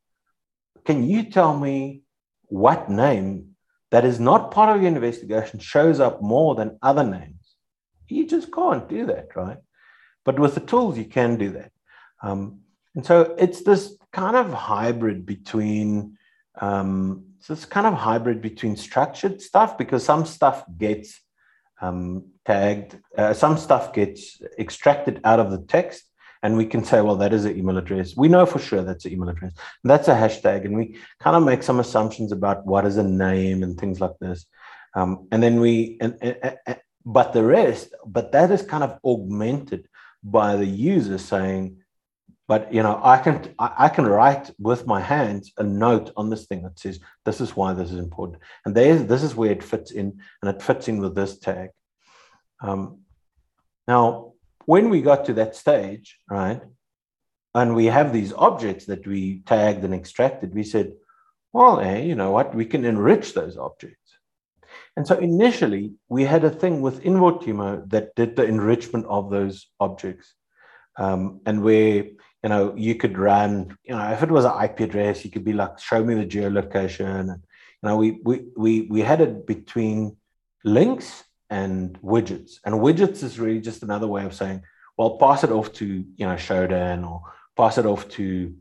Can 0.88 1.08
you 1.12 1.30
tell 1.38 1.54
me 1.58 2.05
what 2.48 2.90
name 2.90 3.56
that 3.92 4.06
is 4.06 4.20
not 4.20 4.52
part 4.52 4.76
of 4.76 4.82
your 4.82 4.92
investigation 4.92 5.60
shows 5.60 6.00
up 6.00 6.22
more 6.22 6.56
than 6.56 6.78
other 6.82 7.04
names. 7.04 7.56
You 8.08 8.28
just 8.28 8.52
can't 8.52 8.88
do 8.90 9.06
that, 9.08 9.36
right? 9.36 9.58
But 10.24 10.40
with 10.40 10.56
the 10.56 10.62
tools, 10.62 10.98
you 10.98 11.06
can 11.06 11.38
do 11.38 11.52
that. 11.52 11.72
Um, 12.22 12.62
and 12.96 13.06
so 13.06 13.36
it's 13.38 13.62
this 13.62 13.98
kind 14.12 14.36
of 14.36 14.52
hybrid 14.54 15.26
between 15.26 16.18
um, 16.60 17.26
so 17.40 17.54
it's 17.54 17.66
kind 17.66 17.86
of 17.86 17.94
hybrid 17.94 18.42
between 18.42 18.76
structured 18.76 19.42
stuff 19.42 19.78
because 19.78 20.04
some 20.04 20.26
stuff 20.26 20.64
gets 20.78 21.20
um, 21.82 22.26
tagged, 22.46 22.98
uh, 23.18 23.34
some 23.34 23.58
stuff 23.58 23.94
gets 23.94 24.42
extracted 24.58 25.20
out 25.24 25.40
of 25.40 25.52
the 25.52 25.60
text, 25.60 26.06
and 26.46 26.56
we 26.56 26.68
can 26.68 26.84
say, 26.84 27.02
well, 27.02 27.16
that 27.16 27.34
is 27.34 27.46
an 27.46 27.58
email 27.58 27.80
address. 27.80 28.16
We 28.16 28.28
know 28.28 28.46
for 28.46 28.60
sure 28.60 28.84
that's 28.84 29.06
an 29.06 29.14
email 29.14 29.30
address. 29.30 29.54
That's 29.84 30.08
a 30.08 30.14
hashtag. 30.14 30.64
And 30.66 30.76
we 30.78 31.00
kind 31.20 31.36
of 31.36 31.42
make 31.44 31.64
some 31.64 31.80
assumptions 31.80 32.32
about 32.32 32.68
what 32.68 32.86
is 32.86 32.98
a 32.98 33.04
name 33.04 33.64
and 33.64 33.76
things 33.76 34.00
like 34.00 34.16
this. 34.22 34.46
Um, 34.94 35.28
and 35.32 35.42
then 35.42 35.60
we, 35.60 35.98
and, 36.02 36.16
and, 36.22 36.58
and, 36.68 36.80
but 37.04 37.34
the 37.34 37.44
rest, 37.44 37.96
but 38.06 38.32
that 38.34 38.52
is 38.52 38.62
kind 38.62 38.84
of 38.84 39.00
augmented 39.04 39.88
by 40.24 40.56
the 40.56 40.68
user 40.68 41.18
saying, 41.18 41.78
but 42.48 42.72
you 42.72 42.84
know, 42.84 43.02
I 43.04 43.18
can 43.18 43.56
I, 43.58 43.70
I 43.86 43.90
can 43.90 44.06
write 44.06 44.52
with 44.60 44.86
my 44.86 45.02
hands 45.02 45.52
a 45.58 45.64
note 45.64 46.12
on 46.16 46.30
this 46.30 46.46
thing 46.46 46.62
that 46.62 46.78
says 46.78 47.00
this 47.26 47.42
is 47.42 47.56
why 47.56 47.74
this 47.74 47.92
is 47.92 47.98
important, 47.98 48.38
and 48.66 48.76
there's 48.76 49.04
this 49.06 49.24
is 49.24 49.34
where 49.34 49.50
it 49.50 49.64
fits 49.64 49.90
in, 49.90 50.22
and 50.44 50.56
it 50.56 50.62
fits 50.62 50.88
in 50.88 51.00
with 51.00 51.16
this 51.16 51.40
tag. 51.40 51.70
Um, 52.62 53.00
now, 53.88 54.35
when 54.66 54.90
we 54.90 55.02
got 55.02 55.26
to 55.26 55.34
that 55.34 55.56
stage, 55.56 56.18
right, 56.30 56.62
and 57.54 57.76
we 57.76 57.86
have 57.86 58.12
these 58.12 58.34
objects 58.34 58.86
that 58.86 59.08
we 59.08 59.40
tagged 59.46 59.84
and 59.84 59.94
extracted, 59.94 60.54
we 60.54 60.64
said, 60.64 60.94
well, 61.54 61.80
hey, 61.80 62.06
you 62.06 62.16
know 62.16 62.32
what, 62.32 62.54
we 62.54 62.66
can 62.66 62.84
enrich 62.84 63.34
those 63.34 63.58
objects. 63.58 64.18
And 64.98 65.08
so 65.08 65.18
initially, 65.18 65.94
we 66.10 66.24
had 66.24 66.44
a 66.44 66.50
thing 66.50 66.82
within 66.82 67.14
Vortimo 67.14 67.90
that 67.90 68.16
did 68.16 68.36
the 68.36 68.44
enrichment 68.44 69.06
of 69.08 69.30
those 69.30 69.68
objects. 69.80 70.34
Um, 70.98 71.42
and 71.46 71.64
where, 71.64 72.06
you 72.44 72.50
know, 72.50 72.74
you 72.78 72.96
could 72.96 73.18
run, 73.18 73.78
you 73.84 73.96
know, 73.96 74.12
if 74.12 74.24
it 74.24 74.32
was 74.32 74.46
an 74.46 74.64
IP 74.64 74.82
address, 74.82 75.26
you 75.26 75.32
could 75.32 75.44
be 75.44 75.54
like, 75.54 75.80
show 75.80 76.04
me 76.04 76.16
the 76.16 76.26
geolocation. 76.26 77.20
And, 77.20 77.30
you 77.30 77.90
know, 77.90 77.98
we, 77.98 78.20
we, 78.24 78.46
we, 78.56 78.82
we 78.84 79.02
had 79.02 79.20
it 79.20 79.46
between 79.46 80.16
links 80.64 81.26
and 81.50 82.00
widgets. 82.02 82.60
And 82.66 82.76
widgets 82.76 83.24
is 83.24 83.40
really 83.40 83.62
just 83.62 83.84
another 83.84 84.08
way 84.08 84.26
of 84.26 84.34
saying, 84.34 84.64
well, 84.98 85.18
pass 85.18 85.44
it 85.44 85.52
off 85.52 85.74
to 85.74 85.86
you 85.86 86.26
know 86.26 86.36
Shodan 86.36 87.10
or 87.10 87.22
pass 87.58 87.78
it 87.78 87.86
off 87.86 88.08
to 88.10 88.56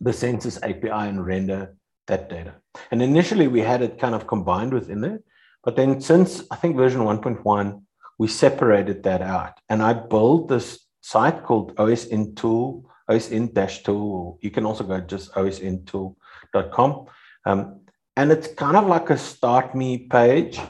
the 0.00 0.10
Censys 0.10 0.58
API 0.62 1.08
and 1.08 1.24
render 1.24 1.76
that 2.06 2.28
data. 2.28 2.54
And 2.90 3.02
initially 3.02 3.48
we 3.48 3.60
had 3.60 3.82
it 3.82 3.98
kind 3.98 4.14
of 4.14 4.26
combined 4.26 4.72
within 4.72 5.00
there, 5.00 5.20
but 5.64 5.76
then 5.76 6.00
since 6.00 6.42
I 6.50 6.56
think 6.56 6.76
version 6.76 7.02
1.1, 7.02 7.82
we 8.18 8.28
separated 8.28 9.02
that 9.04 9.22
out. 9.22 9.58
And 9.68 9.82
I 9.82 9.92
built 9.92 10.48
this 10.48 10.86
site 11.00 11.44
called 11.44 11.74
OSINT 11.76 12.36
tool, 12.36 12.90
OSINT 13.08 13.84
tool. 13.84 14.38
You 14.42 14.50
can 14.50 14.66
also 14.66 14.84
go 14.84 15.00
just 15.00 15.32
osintool.com. 15.32 17.06
Um, 17.44 17.80
and 18.16 18.30
it's 18.30 18.48
kind 18.48 18.76
of 18.76 18.86
like 18.86 19.10
a 19.10 19.16
start 19.16 19.74
me 19.74 19.98
page 19.98 20.60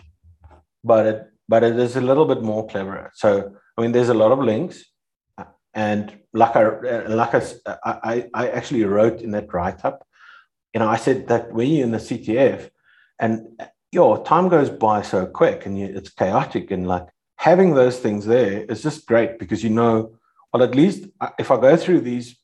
but 0.84 1.06
it 1.06 1.28
but 1.48 1.62
it 1.62 1.78
is 1.78 1.96
a 1.96 2.00
little 2.00 2.24
bit 2.24 2.42
more 2.42 2.66
clever. 2.66 3.10
So 3.14 3.54
I 3.76 3.82
mean, 3.82 3.92
there's 3.92 4.08
a 4.08 4.14
lot 4.14 4.32
of 4.32 4.38
links, 4.38 4.84
and 5.74 6.18
like 6.32 6.56
I 6.56 7.06
like 7.06 7.34
I, 7.34 7.42
I, 7.84 8.28
I 8.34 8.48
actually 8.48 8.84
wrote 8.84 9.20
in 9.20 9.30
that 9.32 9.52
write 9.52 9.84
up, 9.84 10.06
you 10.74 10.80
know, 10.80 10.88
I 10.88 10.96
said 10.96 11.28
that 11.28 11.52
when 11.52 11.70
you're 11.70 11.84
in 11.84 11.92
the 11.92 11.98
CTF, 11.98 12.70
and 13.18 13.46
your 13.92 14.24
time 14.24 14.48
goes 14.48 14.70
by 14.70 15.02
so 15.02 15.26
quick 15.26 15.66
and 15.66 15.78
you, 15.78 15.86
it's 15.86 16.10
chaotic 16.10 16.70
and 16.70 16.88
like 16.88 17.06
having 17.36 17.74
those 17.74 17.98
things 17.98 18.24
there 18.24 18.64
is 18.64 18.82
just 18.82 19.06
great 19.06 19.38
because 19.38 19.62
you 19.62 19.70
know 19.70 20.12
well 20.52 20.62
at 20.62 20.74
least 20.74 21.08
uh, 21.20 21.28
if 21.38 21.50
i 21.50 21.56
go 21.60 21.76
through 21.76 22.00
these 22.00 22.36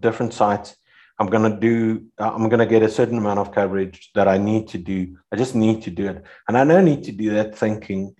different 0.00 0.32
sites 0.32 0.76
i'm 1.18 1.28
to 1.28 1.58
do 1.60 2.04
uh, 2.18 2.32
i'm 2.34 2.48
to 2.50 2.66
get 2.66 2.82
a 2.82 2.88
certain 2.88 3.18
amount 3.18 3.38
of 3.38 3.52
coverage 3.52 4.10
that 4.14 4.28
i 4.28 4.38
need 4.38 4.68
to 4.68 4.78
do. 4.78 5.16
I 5.32 5.36
just 5.36 5.54
need 5.54 5.82
to 5.82 5.90
do 5.90 6.08
it. 6.08 6.24
And 6.48 6.56
i 6.56 6.64
don't 6.64 6.84
need 6.84 7.04
to 7.04 7.12
do 7.12 7.30
that 7.30 7.56
thinking. 7.56 8.14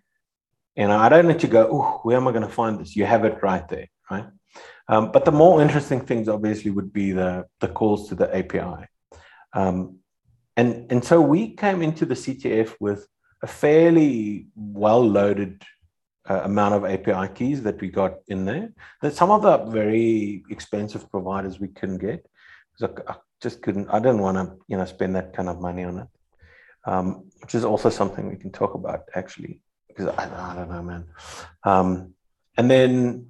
Know 0.76 0.98
i 0.98 1.08
don't 1.08 1.28
need 1.28 1.40
to 1.40 1.46
go 1.46 1.68
oh 1.70 2.00
where 2.02 2.16
am 2.16 2.28
i 2.28 2.32
going 2.32 2.48
to 2.48 2.58
find 2.62 2.78
this? 2.78 2.96
You 2.96 3.06
have 3.06 3.24
it 3.24 3.42
right 3.42 3.66
there 3.68 3.88
right? 4.10 4.26
Um, 4.88 5.12
but 5.12 5.24
the 5.24 5.32
more 5.32 5.62
interesting 5.62 6.00
things 6.00 6.28
obviously 6.28 6.70
would 6.70 6.92
be 6.92 7.12
the 7.12 7.46
the 7.60 7.68
calls 7.68 8.08
to 8.08 8.14
the 8.14 8.28
api 8.36 8.86
um, 9.54 9.98
and 10.56 10.90
and 10.90 11.04
so 11.04 11.20
we 11.20 11.54
came 11.54 11.82
into 11.82 12.04
the 12.06 12.14
CTF 12.14 12.74
with 12.80 13.06
a 13.42 13.46
fairly 13.46 14.46
well 14.56 15.04
loaded 15.06 15.62
uh, 16.28 16.42
amount 16.44 16.74
of 16.74 16.84
API 16.84 17.32
keys 17.34 17.62
that 17.62 17.80
we 17.80 17.88
got 17.88 18.14
in 18.28 18.44
there. 18.44 18.72
That 19.02 19.14
some 19.14 19.30
of 19.30 19.42
the 19.42 19.58
very 19.70 20.44
expensive 20.50 21.10
providers 21.10 21.60
we 21.60 21.68
couldn't 21.68 21.98
get 21.98 22.26
because 22.78 23.04
I, 23.06 23.12
I, 23.12 23.16
just 23.42 23.60
couldn't. 23.60 23.88
I 23.90 23.98
didn't 23.98 24.22
want 24.22 24.38
to 24.38 24.56
you 24.68 24.76
know 24.76 24.84
spend 24.86 25.16
that 25.16 25.34
kind 25.34 25.48
of 25.48 25.60
money 25.60 25.84
on 25.84 25.98
it, 25.98 26.08
um, 26.86 27.30
which 27.40 27.54
is 27.54 27.64
also 27.64 27.90
something 27.90 28.28
we 28.28 28.36
can 28.36 28.50
talk 28.50 28.74
about 28.74 29.02
actually 29.14 29.60
because 29.88 30.06
I, 30.16 30.52
I 30.52 30.54
don't 30.54 30.70
know, 30.70 30.82
man. 30.82 31.04
Um, 31.62 32.14
and 32.56 32.70
then 32.70 33.26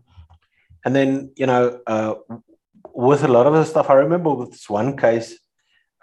and 0.85 0.95
then 0.95 1.33
you 1.37 1.47
know 1.47 1.81
uh, 1.87 2.15
with 2.93 3.25
a 3.25 3.29
lot 3.29 3.47
of 3.47 3.55
the 3.55 3.65
stuff, 3.65 3.91
I 3.91 3.95
remember 3.95 4.33
with 4.33 4.53
this 4.53 4.71
one 4.71 4.97
case 4.97 5.37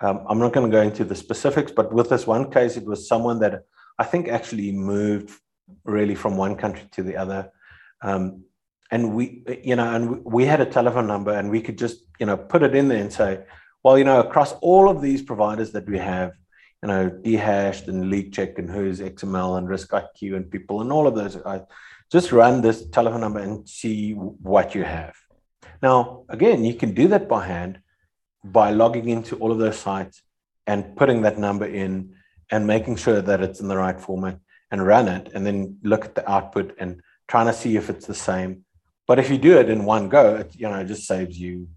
um, 0.02 0.26
I'm 0.28 0.40
not 0.40 0.52
going 0.52 0.70
to 0.70 0.76
go 0.76 0.82
into 0.82 1.06
the 1.06 1.16
specifics, 1.16 1.72
but 1.72 1.94
with 1.94 2.10
this 2.10 2.26
one 2.26 2.50
case, 2.50 2.76
it 2.76 2.86
was 2.86 3.08
someone 3.08 3.40
that 3.42 3.66
I 4.00 4.04
think 4.04 4.28
actually 4.28 4.72
moved 4.72 5.40
really 5.86 6.16
from 6.16 6.38
one 6.38 6.56
country 6.56 6.88
to 6.94 7.04
the 7.04 7.18
other. 7.18 7.52
Um, 8.02 8.46
and 8.92 9.16
we, 9.16 9.44
you 9.64 9.76
know, 9.78 9.96
and 9.96 10.24
we 10.26 10.46
had 10.46 10.60
a 10.60 10.66
telephone 10.66 11.08
number 11.08 11.32
and 11.32 11.50
we 11.50 11.62
could 11.62 11.78
just, 11.78 12.04
you 12.20 12.26
know, 12.26 12.36
put 12.36 12.62
it 12.62 12.76
in 12.76 12.90
there 12.90 13.02
and 13.02 13.12
say, 13.12 13.40
well, 13.84 13.98
you 13.98 14.04
know, 14.04 14.20
across 14.20 14.52
all 14.62 14.90
of 14.90 15.02
these 15.02 15.22
providers 15.22 15.72
that 15.72 15.88
we 15.88 15.98
have, 15.98 16.34
you 16.84 16.90
know, 16.90 17.10
DeHashed 17.10 17.88
and 17.88 18.10
Leak 18.10 18.34
Check 18.34 18.60
and 18.60 18.70
WhoisXML 18.70 19.58
and 19.58 19.70
Risk 19.70 19.90
IQ 19.92 20.36
and 20.36 20.52
people 20.52 20.82
and 20.82 20.92
all 20.92 21.08
of 21.08 21.16
those, 21.16 21.38
I 21.38 21.62
just 22.12 22.34
run 22.34 22.62
this 22.62 22.86
telephone 22.90 23.22
number 23.22 23.40
and 23.40 23.68
see 23.68 24.12
what 24.12 24.76
you 24.76 24.84
have. 24.84 25.16
Now, 25.82 26.26
again, 26.28 26.66
you 26.66 26.74
can 26.74 26.94
do 26.94 27.08
that 27.08 27.30
by 27.30 27.48
hand, 27.48 27.80
by 28.44 28.72
logging 28.72 29.08
into 29.08 29.38
all 29.38 29.52
of 29.52 29.58
those 29.58 29.80
sites 29.80 30.22
and 30.68 30.96
putting 30.98 31.22
that 31.22 31.40
number 31.40 31.66
in 31.66 32.16
and 32.52 32.68
making 32.68 32.98
sure 32.98 33.22
that 33.22 33.42
it's 33.42 33.62
in 33.62 33.70
the 33.70 33.78
right 33.78 34.00
format 34.00 34.38
and 34.70 34.86
run 34.86 35.08
it 35.08 35.32
and 35.34 35.46
then 35.46 35.78
look 35.84 36.04
at 36.04 36.16
the 36.16 36.30
output 36.30 36.76
and 36.78 37.02
trying 37.28 37.48
to 37.48 37.54
see 37.54 37.78
if 37.78 37.90
it's 37.90 38.06
the 38.06 38.14
same 38.14 38.66
but 39.12 39.20
if 39.20 39.30
you 39.30 39.38
do 39.38 39.58
it 39.60 39.70
in 39.70 39.84
one 39.84 40.08
go 40.08 40.36
it 40.36 40.50
you 40.56 40.68
know 40.70 40.80
it 40.84 40.88
just 40.94 41.06
saves 41.06 41.38
you 41.38 41.68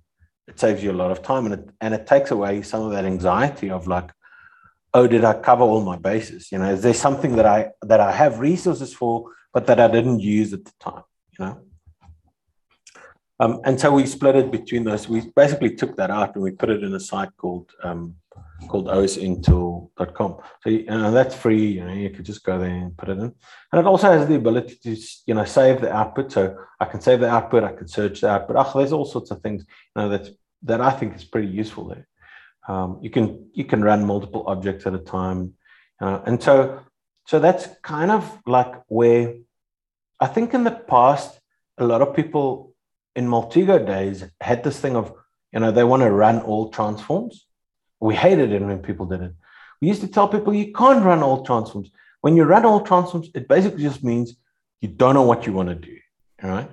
it 0.46 0.56
saves 0.60 0.80
you 0.84 0.92
a 0.92 1.00
lot 1.02 1.10
of 1.10 1.20
time 1.20 1.46
and 1.46 1.54
it 1.54 1.68
and 1.80 1.92
it 1.92 2.06
takes 2.06 2.30
away 2.30 2.62
some 2.62 2.82
of 2.84 2.92
that 2.92 3.04
anxiety 3.04 3.68
of 3.76 3.88
like 3.88 4.08
oh 4.96 5.08
did 5.08 5.24
i 5.24 5.32
cover 5.48 5.64
all 5.64 5.82
my 5.92 5.96
bases 5.96 6.52
you 6.52 6.58
know 6.58 6.70
is 6.70 6.82
there 6.82 6.94
something 6.94 7.34
that 7.34 7.44
i 7.56 7.60
that 7.82 7.98
i 7.98 8.12
have 8.12 8.38
resources 8.38 8.94
for 8.94 9.14
but 9.52 9.66
that 9.66 9.80
i 9.80 9.88
didn't 9.88 10.20
use 10.20 10.52
at 10.52 10.64
the 10.64 10.74
time 10.78 11.02
you 11.36 11.44
know 11.44 11.60
um, 13.40 13.60
and 13.64 13.80
so 13.80 13.90
we 13.90 14.06
split 14.06 14.36
it 14.36 14.52
between 14.52 14.84
those. 14.84 15.08
We 15.08 15.22
basically 15.34 15.74
took 15.74 15.96
that 15.96 16.08
out 16.08 16.36
and 16.36 16.44
we 16.44 16.52
put 16.52 16.70
it 16.70 16.84
in 16.84 16.94
a 16.94 17.00
site 17.00 17.36
called 17.36 17.68
um, 17.82 18.14
called 18.68 18.86
osintool.com. 18.86 20.36
So 20.62 20.70
know, 20.70 21.10
that's 21.10 21.34
free. 21.34 21.66
You 21.66 21.84
know, 21.84 21.92
you 21.92 22.10
could 22.10 22.24
just 22.24 22.44
go 22.44 22.58
there 22.58 22.70
and 22.70 22.96
put 22.96 23.08
it 23.08 23.18
in. 23.18 23.34
And 23.72 23.80
it 23.80 23.86
also 23.86 24.10
has 24.10 24.28
the 24.28 24.36
ability 24.36 24.76
to 24.82 24.96
you 25.26 25.34
know 25.34 25.44
save 25.44 25.80
the 25.80 25.92
output. 25.92 26.32
So 26.32 26.56
I 26.80 26.86
can 26.86 27.00
save 27.00 27.20
the 27.20 27.28
output. 27.28 27.64
I 27.64 27.72
can 27.72 27.88
search 27.88 28.20
the 28.20 28.30
output. 28.30 28.56
Oh, 28.58 28.78
there's 28.78 28.92
all 28.92 29.04
sorts 29.04 29.30
of 29.30 29.40
things 29.42 29.64
you 29.68 30.02
know 30.02 30.08
that's 30.08 30.30
that 30.62 30.80
I 30.80 30.90
think 30.90 31.14
is 31.14 31.24
pretty 31.24 31.48
useful 31.48 31.88
there. 31.88 32.06
Um, 32.66 32.98
you 33.02 33.10
can 33.10 33.50
you 33.52 33.64
can 33.64 33.82
run 33.82 34.04
multiple 34.04 34.44
objects 34.46 34.86
at 34.86 34.94
a 34.94 34.98
time, 34.98 35.54
uh, 36.00 36.20
and 36.24 36.42
so 36.42 36.80
so 37.26 37.38
that's 37.38 37.68
kind 37.82 38.10
of 38.10 38.38
like 38.46 38.74
where 38.88 39.34
I 40.20 40.26
think 40.26 40.54
in 40.54 40.64
the 40.64 40.70
past 40.70 41.40
a 41.78 41.84
lot 41.84 42.02
of 42.02 42.14
people 42.14 42.74
in 43.16 43.26
Maltego 43.26 43.84
days 43.84 44.24
had 44.40 44.64
this 44.64 44.80
thing 44.80 44.96
of, 44.96 45.12
you 45.52 45.60
know, 45.60 45.70
they 45.70 45.84
want 45.84 46.02
to 46.02 46.10
run 46.10 46.40
all 46.40 46.70
transforms. 46.70 47.46
We 48.04 48.14
hated 48.14 48.52
it 48.52 48.60
when 48.60 48.80
people 48.80 49.06
did 49.06 49.22
it. 49.22 49.32
We 49.80 49.88
used 49.88 50.02
to 50.02 50.08
tell 50.08 50.28
people 50.28 50.52
you 50.52 50.74
can't 50.74 51.02
run 51.02 51.22
all 51.22 51.42
transforms. 51.42 51.90
When 52.20 52.36
you 52.36 52.44
run 52.44 52.66
all 52.66 52.82
transforms, 52.82 53.30
it 53.34 53.48
basically 53.48 53.82
just 53.82 54.04
means 54.04 54.36
you 54.82 54.88
don't 54.88 55.14
know 55.14 55.22
what 55.22 55.46
you 55.46 55.54
want 55.54 55.70
to 55.70 55.74
do, 55.74 55.96
right? 56.42 56.70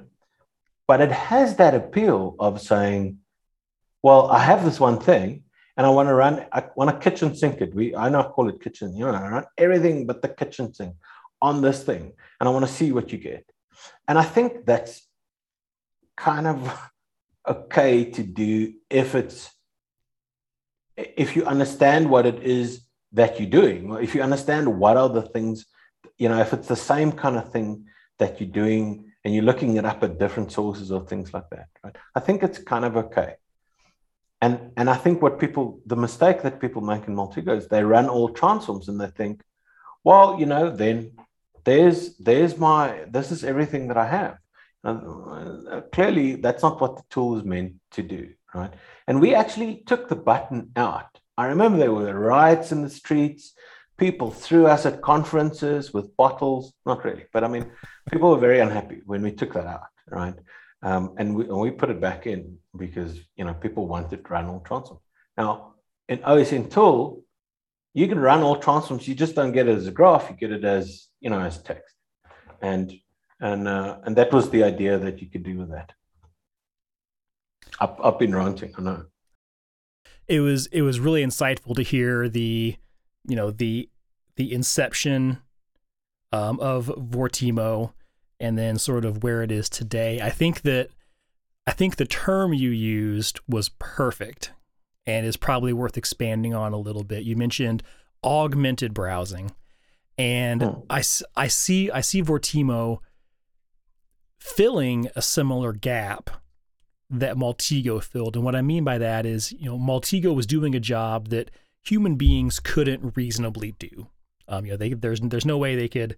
But 0.89 0.99
it 0.99 1.13
has 1.13 1.55
that 1.55 1.73
appeal 1.73 2.35
of 2.37 2.59
saying, 2.59 3.19
well, 4.03 4.27
I 4.27 4.39
have 4.39 4.65
this 4.65 4.77
one 4.77 4.99
thing 4.99 5.45
and 5.77 5.87
I 5.87 5.89
want 5.89 6.09
to 6.09 6.13
run, 6.13 6.45
I 6.51 6.65
want 6.75 6.89
to 6.91 7.09
kitchen 7.09 7.33
sink 7.33 7.61
it. 7.61 7.73
We, 7.73 7.95
I 7.95 8.09
now 8.09 8.23
call 8.23 8.49
it 8.49 8.61
kitchen, 8.61 8.93
you 8.93 9.05
know, 9.05 9.13
I 9.13 9.29
run 9.29 9.45
everything 9.57 10.05
but 10.05 10.21
the 10.21 10.27
kitchen 10.27 10.73
sink 10.73 10.95
on 11.41 11.61
this 11.61 11.81
thing 11.81 12.11
and 12.41 12.49
I 12.49 12.51
want 12.51 12.65
to 12.65 12.73
see 12.73 12.91
what 12.91 13.13
you 13.13 13.17
get. 13.17 13.45
And 14.05 14.19
I 14.19 14.23
think 14.23 14.65
that's 14.65 15.07
kind 16.17 16.45
of 16.45 16.57
okay 17.47 18.03
to 18.03 18.21
do 18.21 18.73
if 18.89 19.15
it's 19.15 19.49
if 20.97 21.35
you 21.35 21.45
understand 21.45 22.09
what 22.09 22.25
it 22.25 22.41
is 22.43 22.81
that 23.13 23.39
you're 23.39 23.49
doing 23.49 23.93
if 24.01 24.15
you 24.15 24.21
understand 24.21 24.67
what 24.67 24.97
are 24.97 25.09
the 25.09 25.21
things 25.21 25.65
you 26.17 26.29
know 26.29 26.39
if 26.39 26.53
it's 26.53 26.67
the 26.67 26.75
same 26.75 27.11
kind 27.11 27.37
of 27.37 27.51
thing 27.51 27.85
that 28.19 28.39
you're 28.39 28.49
doing 28.49 29.11
and 29.23 29.33
you're 29.33 29.43
looking 29.43 29.77
it 29.77 29.85
up 29.85 30.03
at 30.03 30.19
different 30.19 30.51
sources 30.51 30.91
or 30.91 31.05
things 31.05 31.33
like 31.33 31.49
that 31.49 31.67
right? 31.83 31.95
I 32.15 32.19
think 32.19 32.43
it's 32.43 32.57
kind 32.57 32.85
of 32.85 32.97
okay. 32.97 33.35
And 34.43 34.71
and 34.75 34.89
i 34.89 34.95
think 34.95 35.21
what 35.21 35.39
people 35.39 35.81
the 35.85 35.95
mistake 35.95 36.41
that 36.41 36.59
people 36.59 36.81
make 36.81 37.07
in 37.07 37.15
Maltego 37.15 37.55
is 37.57 37.67
they 37.67 37.83
run 37.83 38.07
all 38.09 38.29
transforms 38.29 38.87
and 38.89 38.99
they 38.99 39.11
think 39.19 39.41
well 40.03 40.39
you 40.39 40.47
know 40.47 40.75
then 40.83 41.11
there's 41.63 42.17
there's 42.17 42.57
my 42.57 43.05
this 43.09 43.31
is 43.31 43.43
everything 43.43 43.87
that 43.89 43.97
i 43.97 44.07
have. 44.07 44.37
Uh, 44.83 45.81
clearly, 45.91 46.35
that's 46.35 46.63
not 46.63 46.81
what 46.81 46.95
the 46.97 47.03
tool 47.09 47.37
is 47.37 47.43
meant 47.43 47.75
to 47.91 48.01
do, 48.01 48.33
right? 48.53 48.73
And 49.07 49.19
we 49.19 49.35
actually 49.35 49.83
took 49.85 50.09
the 50.09 50.15
button 50.15 50.71
out. 50.75 51.19
I 51.37 51.47
remember 51.47 51.77
there 51.77 51.93
were 51.93 52.13
riots 52.19 52.71
in 52.71 52.81
the 52.81 52.89
streets. 52.89 53.53
People 53.97 54.31
threw 54.31 54.67
us 54.67 54.85
at 54.85 55.01
conferences 55.01 55.93
with 55.93 56.15
bottles. 56.17 56.73
Not 56.85 57.03
really, 57.05 57.25
but 57.33 57.43
I 57.43 57.47
mean, 57.47 57.71
people 58.11 58.29
were 58.29 58.37
very 58.37 58.59
unhappy 58.59 59.01
when 59.05 59.21
we 59.21 59.31
took 59.31 59.53
that 59.53 59.67
out, 59.67 59.81
right? 60.09 60.35
Um, 60.83 61.13
and, 61.17 61.35
we, 61.35 61.43
and 61.45 61.59
we 61.59 61.71
put 61.71 61.91
it 61.91 62.01
back 62.01 62.25
in 62.25 62.57
because 62.75 63.19
you 63.35 63.45
know 63.45 63.53
people 63.53 63.87
wanted 63.87 64.23
to 64.23 64.29
run 64.29 64.45
all 64.45 64.61
transforms. 64.61 65.03
Now, 65.37 65.75
in 66.09 66.19
OSINT 66.19 66.71
tool, 66.71 67.23
you 67.93 68.07
can 68.07 68.19
run 68.19 68.41
all 68.41 68.57
transforms. 68.57 69.07
You 69.07 69.15
just 69.15 69.35
don't 69.35 69.51
get 69.51 69.67
it 69.67 69.77
as 69.77 69.87
a 69.87 69.91
graph. 69.91 70.29
You 70.29 70.35
get 70.35 70.51
it 70.51 70.65
as 70.65 71.07
you 71.19 71.29
know 71.29 71.39
as 71.39 71.61
text. 71.61 71.95
And 72.61 72.91
and 73.39 73.67
uh, 73.67 73.99
and 74.03 74.15
that 74.15 74.33
was 74.33 74.49
the 74.49 74.63
idea 74.63 74.97
that 74.97 75.21
you 75.21 75.29
could 75.29 75.43
do 75.43 75.57
with 75.57 75.71
that. 75.71 75.91
Up 77.79 77.99
up 78.03 78.21
in 78.21 78.35
ranting, 78.35 78.73
I 78.77 78.81
know. 78.81 79.05
It 80.27 80.39
was 80.39 80.67
it 80.67 80.81
was 80.81 80.99
really 80.99 81.23
insightful 81.23 81.75
to 81.75 81.81
hear 81.81 82.29
the 82.29 82.75
you 83.27 83.35
know 83.35 83.51
the 83.51 83.89
the 84.35 84.53
inception 84.53 85.39
um, 86.31 86.59
of 86.59 86.87
Vortimo 86.87 87.93
and 88.39 88.57
then 88.57 88.77
sort 88.77 89.05
of 89.05 89.23
where 89.23 89.43
it 89.43 89.51
is 89.51 89.69
today. 89.69 90.19
I 90.21 90.29
think 90.29 90.61
that 90.61 90.89
I 91.67 91.71
think 91.71 91.95
the 91.95 92.05
term 92.05 92.53
you 92.53 92.69
used 92.69 93.39
was 93.47 93.69
perfect 93.79 94.51
and 95.05 95.25
is 95.25 95.37
probably 95.37 95.73
worth 95.73 95.97
expanding 95.97 96.53
on 96.53 96.73
a 96.73 96.77
little 96.77 97.03
bit. 97.03 97.23
You 97.23 97.35
mentioned 97.35 97.83
augmented 98.23 98.93
browsing. 98.93 99.51
And 100.17 100.61
hmm. 100.61 100.79
I, 100.89 101.03
I 101.35 101.47
see 101.47 101.89
I 101.91 102.01
see 102.01 102.21
Vortimo 102.21 102.99
filling 104.39 105.07
a 105.15 105.21
similar 105.21 105.73
gap 105.73 106.29
that 107.11 107.35
Maltego 107.35 108.01
filled. 108.03 108.35
And 108.35 108.45
what 108.45 108.55
I 108.55 108.61
mean 108.61 108.83
by 108.83 108.97
that 108.97 109.25
is, 109.25 109.51
you 109.51 109.65
know, 109.65 109.77
Maltego 109.77 110.33
was 110.33 110.45
doing 110.45 110.75
a 110.75 110.79
job 110.79 111.29
that 111.29 111.51
human 111.83 112.15
beings 112.15 112.59
couldn't 112.59 113.15
reasonably 113.15 113.73
do. 113.73 114.07
Um, 114.47 114.65
you 114.65 114.71
know, 114.71 114.77
they, 114.77 114.93
there's 114.93 115.19
there's 115.21 115.45
no 115.45 115.57
way 115.57 115.75
they 115.75 115.87
could 115.87 116.17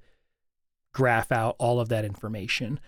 graph 0.94 1.32
out 1.32 1.56
all 1.60 1.80
of 1.80 1.90
that 1.90 2.06
information. 2.06 2.80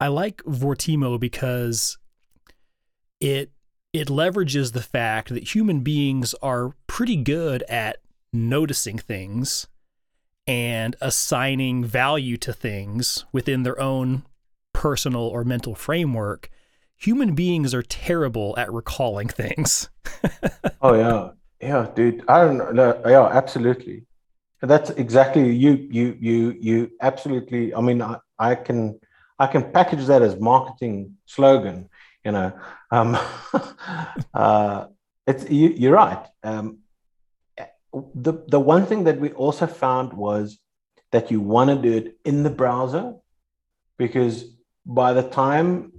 I 0.00 0.08
like 0.08 0.42
Vortimo 0.44 1.18
because 1.18 1.98
it 3.20 3.50
it 3.92 4.08
leverages 4.08 4.72
the 4.72 4.82
fact 4.82 5.30
that 5.30 5.54
human 5.54 5.80
beings 5.80 6.34
are 6.42 6.74
pretty 6.86 7.16
good 7.16 7.62
at 7.64 7.98
noticing 8.32 8.98
things 8.98 9.68
and 10.46 10.94
assigning 11.00 11.84
value 11.84 12.36
to 12.36 12.52
things 12.52 13.24
within 13.32 13.62
their 13.62 13.80
own 13.80 14.24
personal 14.72 15.22
or 15.22 15.42
mental 15.44 15.74
framework, 15.74 16.50
human 16.96 17.34
beings 17.34 17.74
are 17.74 17.82
terrible 17.82 18.54
at 18.58 18.72
recalling 18.72 19.28
things. 19.28 19.88
oh 20.82 20.94
yeah, 20.94 21.30
yeah, 21.60 21.88
dude. 21.94 22.24
I 22.28 22.44
don't 22.44 22.74
know. 22.74 23.00
Yeah, 23.06 23.26
absolutely. 23.26 24.04
That's 24.62 24.90
exactly 24.90 25.52
you. 25.52 25.72
You 25.90 26.16
you 26.18 26.56
you 26.58 26.90
absolutely. 27.00 27.74
I 27.74 27.80
mean, 27.80 28.02
I, 28.02 28.18
I 28.38 28.54
can 28.54 28.98
I 29.38 29.46
can 29.46 29.70
package 29.70 30.06
that 30.06 30.22
as 30.22 30.38
marketing 30.38 31.16
slogan. 31.26 31.88
You 32.24 32.32
know, 32.32 32.52
um, 32.90 33.16
uh, 34.34 34.86
it's 35.26 35.48
you, 35.48 35.68
you're 35.68 35.94
right. 35.94 36.26
Um, 36.42 36.78
the 38.14 38.44
the 38.48 38.60
one 38.60 38.86
thing 38.86 39.04
that 39.04 39.20
we 39.20 39.32
also 39.32 39.66
found 39.66 40.12
was 40.12 40.58
that 41.12 41.30
you 41.30 41.40
want 41.40 41.70
to 41.70 41.76
do 41.76 41.96
it 41.96 42.18
in 42.24 42.42
the 42.42 42.50
browser 42.50 43.14
because 43.96 44.44
by 44.84 45.12
the 45.12 45.22
time 45.22 45.92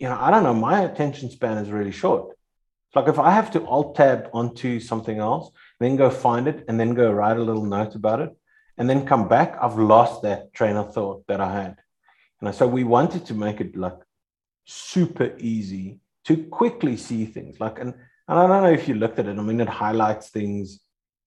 you 0.00 0.08
know, 0.08 0.16
I 0.18 0.30
don't 0.30 0.44
know, 0.44 0.54
my 0.54 0.80
attention 0.80 1.30
span 1.30 1.58
is 1.58 1.70
really 1.70 1.92
short. 1.92 2.34
Like 2.94 3.06
if 3.06 3.18
I 3.18 3.30
have 3.32 3.50
to 3.52 3.66
alt 3.66 3.96
tab 3.96 4.30
onto 4.32 4.80
something 4.80 5.18
else, 5.18 5.50
then 5.78 5.96
go 5.96 6.08
find 6.08 6.48
it 6.48 6.64
and 6.66 6.80
then 6.80 6.94
go 6.94 7.12
write 7.12 7.36
a 7.36 7.42
little 7.42 7.66
note 7.66 7.94
about 7.94 8.20
it 8.20 8.34
and 8.78 8.88
then 8.88 9.06
come 9.06 9.28
back, 9.28 9.58
I've 9.60 9.78
lost 9.78 10.22
that 10.22 10.54
train 10.54 10.76
of 10.76 10.94
thought 10.94 11.26
that 11.28 11.42
I 11.42 11.52
had. 11.52 11.76
And 12.40 12.54
so 12.54 12.66
we 12.66 12.82
wanted 12.82 13.26
to 13.26 13.34
make 13.34 13.60
it 13.60 13.76
like 13.76 13.98
super 14.64 15.36
easy 15.38 16.00
to 16.24 16.44
quickly 16.44 16.96
see 16.96 17.26
things. 17.26 17.60
Like, 17.60 17.78
and, 17.78 17.92
and 18.26 18.38
I 18.38 18.46
don't 18.46 18.62
know 18.62 18.72
if 18.72 18.88
you 18.88 18.94
looked 18.94 19.18
at 19.18 19.26
it. 19.26 19.38
I 19.38 19.42
mean, 19.42 19.60
it 19.60 19.68
highlights 19.68 20.30
things, 20.30 20.80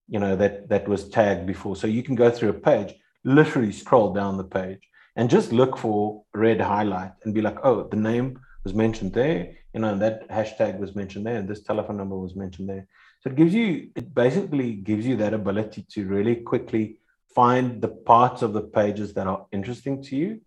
you 0.08 0.18
know, 0.18 0.34
that 0.34 0.68
that 0.70 0.88
was 0.88 1.08
tagged 1.08 1.46
before. 1.46 1.76
So 1.76 1.86
you 1.86 2.02
can 2.02 2.16
go 2.16 2.28
through 2.28 2.48
a 2.48 2.54
page, 2.70 2.92
literally 3.22 3.70
scroll 3.70 4.12
down 4.12 4.36
the 4.36 4.42
page 4.42 4.80
and 5.14 5.30
just 5.30 5.52
look 5.52 5.78
for 5.78 6.24
red 6.34 6.60
highlight 6.60 7.12
and 7.22 7.32
be 7.32 7.40
like, 7.40 7.58
oh, 7.62 7.86
the 7.88 7.96
name 7.96 8.40
was 8.64 8.74
mentioned 8.74 9.12
there, 9.12 9.56
you 9.72 9.80
know, 9.80 9.92
and 9.92 10.02
that 10.02 10.28
hashtag 10.28 10.78
was 10.78 10.96
mentioned 10.96 11.26
there, 11.26 11.36
and 11.36 11.48
this 11.48 11.62
telephone 11.62 11.98
number 11.98 12.16
was 12.16 12.34
mentioned 12.34 12.68
there. 12.68 12.86
So 13.20 13.30
it 13.30 13.36
gives 13.36 13.54
you, 13.54 13.90
it 13.94 14.14
basically 14.14 14.72
gives 14.72 15.06
you 15.06 15.16
that 15.18 15.34
ability 15.34 15.86
to 15.90 16.06
really 16.06 16.36
quickly 16.36 16.98
find 17.34 17.80
the 17.82 17.88
parts 17.88 18.42
of 18.42 18.52
the 18.52 18.62
pages 18.62 19.14
that 19.14 19.26
are 19.26 19.46
interesting 19.52 20.02
to 20.04 20.16
you. 20.16 20.40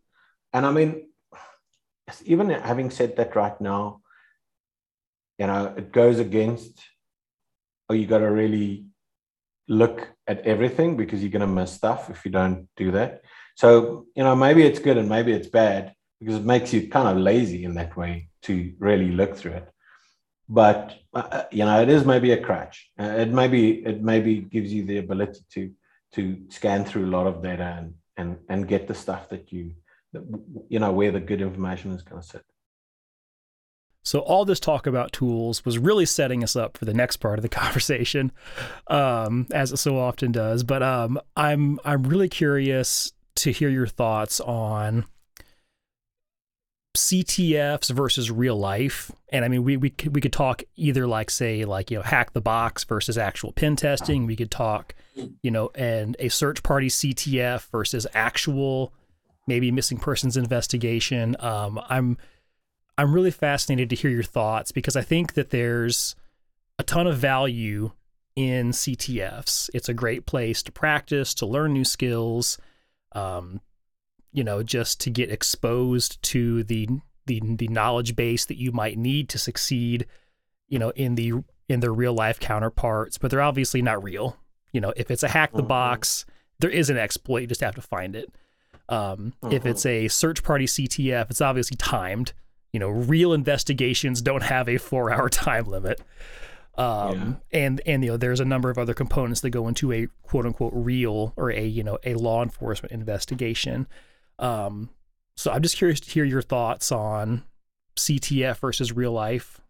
And 0.53 0.65
I 0.65 0.71
mean, 0.71 1.09
even 2.25 2.49
having 2.49 2.89
said 2.89 3.17
that 3.17 3.35
right 3.35 3.59
now, 3.61 4.01
you 5.37 5.47
know, 5.47 5.73
it 5.77 5.91
goes 5.91 6.19
against, 6.19 6.81
oh, 7.89 7.93
you 7.93 8.07
got 8.07 8.19
to 8.19 8.31
really 8.31 8.85
look 9.67 10.07
at 10.25 10.41
everything 10.41 10.97
because 10.97 11.21
you're 11.21 11.29
going 11.29 11.41
to 11.41 11.47
miss 11.47 11.73
stuff 11.73 12.09
if 12.09 12.25
you 12.25 12.31
don't 12.31 12.67
do 12.77 12.91
that. 12.91 13.21
So, 13.55 14.05
you 14.15 14.23
know, 14.23 14.35
maybe 14.35 14.63
it's 14.63 14.79
good 14.79 14.97
and 14.97 15.09
maybe 15.09 15.33
it's 15.33 15.47
bad 15.47 15.93
because 16.19 16.35
it 16.35 16.45
makes 16.45 16.73
you 16.73 16.87
kind 16.87 17.07
of 17.07 17.17
lazy 17.17 17.63
in 17.63 17.73
that 17.75 17.95
way 17.95 18.29
to 18.43 18.73
really 18.79 19.11
look 19.11 19.35
through 19.35 19.53
it. 19.53 19.69
But 20.49 20.97
uh, 21.13 21.27
uh, 21.31 21.43
you 21.51 21.65
know, 21.65 21.81
it 21.81 21.89
is 21.89 22.05
maybe 22.05 22.31
a 22.31 22.41
crutch. 22.41 22.89
Uh, 22.99 23.03
it 23.03 23.29
maybe 23.29 23.85
it 23.85 24.01
maybe 24.01 24.39
gives 24.39 24.73
you 24.73 24.85
the 24.85 24.97
ability 24.97 25.41
to 25.53 25.71
to 26.13 26.37
scan 26.49 26.85
through 26.85 27.05
a 27.05 27.13
lot 27.17 27.27
of 27.27 27.43
data 27.43 27.75
and 27.77 27.93
and 28.15 28.37
and 28.49 28.67
get 28.67 28.87
the 28.87 28.95
stuff 28.95 29.29
that 29.29 29.51
you 29.51 29.73
that, 30.13 30.23
you 30.69 30.79
know 30.79 30.91
where 30.91 31.11
the 31.11 31.19
good 31.19 31.41
information 31.41 31.91
is 31.91 32.01
going 32.01 32.21
to 32.21 32.27
sit. 32.27 32.43
So 34.03 34.19
all 34.19 34.45
this 34.45 34.61
talk 34.61 34.87
about 34.87 35.11
tools 35.11 35.65
was 35.65 35.77
really 35.77 36.05
setting 36.05 36.41
us 36.41 36.55
up 36.55 36.77
for 36.77 36.85
the 36.85 36.93
next 36.93 37.17
part 37.17 37.39
of 37.39 37.43
the 37.43 37.49
conversation, 37.63 38.31
um, 38.87 39.47
as 39.51 39.73
it 39.73 39.77
so 39.77 39.99
often 39.99 40.31
does. 40.31 40.63
But 40.63 40.81
um, 40.81 41.19
I'm 41.35 41.77
I'm 41.83 42.03
really 42.03 42.29
curious 42.29 43.11
to 43.35 43.51
hear 43.51 43.67
your 43.67 43.85
thoughts 43.85 44.39
on 44.39 45.05
CTFs 46.97 47.91
versus 47.91 48.29
real 48.31 48.57
life. 48.57 49.11
And 49.29 49.45
I 49.45 49.47
mean, 49.47 49.63
we, 49.63 49.77
we, 49.77 49.89
could, 49.89 50.15
we 50.15 50.21
could 50.21 50.33
talk 50.33 50.63
either 50.75 51.07
like, 51.07 51.29
say, 51.29 51.65
like, 51.65 51.91
you 51.91 51.97
know, 51.97 52.03
hack 52.03 52.33
the 52.33 52.41
box 52.41 52.83
versus 52.83 53.17
actual 53.17 53.51
pen 53.51 53.75
testing. 53.75 54.25
We 54.25 54.35
could 54.35 54.51
talk, 54.51 54.95
you 55.41 55.51
know, 55.51 55.71
and 55.75 56.15
a 56.19 56.29
search 56.29 56.63
party 56.63 56.87
CTF 56.87 57.69
versus 57.69 58.07
actual 58.13 58.93
maybe 59.47 59.71
missing 59.71 59.97
persons 59.97 60.37
investigation. 60.37 61.35
Um, 61.39 61.79
I'm, 61.89 62.17
I'm 62.97 63.13
really 63.13 63.31
fascinated 63.31 63.89
to 63.91 63.95
hear 63.95 64.11
your 64.11 64.23
thoughts 64.23 64.71
because 64.71 64.95
I 64.95 65.01
think 65.01 65.33
that 65.33 65.51
there's 65.51 66.15
a 66.79 66.83
ton 66.83 67.07
of 67.07 67.17
value 67.17 67.91
in 68.35 68.71
CTFs. 68.71 69.69
It's 69.73 69.89
a 69.89 69.93
great 69.93 70.25
place 70.25 70.61
to 70.63 70.71
practice, 70.71 71.33
to 71.35 71.45
learn 71.45 71.73
new 71.73 71.85
skills. 71.85 72.57
Um, 73.13 73.61
you 74.31 74.43
know, 74.43 74.63
just 74.63 74.99
to 75.01 75.09
get 75.09 75.31
exposed 75.31 76.21
to 76.23 76.63
the 76.63 76.87
the 77.25 77.41
the 77.43 77.67
knowledge 77.67 78.15
base 78.15 78.45
that 78.45 78.57
you 78.57 78.71
might 78.71 78.97
need 78.97 79.29
to 79.29 79.37
succeed, 79.37 80.05
you 80.67 80.79
know, 80.79 80.91
in 80.91 81.15
the 81.15 81.43
in 81.69 81.79
their 81.81 81.93
real 81.93 82.13
life 82.13 82.39
counterparts, 82.39 83.17
but 83.17 83.29
they're 83.29 83.41
obviously 83.41 83.81
not 83.81 84.03
real. 84.03 84.37
You 84.71 84.81
know, 84.81 84.93
if 84.95 85.11
it's 85.11 85.23
a 85.23 85.27
hack 85.27 85.51
the 85.51 85.59
mm-hmm. 85.59 85.67
box, 85.67 86.25
there 86.59 86.69
is 86.69 86.89
an 86.89 86.97
exploit. 86.97 87.39
You 87.39 87.47
just 87.47 87.61
have 87.61 87.75
to 87.75 87.81
find 87.81 88.15
it. 88.15 88.31
Um, 88.89 89.33
mm-hmm. 89.43 89.51
If 89.53 89.65
it's 89.65 89.85
a 89.85 90.07
search 90.07 90.43
party 90.43 90.65
CTF, 90.65 91.29
it's 91.29 91.41
obviously 91.41 91.77
timed. 91.77 92.33
You 92.71 92.79
know, 92.79 92.89
real 92.89 93.33
investigations 93.33 94.21
don't 94.21 94.43
have 94.43 94.69
a 94.69 94.77
four 94.77 95.11
hour 95.11 95.29
time 95.29 95.65
limit. 95.65 96.01
Um, 96.77 97.39
yeah. 97.51 97.59
and 97.59 97.81
and 97.87 98.03
you 98.03 98.11
know 98.11 98.17
there's 98.17 98.39
a 98.39 98.45
number 98.45 98.69
of 98.69 98.77
other 98.77 98.93
components 98.93 99.41
that 99.41 99.49
go 99.49 99.67
into 99.67 99.91
a 99.91 100.07
quote 100.21 100.45
unquote 100.45 100.73
real 100.75 101.33
or 101.35 101.49
a 101.49 101.65
you 101.65 101.83
know 101.83 101.97
a 102.03 102.13
law 102.13 102.43
enforcement 102.43 102.91
investigation. 102.91 103.87
Um, 104.39 104.89
so 105.35 105.51
I'm 105.51 105.61
just 105.61 105.77
curious 105.77 105.99
to 105.99 106.09
hear 106.09 106.23
your 106.23 106.41
thoughts 106.41 106.91
on 106.91 107.43
CTF 107.95 108.57
versus 108.57 108.91
real 108.91 109.11
life. 109.11 109.61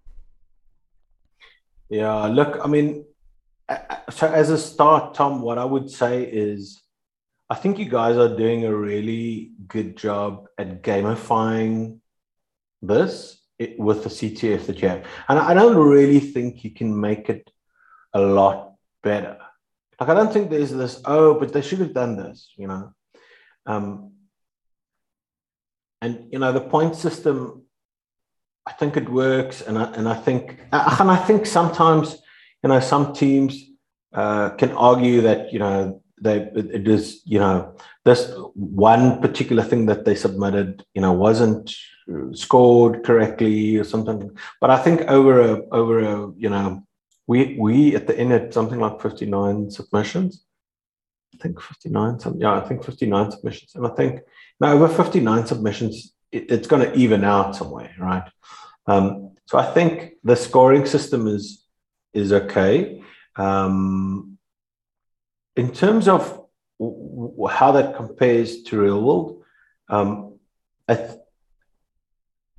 Yeah, 1.89 2.26
look, 2.28 2.59
I 2.63 2.68
mean, 2.68 3.05
so 4.09 4.28
as 4.28 4.49
a 4.49 4.57
start, 4.57 5.13
Tom, 5.13 5.41
what 5.41 5.57
I 5.57 5.65
would 5.65 5.89
say 5.89 6.24
is 6.24 6.82
I 7.49 7.55
think 7.55 7.80
you 7.80 7.89
guys 7.89 8.18
are 8.18 8.36
doing 8.36 8.65
a 8.65 8.76
really 8.76 9.51
good 9.68 9.95
job 9.95 10.47
at 10.57 10.84
gamifying 10.84 11.99
this 12.82 13.41
with 13.78 14.03
the 14.03 14.09
CTF 14.09 14.65
that 14.68 14.82
you 14.82 14.89
have. 14.89 15.05
And 15.30 15.39
I 15.39 15.53
don't 15.53 15.78
really 15.78 16.20
think 16.20 16.63
you 16.63 16.72
can 16.72 16.99
make 16.99 17.30
it 17.30 17.49
a 18.13 18.22
lot 18.22 18.74
better. 19.01 19.38
Like, 19.99 20.09
I 20.09 20.13
don't 20.13 20.32
think 20.32 20.49
there's 20.49 20.72
this, 20.72 21.01
oh, 21.05 21.39
but 21.39 21.53
they 21.53 21.61
should 21.61 21.80
have 21.80 21.93
done 21.93 22.18
this, 22.18 22.53
you 22.57 22.68
know. 22.68 22.93
Um, 23.65 24.11
and 26.01 26.31
you 26.31 26.39
know 26.39 26.51
the 26.51 26.61
point 26.61 26.95
system 26.95 27.63
i 28.65 28.71
think 28.73 28.97
it 28.97 29.09
works 29.09 29.61
and 29.61 29.77
i, 29.77 29.85
and 29.93 30.07
I 30.07 30.15
think 30.15 30.59
and 30.71 31.11
i 31.11 31.15
think 31.15 31.45
sometimes 31.45 32.17
you 32.63 32.69
know 32.69 32.79
some 32.79 33.13
teams 33.13 33.63
uh, 34.13 34.49
can 34.51 34.71
argue 34.71 35.21
that 35.21 35.53
you 35.53 35.59
know 35.59 36.01
they 36.21 36.37
it 36.55 36.87
is 36.87 37.21
you 37.25 37.39
know 37.39 37.75
this 38.05 38.33
one 38.55 39.21
particular 39.21 39.63
thing 39.63 39.85
that 39.87 40.05
they 40.05 40.15
submitted 40.15 40.83
you 40.93 41.01
know 41.01 41.13
wasn't 41.13 41.75
scored 42.33 43.03
correctly 43.03 43.77
or 43.77 43.83
something. 43.83 44.31
But 44.61 44.69
i 44.69 44.77
think 44.77 45.01
over 45.01 45.41
a 45.41 45.61
over 45.71 45.99
a 45.99 46.31
you 46.37 46.49
know 46.49 46.83
we 47.27 47.57
we 47.59 47.95
at 47.95 48.07
the 48.07 48.17
end 48.17 48.31
had 48.31 48.53
something 48.53 48.79
like 48.79 49.01
59 49.01 49.69
submissions 49.69 50.43
i 51.34 51.38
think 51.41 51.61
59 51.61 52.19
some 52.19 52.38
yeah 52.39 52.53
i 52.53 52.61
think 52.61 52.84
59 52.84 53.32
submissions 53.32 53.75
and 53.75 53.86
i 53.86 53.89
think 53.89 54.21
now, 54.59 54.73
over 54.73 54.88
59 54.88 55.45
submissions, 55.45 56.13
it, 56.32 56.51
it's 56.51 56.67
going 56.67 56.89
to 56.89 56.97
even 56.97 57.23
out 57.23 57.55
somewhere, 57.55 57.93
right? 57.99 58.23
Um, 58.88 59.36
so 59.45 59.57
I 59.57 59.71
think 59.71 60.13
the 60.23 60.36
scoring 60.36 60.86
system 60.86 61.28
is 61.28 61.65
is 62.13 62.34
okay. 62.34 63.03
Um, 63.36 64.38
in 65.55 65.71
terms 65.71 66.07
of 66.07 66.21
w- 66.80 67.32
w- 67.36 67.47
how 67.47 67.73
that 67.73 67.95
compares 67.95 68.63
to 68.63 68.82
real 68.82 69.01
world, 69.01 69.43
um, 69.89 70.39
I, 70.88 70.95
th- 70.95 71.19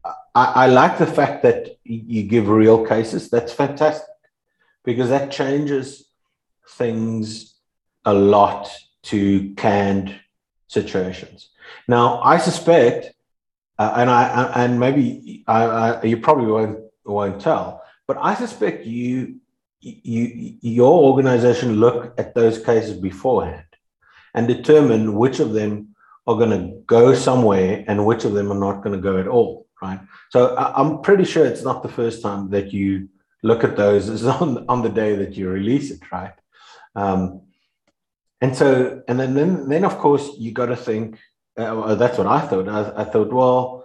I, 0.05 0.12
I 0.35 0.66
like 0.69 0.99
the 0.99 1.07
fact 1.07 1.43
that 1.43 1.79
you 1.83 2.23
give 2.23 2.49
real 2.49 2.87
cases. 2.87 3.31
That's 3.31 3.53
fantastic 3.53 4.09
because 4.85 5.09
that 5.09 5.33
changes 5.33 6.09
things 6.69 7.58
a 8.05 8.15
lot 8.15 8.69
to 9.05 9.55
canned 9.55 10.19
situations. 10.67 11.51
Now, 11.87 12.21
I 12.23 12.39
suspect, 12.39 13.13
uh, 13.79 13.93
and 13.97 14.11
I 14.11 14.53
and 14.57 14.81
maybe 14.81 15.45
I, 15.47 15.65
I, 15.65 16.03
you 16.03 16.19
probably 16.19 16.51
won't 16.51 16.79
won't 17.05 17.41
tell, 17.41 17.83
but 18.07 18.19
I 18.21 18.35
suspect 18.35 18.87
you 18.87 19.37
you 19.81 20.57
your 20.61 21.03
organization 21.05 21.81
look 21.81 22.15
at 22.19 22.35
those 22.35 22.63
cases 22.65 22.99
beforehand 22.99 23.65
and 24.35 24.49
determine 24.49 25.15
which 25.15 25.41
of 25.41 25.53
them 25.53 25.95
are 26.27 26.37
going 26.37 26.51
to 26.51 26.81
go 26.87 27.15
somewhere 27.15 27.85
and 27.89 28.05
which 28.05 28.25
of 28.25 28.35
them 28.35 28.53
are 28.53 28.59
not 28.59 28.83
going 28.83 28.95
to 28.95 29.01
go 29.01 29.19
at 29.19 29.29
all, 29.29 29.67
right? 29.81 30.01
So 30.31 30.55
I'm 30.57 31.01
pretty 31.01 31.25
sure 31.25 31.47
it's 31.47 31.63
not 31.63 31.83
the 31.83 31.89
first 31.89 32.21
time 32.23 32.51
that 32.51 32.73
you 32.73 33.09
look 33.43 33.65
at 33.65 33.77
those 33.77 34.09
is 34.09 34.27
on 34.41 34.65
on 34.69 34.83
the 34.83 34.91
day 34.91 35.17
that 35.17 35.35
you 35.35 35.49
release 35.49 35.91
it, 35.91 36.01
right? 36.13 36.35
Um, 36.95 37.43
and 38.41 38.57
so, 38.57 39.03
and 39.09 39.18
then, 39.18 39.34
then, 39.34 39.68
then 39.68 39.84
of 39.84 39.99
course, 39.99 40.30
you 40.39 40.53
got 40.53 40.66
to 40.66 40.76
think, 40.76 41.18
uh, 41.57 41.95
that's 41.97 42.18
what 42.18 42.26
I 42.26 42.41
thought. 42.41 42.68
I, 42.68 43.03
I 43.03 43.05
thought, 43.05 43.32
well, 43.32 43.84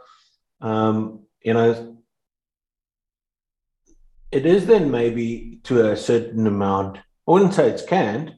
um, 0.61 1.21
you 1.43 1.53
know, 1.53 1.97
it 4.31 4.45
is 4.45 4.65
then 4.65 4.91
maybe 4.91 5.59
to 5.63 5.91
a 5.91 5.97
certain 5.97 6.45
amount. 6.47 6.97
I 6.97 7.31
wouldn't 7.31 7.53
say 7.53 7.69
it's 7.69 7.85
canned, 7.85 8.35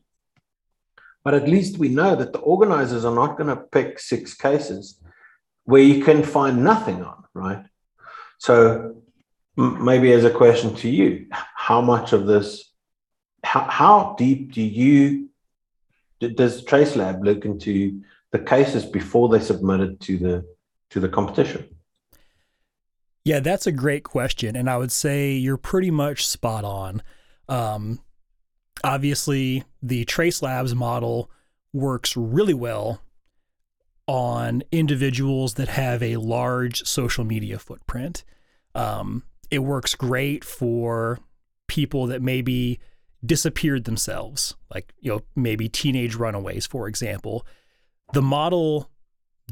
but 1.24 1.34
at 1.34 1.50
least 1.50 1.78
we 1.78 1.90
know 1.90 2.16
that 2.16 2.34
the 2.34 2.40
organizers 2.40 3.04
are 3.04 3.16
not 3.16 3.38
going 3.38 3.50
to 3.50 3.64
pick 3.64 4.00
six 4.00 4.36
cases 4.36 5.02
where 5.64 5.82
you 5.82 6.04
can 6.04 6.24
find 6.24 6.64
nothing 6.64 7.04
on, 7.04 7.24
right? 7.34 7.66
So 8.38 9.02
maybe 9.58 10.12
as 10.12 10.24
a 10.24 10.30
question 10.30 10.76
to 10.76 10.90
you, 10.90 11.28
how 11.32 11.82
much 11.82 12.14
of 12.14 12.28
this, 12.28 12.72
how, 13.44 13.62
how 13.62 14.16
deep 14.18 14.54
do 14.54 14.62
you, 14.62 15.30
does 16.20 16.64
TraceLab 16.64 17.24
look 17.24 17.46
into 17.46 18.02
the 18.32 18.40
cases 18.40 18.86
before 18.86 19.30
they 19.30 19.40
submitted 19.40 20.00
to 20.02 20.18
the 20.18 20.46
to 20.90 21.00
the 21.00 21.10
competition? 21.10 21.68
Yeah, 23.24 23.40
that's 23.40 23.66
a 23.66 23.72
great 23.72 24.04
question, 24.04 24.56
and 24.56 24.70
I 24.70 24.78
would 24.78 24.92
say 24.92 25.32
you're 25.32 25.58
pretty 25.58 25.90
much 25.90 26.28
spot 26.28 26.64
on. 26.64 27.02
Um, 27.50 28.00
obviously, 28.84 29.64
the 29.82 30.06
Trace 30.06 30.44
Labs 30.44 30.76
model 30.76 31.32
works 31.74 32.16
really 32.16 32.54
well 32.54 33.02
on 34.08 34.62
individuals 34.72 35.56
that 35.56 35.70
have 35.70 36.04
a 36.04 36.18
large 36.18 36.84
social 36.84 37.24
media 37.24 37.58
footprint. 37.58 38.24
Um, 38.76 39.24
it 39.50 39.60
works 39.60 39.96
great 39.96 40.44
for 40.44 41.20
people 41.68 42.08
that 42.08 42.22
maybe 42.22 42.80
disappeared 43.26 43.84
themselves, 43.84 44.56
like 44.74 44.94
you 45.00 45.12
know 45.12 45.22
maybe 45.36 45.70
teenage 45.70 46.16
runaways, 46.16 46.66
for 46.66 46.88
example. 46.88 47.46
The 48.14 48.22
model 48.22 48.90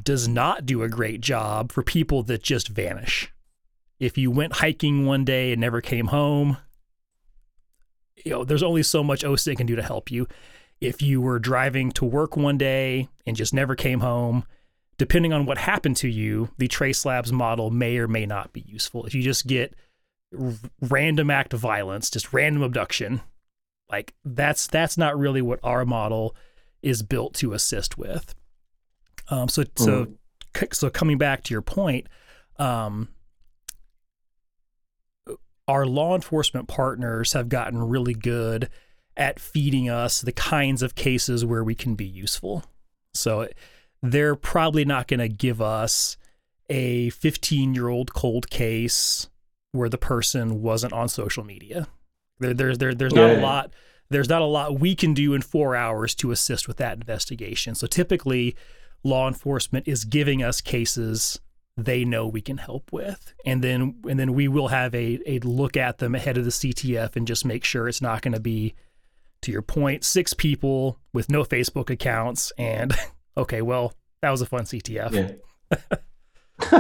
does 0.04 0.28
not 0.28 0.66
do 0.66 0.84
a 0.84 0.90
great 0.90 1.22
job 1.22 1.72
for 1.72 1.84
people 1.84 2.24
that 2.24 2.44
just 2.44 2.68
vanish. 2.68 3.32
If 4.00 4.18
you 4.18 4.32
went 4.32 4.54
hiking 4.58 5.06
one 5.06 5.24
day 5.24 5.52
and 5.52 5.62
never 5.62 5.82
came 5.82 6.08
home, 6.08 6.58
you 8.24 8.32
know 8.32 8.44
there's 8.44 8.64
only 8.64 8.84
so 8.84 9.04
much 9.04 9.24
OSINT 9.24 9.58
can 9.58 9.68
do 9.68 9.76
to 9.76 9.84
help 9.84 10.12
you. 10.12 10.28
If 10.82 11.02
you 11.02 11.22
were 11.22 11.40
driving 11.40 11.92
to 11.94 12.06
work 12.06 12.36
one 12.36 12.58
day 12.58 13.08
and 13.26 13.38
just 13.38 13.54
never 13.54 13.76
came 13.76 14.02
home, 14.02 14.46
depending 14.98 15.32
on 15.32 15.46
what 15.46 15.58
happened 15.58 15.98
to 15.98 16.10
you, 16.10 16.50
the 16.58 16.68
Trace 16.68 17.06
Labs 17.06 17.32
model 17.32 17.72
may 17.72 17.98
or 17.98 18.08
may 18.08 18.26
not 18.26 18.52
be 18.52 18.66
useful. 18.68 19.06
If 19.06 19.16
you 19.16 19.22
just 19.22 19.48
get 19.48 19.74
random 20.82 21.30
act 21.30 21.54
of 21.54 21.60
violence, 21.60 22.10
just 22.10 22.34
random 22.34 22.64
abduction, 22.64 23.22
like 23.90 24.14
that's 24.26 24.68
that's 24.68 24.98
not 24.98 25.18
really 25.18 25.42
what 25.42 25.60
our 25.64 25.86
model 25.86 26.36
is 26.82 27.02
built 27.02 27.34
to 27.36 27.54
assist 27.54 27.98
with. 27.98 28.36
Um, 29.30 29.48
so 29.48 29.64
mm. 29.64 29.70
so 29.76 30.08
so 30.72 30.90
coming 30.90 31.18
back 31.18 31.44
to 31.44 31.54
your 31.54 31.62
point, 31.62 32.08
um, 32.58 33.10
our 35.68 35.86
law 35.86 36.16
enforcement 36.16 36.68
partners 36.68 37.34
have 37.34 37.50
gotten 37.50 37.80
really 37.82 38.14
good 38.14 38.70
at 39.16 39.40
feeding 39.40 39.90
us 39.90 40.22
the 40.22 40.32
kinds 40.32 40.82
of 40.82 40.96
cases 40.96 41.46
where 41.46 41.64
we 41.64 41.76
can 41.76 41.96
be 41.96 42.06
useful. 42.06 42.64
So 43.14 43.48
they're 44.02 44.36
probably 44.36 44.86
not 44.86 45.08
going 45.08 45.20
to 45.20 45.30
give 45.30 45.62
us 45.62 46.18
a 46.70 47.10
15 47.12 47.74
year 47.74 47.88
old 47.88 48.14
cold 48.14 48.50
case 48.50 49.30
where 49.72 49.90
the 49.90 49.98
person 49.98 50.62
wasn't 50.62 50.94
on 50.94 51.08
social 51.08 51.44
media. 51.44 51.88
There, 52.44 52.54
there, 52.54 52.76
there 52.76 52.94
there's 52.94 53.14
not 53.14 53.32
yeah. 53.32 53.40
a 53.40 53.42
lot. 53.42 53.74
There's 54.10 54.30
not 54.30 54.42
a 54.42 54.46
lot 54.46 54.80
we 54.80 54.96
can 54.96 55.14
do 55.14 55.34
in 55.34 55.42
four 55.42 55.76
hours 55.76 56.14
to 56.16 56.32
assist 56.32 56.68
with 56.68 56.78
that 56.78 56.98
investigation. 56.98 57.74
So 57.74 57.88
typically, 57.88 58.56
law 59.04 59.28
enforcement 59.28 59.88
is 59.88 60.06
giving 60.06 60.44
us 60.44 60.62
cases 60.62 61.40
they 61.76 62.06
know 62.06 62.28
we 62.28 62.42
can 62.42 62.58
help 62.58 62.92
with, 62.92 63.34
and 63.46 63.64
then 63.64 63.96
and 64.08 64.20
then 64.20 64.34
we 64.34 64.48
will 64.48 64.68
have 64.68 64.94
a 64.94 65.20
a 65.26 65.40
look 65.40 65.76
at 65.76 65.98
them 65.98 66.14
ahead 66.14 66.38
of 66.38 66.46
the 66.46 66.52
CTF 66.52 67.16
and 67.16 67.26
just 67.26 67.46
make 67.46 67.64
sure 67.64 67.88
it's 67.88 68.02
not 68.02 68.22
going 68.22 68.34
to 68.34 68.40
be, 68.40 68.76
to 69.42 69.52
your 69.52 69.64
point, 69.64 70.04
six 70.04 70.34
people 70.34 71.00
with 71.14 71.32
no 71.32 71.44
Facebook 71.44 71.90
accounts 71.90 72.52
and 72.58 72.94
okay, 73.38 73.62
well, 73.62 73.94
that 74.22 74.30
was 74.30 74.42
a 74.42 74.46
fun 74.46 74.64
CTF. 74.64 75.12
Yeah. 75.12 75.78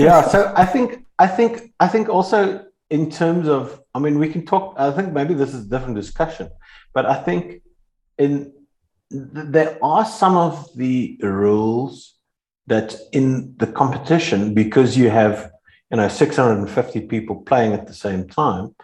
yeah, 0.00 0.22
so 0.22 0.52
I 0.56 0.66
think 0.66 1.04
I 1.18 1.26
think 1.26 1.72
I 1.78 1.88
think 1.88 2.08
also 2.08 2.64
in 2.90 3.10
terms 3.10 3.48
of 3.48 3.80
I 3.94 3.98
mean 3.98 4.18
we 4.18 4.28
can 4.28 4.44
talk 4.46 4.74
I 4.78 4.90
think 4.90 5.12
maybe 5.12 5.34
this 5.34 5.54
is 5.54 5.66
a 5.66 5.68
different 5.68 5.96
discussion, 5.96 6.50
but 6.92 7.06
I 7.06 7.14
think 7.14 7.62
in 8.18 8.52
there 9.10 9.78
are 9.82 10.04
some 10.04 10.36
of 10.36 10.68
the 10.76 11.18
rules 11.22 12.14
that 12.66 12.96
in 13.12 13.54
the 13.58 13.66
competition 13.66 14.54
because 14.54 14.96
you 14.96 15.10
have 15.10 15.50
you 15.90 15.96
know 15.96 16.08
650 16.08 17.00
people 17.06 17.36
playing 17.42 17.72
at 17.72 17.86
the 17.86 17.94
same 17.94 18.26
time 18.28 18.74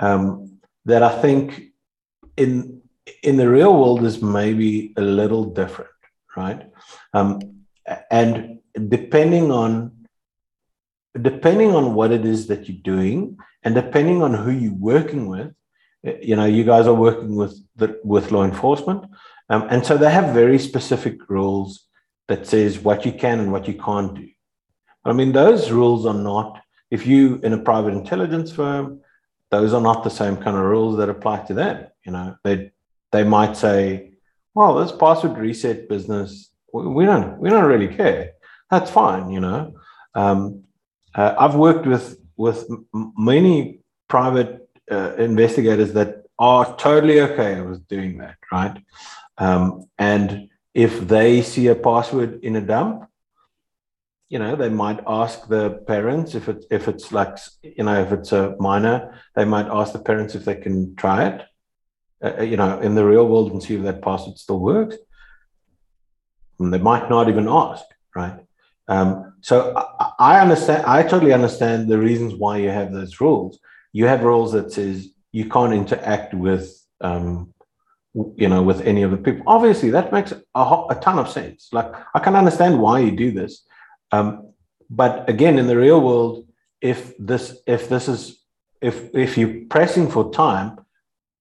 um, 0.00 0.58
that 0.84 1.02
I 1.02 1.20
think 1.20 1.62
in 2.36 2.80
in 3.22 3.36
the 3.36 3.48
real 3.48 3.74
world 3.78 4.04
is 4.04 4.22
maybe 4.22 4.92
a 4.96 5.00
little 5.00 5.44
different, 5.44 5.90
right? 6.36 6.70
Um, 7.12 7.40
and 8.10 8.58
depending 8.88 9.50
on 9.50 9.99
depending 11.20 11.74
on 11.74 11.94
what 11.94 12.12
it 12.12 12.24
is 12.24 12.46
that 12.48 12.68
you're 12.68 12.82
doing, 12.82 13.38
and 13.62 13.74
depending 13.74 14.22
on 14.22 14.34
who 14.34 14.50
you're 14.50 14.72
working 14.72 15.26
with, 15.28 15.52
you 16.02 16.36
know, 16.36 16.46
you 16.46 16.64
guys 16.64 16.86
are 16.86 16.94
working 16.94 17.36
with 17.36 17.60
the, 17.76 18.00
with 18.04 18.30
law 18.30 18.44
enforcement, 18.44 19.04
um, 19.48 19.66
and 19.70 19.84
so 19.84 19.96
they 19.96 20.10
have 20.10 20.34
very 20.34 20.58
specific 20.58 21.28
rules 21.28 21.86
that 22.28 22.46
says 22.46 22.78
what 22.78 23.04
you 23.04 23.12
can 23.12 23.40
and 23.40 23.52
what 23.52 23.66
you 23.66 23.74
can't 23.74 24.14
do. 24.14 24.28
I 25.04 25.12
mean, 25.12 25.32
those 25.32 25.70
rules 25.70 26.06
are 26.06 26.14
not. 26.14 26.62
If 26.90 27.06
you 27.06 27.40
in 27.42 27.52
a 27.52 27.58
private 27.58 27.94
intelligence 27.94 28.52
firm, 28.52 29.00
those 29.50 29.72
are 29.72 29.80
not 29.80 30.04
the 30.04 30.10
same 30.10 30.36
kind 30.36 30.56
of 30.56 30.64
rules 30.64 30.96
that 30.98 31.08
apply 31.08 31.44
to 31.46 31.54
them. 31.54 31.86
You 32.04 32.12
know, 32.12 32.36
they 32.44 32.70
they 33.12 33.24
might 33.24 33.56
say, 33.56 34.12
well, 34.54 34.74
this 34.74 34.92
password 34.92 35.38
reset 35.38 35.88
business, 35.88 36.50
we 36.72 37.04
don't, 37.04 37.38
we 37.38 37.50
don't 37.50 37.64
really 37.64 37.88
care. 37.94 38.32
That's 38.70 38.90
fine, 38.90 39.30
you 39.30 39.40
know. 39.40 39.74
Um, 40.14 40.64
uh, 41.14 41.34
I've 41.38 41.54
worked 41.54 41.86
with 41.86 42.18
with 42.36 42.68
many 42.92 43.80
private 44.08 44.68
uh, 44.90 45.14
investigators 45.16 45.92
that 45.92 46.24
are 46.38 46.76
totally 46.76 47.20
okay 47.20 47.60
with 47.60 47.86
doing 47.88 48.18
that, 48.18 48.36
right? 48.50 48.76
Um, 49.36 49.84
and 49.98 50.48
if 50.72 51.00
they 51.00 51.42
see 51.42 51.66
a 51.66 51.74
password 51.74 52.42
in 52.42 52.56
a 52.56 52.60
dump, 52.60 53.06
you 54.30 54.38
know, 54.38 54.56
they 54.56 54.70
might 54.70 55.00
ask 55.06 55.48
the 55.48 55.70
parents 55.86 56.34
if 56.34 56.48
it's 56.48 56.64
if 56.70 56.88
it's 56.88 57.12
like 57.12 57.36
you 57.62 57.84
know 57.84 58.00
if 58.00 58.12
it's 58.12 58.32
a 58.32 58.56
minor, 58.58 59.20
they 59.34 59.44
might 59.44 59.66
ask 59.66 59.92
the 59.92 59.98
parents 59.98 60.34
if 60.34 60.44
they 60.44 60.54
can 60.54 60.94
try 60.96 61.26
it. 61.26 61.42
Uh, 62.22 62.34
uh, 62.38 62.42
you 62.42 62.56
know, 62.56 62.78
in 62.80 62.94
the 62.94 63.04
real 63.04 63.26
world 63.26 63.50
and 63.50 63.62
see 63.62 63.74
if 63.74 63.82
that 63.82 64.02
password 64.02 64.38
still 64.38 64.60
works. 64.60 64.96
And 66.58 66.72
they 66.72 66.78
might 66.78 67.08
not 67.08 67.30
even 67.30 67.48
ask, 67.48 67.84
right? 68.14 68.40
Um, 68.88 69.29
so 69.40 69.74
I, 69.76 70.12
I, 70.18 70.40
understand. 70.40 70.84
I 70.86 71.02
totally 71.02 71.32
understand 71.32 71.88
the 71.88 71.98
reasons 71.98 72.34
why 72.34 72.58
you 72.58 72.70
have 72.70 72.92
those 72.92 73.20
rules. 73.20 73.58
You 73.92 74.06
have 74.06 74.22
rules 74.22 74.52
that 74.52 74.72
says 74.72 75.08
you 75.32 75.48
can't 75.48 75.72
interact 75.72 76.34
with, 76.34 76.70
um, 77.00 77.54
you 78.12 78.48
know, 78.48 78.62
with 78.62 78.80
any 78.82 79.02
of 79.02 79.10
the 79.10 79.16
people. 79.16 79.42
Obviously, 79.46 79.90
that 79.90 80.12
makes 80.12 80.32
a, 80.32 80.60
a 80.90 80.98
ton 81.00 81.18
of 81.18 81.28
sense. 81.28 81.68
Like 81.72 81.92
I 82.14 82.18
can 82.20 82.36
understand 82.36 82.80
why 82.80 83.00
you 83.00 83.12
do 83.12 83.30
this, 83.30 83.64
um, 84.12 84.52
but 84.90 85.28
again, 85.28 85.58
in 85.58 85.66
the 85.68 85.76
real 85.76 86.00
world, 86.00 86.46
if 86.80 87.16
this 87.18 87.60
if 87.66 87.88
this 87.88 88.08
is 88.08 88.42
if 88.80 89.14
if 89.14 89.38
you're 89.38 89.64
pressing 89.68 90.10
for 90.10 90.32
time, 90.32 90.78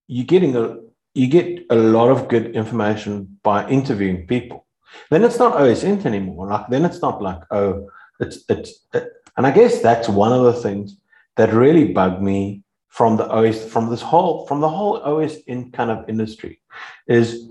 you're 0.07 0.25
getting 0.25 0.55
a 0.55 0.77
you 1.15 1.27
get 1.27 1.65
a 1.69 1.75
lot 1.75 2.09
of 2.09 2.27
good 2.27 2.55
information 2.55 3.39
by 3.43 3.67
interviewing 3.67 4.27
people. 4.27 4.65
Then 5.09 5.23
it's 5.23 5.39
not 5.39 5.57
OSINT 5.57 6.05
anymore. 6.05 6.47
Like 6.47 6.67
then 6.69 6.85
it's 6.85 7.01
not 7.01 7.21
like 7.21 7.41
oh 7.51 7.89
it's 8.19 8.43
it's 8.49 8.85
it, 8.93 9.11
and 9.37 9.47
I 9.47 9.51
guess 9.51 9.81
that's 9.81 10.09
one 10.09 10.31
of 10.31 10.43
the 10.43 10.61
things 10.61 10.97
that 11.37 11.53
really 11.53 11.93
bugged 11.93 12.21
me 12.21 12.63
from 12.87 13.17
the 13.17 13.27
OS 13.29 13.63
from 13.65 13.89
this 13.89 14.01
whole 14.01 14.45
from 14.47 14.61
the 14.61 14.69
whole 14.69 14.99
OSINT 15.01 15.73
kind 15.73 15.91
of 15.91 16.07
industry 16.09 16.61
is 17.07 17.49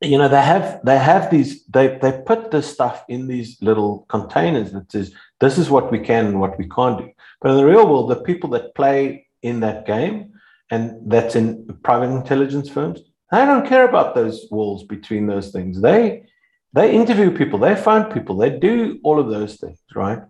you 0.00 0.18
know 0.18 0.28
they 0.28 0.42
have 0.42 0.80
they 0.84 0.98
have 0.98 1.30
these 1.30 1.64
they 1.66 1.98
they 2.02 2.22
put 2.26 2.50
this 2.50 2.70
stuff 2.70 3.04
in 3.08 3.26
these 3.26 3.56
little 3.62 4.04
containers 4.08 4.72
that 4.72 4.90
says 4.92 5.12
this 5.40 5.56
is 5.56 5.70
what 5.70 5.90
we 5.90 5.98
can 5.98 6.26
and 6.26 6.40
what 6.40 6.58
we 6.58 6.68
can't 6.68 6.98
do 6.98 7.08
but 7.40 7.50
in 7.50 7.56
the 7.56 7.64
real 7.64 7.88
world 7.88 8.10
the 8.10 8.16
people 8.16 8.50
that 8.50 8.74
play 8.74 9.26
in 9.42 9.60
that 9.60 9.86
game 9.86 10.34
and 10.70 11.10
that's 11.10 11.36
in 11.36 11.66
private 11.82 12.10
intelligence 12.10 12.68
firms. 12.68 13.00
I 13.34 13.44
don't 13.44 13.66
care 13.66 13.88
about 13.88 14.14
those 14.14 14.46
walls 14.50 14.84
between 14.84 15.26
those 15.26 15.50
things. 15.50 15.80
They 15.80 16.24
they 16.72 16.94
interview 16.94 17.30
people, 17.30 17.58
they 17.58 17.76
find 17.76 18.12
people, 18.12 18.36
they 18.36 18.50
do 18.50 18.98
all 19.04 19.20
of 19.20 19.28
those 19.30 19.56
things, 19.56 19.78
right? 19.94 20.22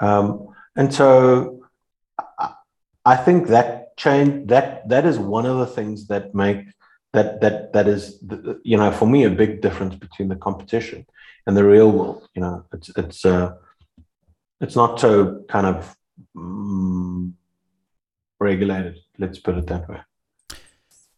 Um, 0.00 0.48
and 0.74 0.92
so 0.92 1.60
I, 2.38 2.54
I 3.04 3.16
think 3.16 3.48
that 3.48 3.96
change 3.96 4.48
that 4.48 4.88
that 4.88 5.04
is 5.04 5.18
one 5.18 5.46
of 5.46 5.58
the 5.58 5.66
things 5.66 6.06
that 6.06 6.34
make 6.34 6.60
that 7.12 7.40
that 7.42 7.72
that 7.74 7.86
is 7.86 8.18
the, 8.20 8.60
you 8.64 8.76
know 8.76 8.90
for 8.90 9.06
me 9.06 9.24
a 9.24 9.30
big 9.30 9.60
difference 9.60 9.94
between 9.94 10.28
the 10.28 10.36
competition 10.36 11.06
and 11.46 11.56
the 11.56 11.64
real 11.64 11.90
world. 11.90 12.28
You 12.34 12.42
know, 12.42 12.64
it's 12.72 12.88
it's 12.96 13.24
uh, 13.24 13.52
it's 14.60 14.76
not 14.76 15.00
so 15.00 15.42
kind 15.48 15.66
of 15.66 15.96
um, 16.36 17.36
regulated. 18.38 18.98
Let's 19.18 19.38
put 19.38 19.58
it 19.58 19.66
that 19.66 19.88
way. 19.88 20.00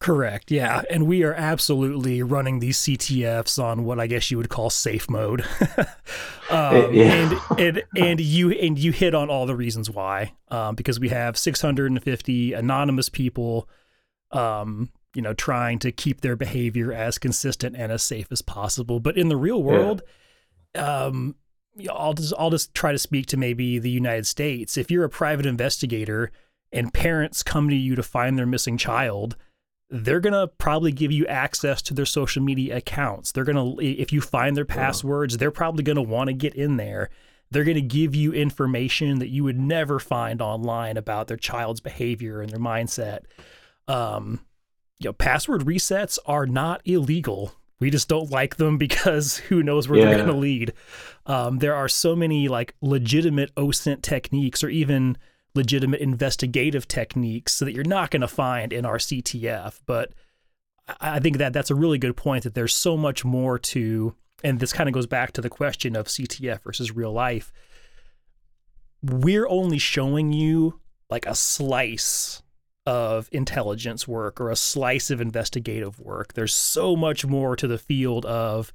Correct. 0.03 0.51
Yeah, 0.51 0.83
and 0.91 1.07
we 1.07 1.23
are 1.23 1.33
absolutely 1.33 2.25
running 2.25 2.59
these 2.59 2.79
CTFs 2.79 3.63
on 3.63 3.85
what 3.85 4.01
I 4.01 4.09
guess 4.09 4.33
you 4.33 4.37
would 4.37 4.49
call 4.49 4.69
safe 4.69 5.09
mode. 5.09 5.43
um, 6.51 6.93
yeah. 6.93 7.13
and, 7.13 7.61
and 7.61 7.83
and 7.97 8.21
you 8.21 8.51
and 8.51 8.77
you 8.77 8.91
hit 8.91 9.15
on 9.15 9.31
all 9.31 9.47
the 9.47 9.55
reasons 9.55 9.89
why, 9.89 10.33
um, 10.49 10.75
because 10.75 10.99
we 10.99 11.11
have 11.11 11.39
650 11.39 12.53
anonymous 12.53 13.09
people, 13.09 13.69
um, 14.33 14.91
you 15.15 15.23
know, 15.23 15.35
trying 15.35 15.79
to 15.79 15.93
keep 15.93 16.21
their 16.21 16.35
behavior 16.35 16.93
as 16.93 17.17
consistent 17.17 17.77
and 17.77 17.93
as 17.93 18.03
safe 18.03 18.27
as 18.33 18.43
possible. 18.43 18.99
But 18.99 19.17
in 19.17 19.29
the 19.29 19.37
real 19.37 19.63
world, 19.63 20.03
yeah. 20.75 21.05
um, 21.05 21.37
I'll 21.89 22.15
just 22.15 22.35
I'll 22.37 22.51
just 22.51 22.75
try 22.75 22.91
to 22.91 22.99
speak 22.99 23.27
to 23.27 23.37
maybe 23.37 23.79
the 23.79 23.91
United 23.91 24.27
States. 24.27 24.77
If 24.77 24.91
you're 24.91 25.05
a 25.05 25.09
private 25.09 25.47
investigator 25.47 26.33
and 26.73 26.93
parents 26.93 27.45
come 27.45 27.69
to 27.69 27.77
you 27.77 27.95
to 27.95 28.03
find 28.03 28.37
their 28.37 28.47
missing 28.47 28.77
child 28.77 29.37
they're 29.93 30.21
going 30.21 30.33
to 30.33 30.49
probably 30.49 30.91
give 30.91 31.13
you 31.13 31.27
access 31.27 31.83
to 31.83 31.93
their 31.93 32.07
social 32.07 32.43
media 32.43 32.79
accounts. 32.79 33.31
They're 33.31 33.45
going 33.45 33.77
to, 33.77 33.85
if 33.85 34.11
you 34.11 34.23
find 34.23 34.57
their 34.57 34.65
passwords, 34.65 35.37
they're 35.37 35.51
probably 35.51 35.85
going 35.85 35.97
to 35.97 36.03
want 36.03 36.29
to 36.29 36.33
get 36.35 36.55
in 36.55 36.79
there. 36.79 37.11
They're 37.51 37.63
going 37.63 37.75
to 37.75 37.83
give 37.83 38.15
you 38.15 38.33
information 38.33 39.19
that 39.19 39.29
you 39.29 39.45
would 39.45 39.59
never 39.59 39.99
find 39.99 40.41
online 40.41 40.97
about 40.97 41.29
their 41.29 41.37
child's 41.37 41.81
behavior 41.81 42.41
and 42.41 42.49
their 42.49 42.59
mindset. 42.59 43.25
Um, 43.87 44.41
you 44.99 45.11
know, 45.11 45.13
password 45.13 45.67
resets 45.67 46.19
are 46.25 46.47
not 46.47 46.81
illegal. 46.87 47.53
We 47.79 47.91
just 47.91 48.09
don't 48.09 48.31
like 48.31 48.57
them 48.57 48.79
because 48.79 49.37
who 49.37 49.63
knows 49.63 49.89
where 49.89 49.99
yeah. 49.99 50.07
they're 50.07 50.25
going 50.25 50.29
to 50.29 50.37
lead. 50.37 50.73
Um, 51.27 51.59
there 51.59 51.75
are 51.75 51.89
so 51.89 52.17
many 52.17 52.49
like 52.49 52.75
legitimate 52.81 53.55
OSINT 53.57 54.01
techniques 54.01 54.65
or 54.65 54.71
even 54.71 55.19
legitimate 55.55 56.01
investigative 56.01 56.89
techniques 56.89 57.53
so 57.53 57.65
that 57.65 57.75
you're 57.75 57.85
not 57.85 58.11
going 58.11 58.23
to 58.23 58.29
find 58.29 58.73
in 58.73 58.85
our 58.85 58.99
CTF. 58.99 59.81
But 59.87 60.13
I 61.01 61.21
think 61.21 61.39
that 61.39 61.53
that's 61.53 61.71
a 61.71 61.75
really 61.75 61.99
good 61.99 62.17
point 62.17 62.45
that 62.45 62.55
there's 62.55 62.75
so 62.75 62.97
much 62.97 63.25
more 63.25 63.59
to, 63.59 64.15
and 64.43 64.61
this 64.61 64.73
kind 64.73 64.89
of 64.89 64.95
goes 64.95 65.07
back 65.07 65.33
to 65.33 65.41
the 65.41 65.51
question 65.51 65.95
of 65.97 66.07
CTF 66.07 66.63
versus 66.63 66.95
real 66.95 67.13
life. 67.13 67.53
We're 69.03 69.49
only 69.49 69.79
showing 69.79 70.33
you 70.33 70.81
like 71.11 71.27
a 71.27 71.35
slice 71.35 72.43
of 72.87 73.29
intelligence 73.31 74.09
work 74.09 74.41
or 74.41 74.51
a 74.51 74.57
slice 74.57 75.11
of 75.11 75.21
investigative 75.21 76.01
work. 76.01 76.33
There's 76.35 76.55
so 76.55 76.97
much 76.97 77.25
more 77.25 77.55
to 77.57 77.69
the 77.69 77.79
field 77.79 78.25
of 78.27 78.73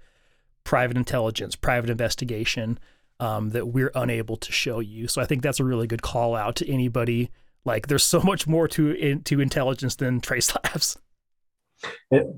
private 0.64 0.98
intelligence, 0.98 1.56
private 1.56 1.90
investigation 1.90 2.80
um, 3.20 3.50
that 3.52 3.68
we're 3.68 3.92
unable 3.96 4.38
to 4.38 4.52
show 4.52 4.80
you. 4.80 5.08
So 5.08 5.22
I 5.22 5.26
think 5.26 5.42
that's 5.42 5.60
a 5.60 5.66
really 5.66 5.88
good 5.88 6.02
call 6.02 6.36
out 6.36 6.56
to 6.58 6.72
anybody. 6.72 7.30
Like, 7.66 7.88
there's 7.88 8.06
so 8.06 8.22
much 8.22 8.48
more 8.48 8.68
to 8.70 8.92
in, 8.92 9.24
to 9.24 9.42
intelligence 9.42 9.96
than 9.96 10.22
trace 10.22 10.54
labs. 10.56 10.98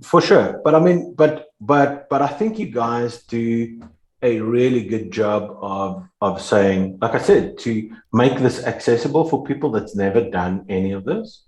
For 0.04 0.20
sure, 0.22 0.60
but 0.66 0.76
I 0.76 0.80
mean, 0.80 1.14
but 1.16 1.48
but 1.62 2.10
but 2.10 2.22
I 2.22 2.28
think 2.28 2.60
you 2.60 2.66
guys 2.66 3.24
do 3.24 3.82
a 4.22 4.42
really 4.42 4.84
good 4.84 5.12
job 5.12 5.58
of 5.62 6.04
of 6.20 6.42
saying, 6.42 6.98
like 7.02 7.14
I 7.14 7.20
said, 7.20 7.58
to 7.60 7.90
make 8.12 8.38
this 8.40 8.66
accessible 8.66 9.30
for 9.30 9.44
people 9.46 9.72
that's 9.72 9.96
never 9.96 10.30
done 10.30 10.66
any 10.68 10.92
of 10.92 11.06
this. 11.06 11.44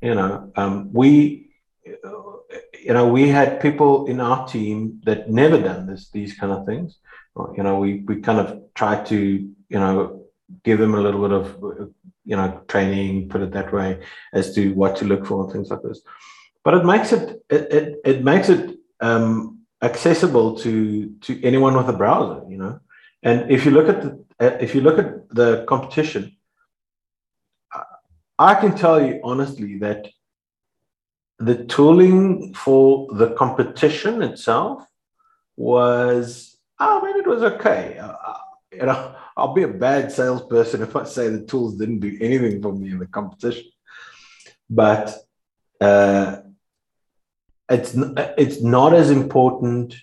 You 0.00 0.14
know, 0.14 0.52
um, 0.54 0.92
we, 0.92 1.50
you 1.84 2.92
know, 2.92 3.08
we 3.08 3.28
had 3.28 3.60
people 3.60 4.06
in 4.06 4.20
our 4.20 4.46
team 4.46 5.00
that 5.04 5.28
never 5.28 5.60
done 5.60 5.86
this 5.86 6.10
these 6.10 6.34
kind 6.34 6.52
of 6.52 6.64
things, 6.64 6.98
you 7.56 7.62
know, 7.62 7.78
we, 7.78 8.00
we 8.06 8.20
kind 8.20 8.38
of 8.38 8.62
try 8.74 9.02
to, 9.04 9.16
you 9.68 9.78
know, 9.78 10.22
give 10.64 10.78
them 10.78 10.94
a 10.94 11.00
little 11.00 11.22
bit 11.26 11.32
of, 11.32 11.92
you 12.24 12.36
know, 12.36 12.62
training, 12.68 13.28
put 13.28 13.42
it 13.42 13.52
that 13.52 13.72
way, 13.72 14.00
as 14.32 14.54
to 14.54 14.72
what 14.74 14.96
to 14.96 15.04
look 15.04 15.26
for 15.26 15.44
and 15.44 15.52
things 15.52 15.70
like 15.70 15.82
this. 15.82 16.00
But 16.64 16.74
it 16.74 16.84
makes 16.84 17.12
it, 17.12 17.42
it, 17.50 17.72
it, 17.72 18.00
it 18.04 18.24
makes 18.24 18.48
it 18.48 18.78
um, 19.00 19.60
accessible 19.82 20.56
to, 20.58 21.10
to 21.22 21.44
anyone 21.44 21.76
with 21.76 21.88
a 21.88 21.92
browser, 21.92 22.44
you 22.48 22.56
know. 22.56 22.80
And 23.22 23.50
if 23.50 23.64
you 23.64 23.70
look 23.70 23.88
at 23.88 24.02
the, 24.02 24.24
if 24.62 24.74
you 24.74 24.80
look 24.80 24.98
at 24.98 25.28
the 25.30 25.64
competition, 25.68 26.36
I 28.38 28.54
can 28.54 28.76
tell 28.76 29.04
you 29.04 29.20
honestly 29.24 29.78
that 29.78 30.08
the 31.38 31.64
tooling 31.64 32.54
for 32.54 33.08
the 33.12 33.34
competition 33.34 34.22
itself 34.22 34.86
was 35.56 36.45
I 36.78 37.02
mean, 37.02 37.16
it 37.16 37.26
was 37.26 37.42
okay. 37.42 37.98
Uh, 37.98 38.12
uh, 38.12 38.38
you 38.72 38.86
know, 38.86 39.14
I'll 39.36 39.54
be 39.54 39.62
a 39.62 39.68
bad 39.68 40.12
salesperson 40.12 40.82
if 40.88 40.96
I 40.96 41.04
say 41.04 41.28
the 41.28 41.42
tools 41.42 41.76
didn't 41.76 42.00
do 42.00 42.16
anything 42.20 42.62
for 42.62 42.72
me 42.72 42.90
in 42.90 42.98
the 42.98 43.06
competition. 43.06 43.64
But 44.68 45.14
uh, 45.80 46.38
it's 47.68 47.94
it's 47.96 48.62
not 48.62 48.94
as 48.94 49.10
important 49.10 49.94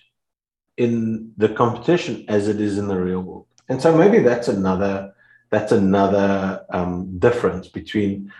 in 0.76 1.32
the 1.36 1.48
competition 1.48 2.24
as 2.28 2.48
it 2.48 2.60
is 2.60 2.78
in 2.78 2.88
the 2.88 2.96
real 2.96 3.20
world. 3.20 3.46
And 3.68 3.80
so 3.80 3.96
maybe 3.96 4.20
that's 4.20 4.48
another 4.48 5.12
that's 5.50 5.72
another 5.72 6.64
um, 6.70 7.18
difference 7.18 7.68
between 7.68 8.32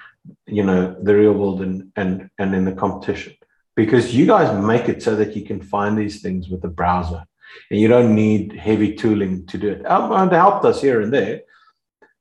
you 0.46 0.64
know 0.64 0.96
the 1.02 1.14
real 1.14 1.32
world 1.32 1.60
and 1.60 1.92
and 1.96 2.30
and 2.38 2.54
in 2.54 2.64
the 2.64 2.72
competition 2.72 3.34
because 3.74 4.14
you 4.14 4.26
guys 4.26 4.64
make 4.64 4.88
it 4.88 5.02
so 5.02 5.14
that 5.16 5.36
you 5.36 5.44
can 5.44 5.60
find 5.60 5.98
these 5.98 6.22
things 6.22 6.48
with 6.48 6.62
the 6.62 6.68
browser 6.68 7.24
and 7.70 7.80
you 7.80 7.88
don't 7.88 8.14
need 8.14 8.52
heavy 8.52 8.94
tooling 8.94 9.46
to 9.46 9.58
do 9.58 9.70
it. 9.70 9.86
Um, 9.86 10.12
and 10.12 10.32
it 10.32 10.36
helped 10.36 10.64
us 10.64 10.80
here 10.80 11.00
and 11.00 11.12
there, 11.12 11.42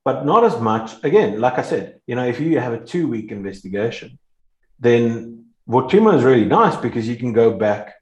but 0.06 0.26
not 0.26 0.44
as 0.44 0.60
much. 0.60 1.04
Again, 1.04 1.40
like 1.40 1.58
I 1.58 1.64
said, 1.64 2.00
you 2.08 2.16
know, 2.16 2.26
if 2.26 2.40
you 2.40 2.60
have 2.60 2.74
a 2.74 2.84
two 2.84 3.08
week 3.08 3.32
investigation, 3.32 4.20
then 4.80 5.46
Vortimo 5.68 6.16
is 6.16 6.24
really 6.24 6.46
nice 6.46 6.76
because 6.76 7.08
you 7.08 7.16
can 7.16 7.34
go 7.34 7.54
back, 7.58 7.94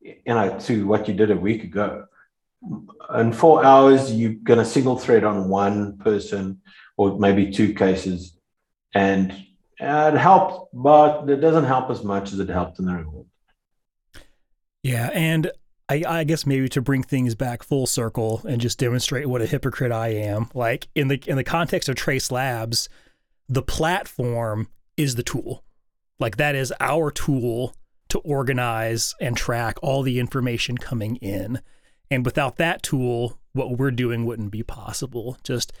you 0.00 0.16
know, 0.26 0.58
to 0.60 0.86
what 0.86 1.06
you 1.08 1.14
did 1.14 1.30
a 1.30 1.36
week 1.36 1.64
ago. 1.64 2.06
In 3.14 3.32
four 3.32 3.64
hours, 3.64 4.12
you're 4.12 4.34
going 4.34 4.58
to 4.58 4.64
single 4.64 4.98
thread 4.98 5.22
on 5.22 5.48
one 5.48 5.98
person 5.98 6.60
or 6.96 7.18
maybe 7.18 7.52
two 7.52 7.74
cases, 7.74 8.36
and 8.94 9.32
it 9.78 10.14
helped, 10.14 10.70
but 10.72 11.28
it 11.28 11.36
doesn't 11.36 11.64
help 11.64 11.90
as 11.90 12.02
much 12.02 12.32
as 12.32 12.40
it 12.40 12.48
helped 12.48 12.78
in 12.78 12.86
the 12.86 12.94
reward. 12.94 13.26
Yeah, 14.82 15.10
and 15.12 15.50
I, 15.88 16.02
I, 16.06 16.24
guess 16.24 16.46
maybe 16.46 16.68
to 16.70 16.82
bring 16.82 17.04
things 17.04 17.34
back 17.36 17.62
full 17.62 17.86
circle 17.86 18.42
and 18.48 18.60
just 18.60 18.78
demonstrate 18.78 19.28
what 19.28 19.40
a 19.40 19.46
hypocrite 19.46 19.92
I 19.92 20.08
am. 20.08 20.50
Like 20.52 20.88
in 20.94 21.08
the 21.08 21.22
in 21.26 21.36
the 21.36 21.44
context 21.44 21.88
of 21.88 21.94
Trace 21.94 22.32
Labs, 22.32 22.88
the 23.48 23.62
platform 23.62 24.68
is 24.96 25.14
the 25.14 25.22
tool. 25.22 25.62
Like 26.18 26.36
that 26.38 26.54
is 26.54 26.72
our 26.80 27.10
tool 27.10 27.74
to 28.08 28.18
organize 28.20 29.14
and 29.20 29.36
track 29.36 29.76
all 29.82 30.02
the 30.02 30.18
information 30.18 30.78
coming 30.78 31.16
in. 31.16 31.60
And 32.10 32.24
without 32.24 32.56
that 32.56 32.82
tool, 32.82 33.38
what 33.52 33.78
we're 33.78 33.90
doing 33.90 34.24
wouldn't 34.24 34.50
be 34.50 34.62
possible. 34.62 35.38
Just 35.42 35.72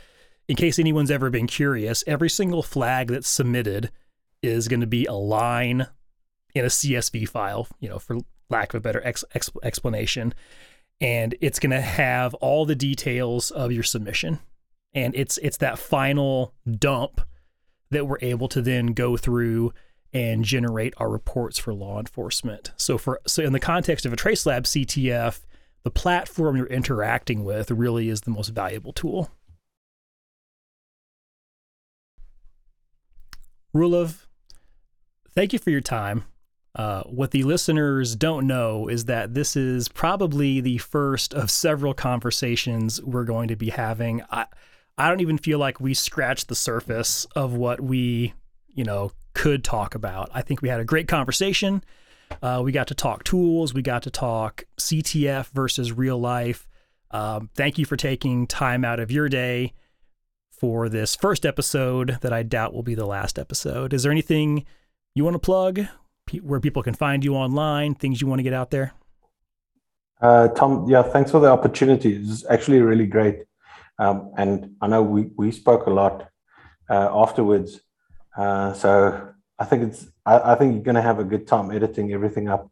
in 0.48 0.56
case 0.56 0.78
anyone's 0.78 1.10
ever 1.10 1.30
been 1.30 1.46
curious, 1.46 2.04
every 2.06 2.30
single 2.30 2.62
flag 2.62 3.08
that's 3.08 3.28
submitted 3.28 3.90
is 4.42 4.68
going 4.68 4.80
to 4.80 4.86
be 4.86 5.06
a 5.06 5.14
line 5.14 5.86
in 6.54 6.64
a 6.64 6.68
CSV 6.68 7.28
file, 7.28 7.68
you 7.80 7.88
know, 7.88 7.98
for 7.98 8.18
lack 8.48 8.74
of 8.74 8.78
a 8.78 8.80
better 8.80 9.02
ex- 9.04 9.24
ex- 9.34 9.50
explanation. 9.62 10.34
And 11.00 11.34
it's 11.40 11.58
going 11.58 11.70
to 11.70 11.80
have 11.80 12.34
all 12.34 12.64
the 12.64 12.74
details 12.74 13.50
of 13.50 13.72
your 13.72 13.82
submission. 13.82 14.38
And 14.94 15.14
it's 15.14 15.36
it's 15.38 15.58
that 15.58 15.78
final 15.78 16.54
dump 16.78 17.20
that 17.90 18.06
we're 18.06 18.18
able 18.22 18.48
to 18.48 18.62
then 18.62 18.88
go 18.88 19.16
through 19.16 19.72
and 20.12 20.44
generate 20.44 20.94
our 20.96 21.10
reports 21.10 21.58
for 21.58 21.74
law 21.74 21.98
enforcement. 21.98 22.72
So 22.76 22.96
for 22.96 23.20
so 23.26 23.42
in 23.42 23.52
the 23.52 23.60
context 23.60 24.06
of 24.06 24.12
a 24.12 24.16
trace 24.16 24.46
lab 24.46 24.64
CTF, 24.64 25.40
the 25.82 25.90
platform 25.90 26.56
you're 26.56 26.66
interacting 26.66 27.44
with 27.44 27.70
really 27.70 28.08
is 28.08 28.22
the 28.22 28.30
most 28.30 28.48
valuable 28.48 28.92
tool. 28.92 29.30
Roelof, 33.74 34.26
thank 35.34 35.52
you 35.52 35.58
for 35.58 35.70
your 35.70 35.82
time. 35.82 36.24
Uh, 36.76 37.02
what 37.04 37.30
the 37.30 37.42
listeners 37.42 38.14
don't 38.14 38.46
know 38.46 38.86
is 38.86 39.06
that 39.06 39.32
this 39.32 39.56
is 39.56 39.88
probably 39.88 40.60
the 40.60 40.76
first 40.76 41.32
of 41.32 41.50
several 41.50 41.94
conversations 41.94 43.02
we're 43.02 43.24
going 43.24 43.48
to 43.48 43.56
be 43.56 43.70
having. 43.70 44.22
I, 44.30 44.44
I 44.98 45.08
don't 45.08 45.22
even 45.22 45.38
feel 45.38 45.58
like 45.58 45.80
we 45.80 45.94
scratched 45.94 46.48
the 46.48 46.54
surface 46.54 47.26
of 47.34 47.54
what 47.54 47.80
we, 47.80 48.34
you 48.74 48.84
know, 48.84 49.12
could 49.32 49.64
talk 49.64 49.94
about. 49.94 50.28
I 50.34 50.42
think 50.42 50.60
we 50.60 50.68
had 50.68 50.80
a 50.80 50.84
great 50.84 51.08
conversation. 51.08 51.82
Uh, 52.42 52.60
we 52.62 52.72
got 52.72 52.88
to 52.88 52.94
talk 52.94 53.24
tools. 53.24 53.72
We 53.72 53.80
got 53.80 54.02
to 54.02 54.10
talk 54.10 54.64
CTF 54.78 55.48
versus 55.52 55.92
real 55.92 56.18
life. 56.18 56.68
Um, 57.10 57.48
thank 57.54 57.78
you 57.78 57.86
for 57.86 57.96
taking 57.96 58.46
time 58.46 58.84
out 58.84 59.00
of 59.00 59.10
your 59.10 59.30
day 59.30 59.72
for 60.50 60.90
this 60.90 61.16
first 61.16 61.46
episode 61.46 62.18
that 62.20 62.34
I 62.34 62.42
doubt 62.42 62.74
will 62.74 62.82
be 62.82 62.94
the 62.94 63.06
last 63.06 63.38
episode. 63.38 63.94
Is 63.94 64.02
there 64.02 64.12
anything 64.12 64.66
you 65.14 65.24
want 65.24 65.34
to 65.34 65.38
plug? 65.38 65.86
Where 66.42 66.60
people 66.60 66.82
can 66.82 66.94
find 66.94 67.24
you 67.24 67.34
online, 67.34 67.94
things 67.94 68.20
you 68.20 68.26
want 68.26 68.38
to 68.40 68.42
get 68.42 68.52
out 68.52 68.70
there? 68.70 68.92
Uh, 70.20 70.48
Tom, 70.48 70.88
yeah, 70.88 71.02
thanks 71.02 71.30
for 71.30 71.40
the 71.40 71.48
opportunity. 71.48 72.16
It's 72.16 72.44
actually 72.48 72.80
really 72.80 73.06
great. 73.06 73.44
Um, 73.98 74.32
and 74.36 74.76
I 74.80 74.88
know 74.88 75.02
we, 75.02 75.30
we 75.36 75.52
spoke 75.52 75.86
a 75.86 75.90
lot 75.90 76.28
uh, 76.88 77.08
afterwards. 77.12 77.80
Uh, 78.36 78.72
so 78.72 79.28
I 79.58 79.64
think 79.64 79.84
it's 79.84 80.06
I, 80.24 80.52
I 80.52 80.54
think 80.56 80.74
you're 80.74 80.82
going 80.82 80.96
to 80.96 81.02
have 81.02 81.18
a 81.18 81.24
good 81.24 81.46
time 81.46 81.70
editing 81.70 82.12
everything 82.12 82.48
up. 82.48 82.70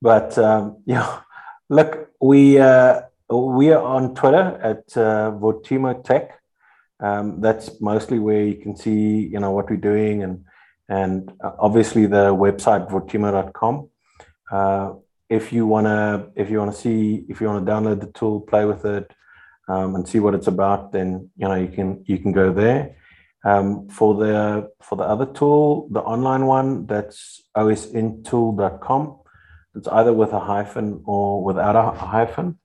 But 0.00 0.36
um, 0.38 0.82
yeah, 0.86 1.20
look, 1.68 2.10
we 2.20 2.58
uh, 2.58 3.02
we 3.30 3.72
are 3.72 3.82
on 3.82 4.14
Twitter 4.14 4.58
at 4.62 4.96
uh, 4.96 5.94
Tech. 6.04 6.40
Um, 7.00 7.40
that's 7.40 7.80
mostly 7.80 8.18
where 8.18 8.44
you 8.44 8.56
can 8.56 8.76
see 8.76 9.28
you 9.32 9.38
know 9.38 9.52
what 9.52 9.70
we're 9.70 9.76
doing 9.76 10.24
and 10.24 10.44
and 10.88 11.32
uh, 11.42 11.52
obviously 11.58 12.06
the 12.06 12.34
website 12.34 12.88
vortimo.com. 12.90 13.88
Uh, 14.50 14.94
if 15.28 15.52
you 15.52 15.66
wanna 15.66 16.28
if 16.34 16.50
you 16.50 16.58
wanna 16.58 16.72
see 16.72 17.24
if 17.28 17.40
you 17.40 17.46
wanna 17.46 17.64
download 17.64 18.00
the 18.00 18.10
tool, 18.12 18.40
play 18.40 18.64
with 18.64 18.84
it, 18.84 19.12
um, 19.68 19.94
and 19.94 20.08
see 20.08 20.20
what 20.20 20.34
it's 20.34 20.46
about, 20.46 20.92
then 20.92 21.30
you 21.36 21.46
know 21.46 21.54
you 21.54 21.68
can 21.68 22.02
you 22.06 22.18
can 22.18 22.32
go 22.32 22.52
there. 22.52 22.96
Um, 23.44 23.88
for 23.88 24.14
the 24.14 24.70
for 24.82 24.96
the 24.96 25.04
other 25.04 25.26
tool, 25.26 25.88
the 25.90 26.00
online 26.00 26.46
one, 26.46 26.86
that's 26.86 27.42
osintool.com. 27.56 29.18
It's 29.74 29.88
either 29.88 30.12
with 30.12 30.32
a 30.32 30.40
hyphen 30.40 31.02
or 31.04 31.44
without 31.44 31.76
a 31.76 31.96
hyphen. 31.96 32.58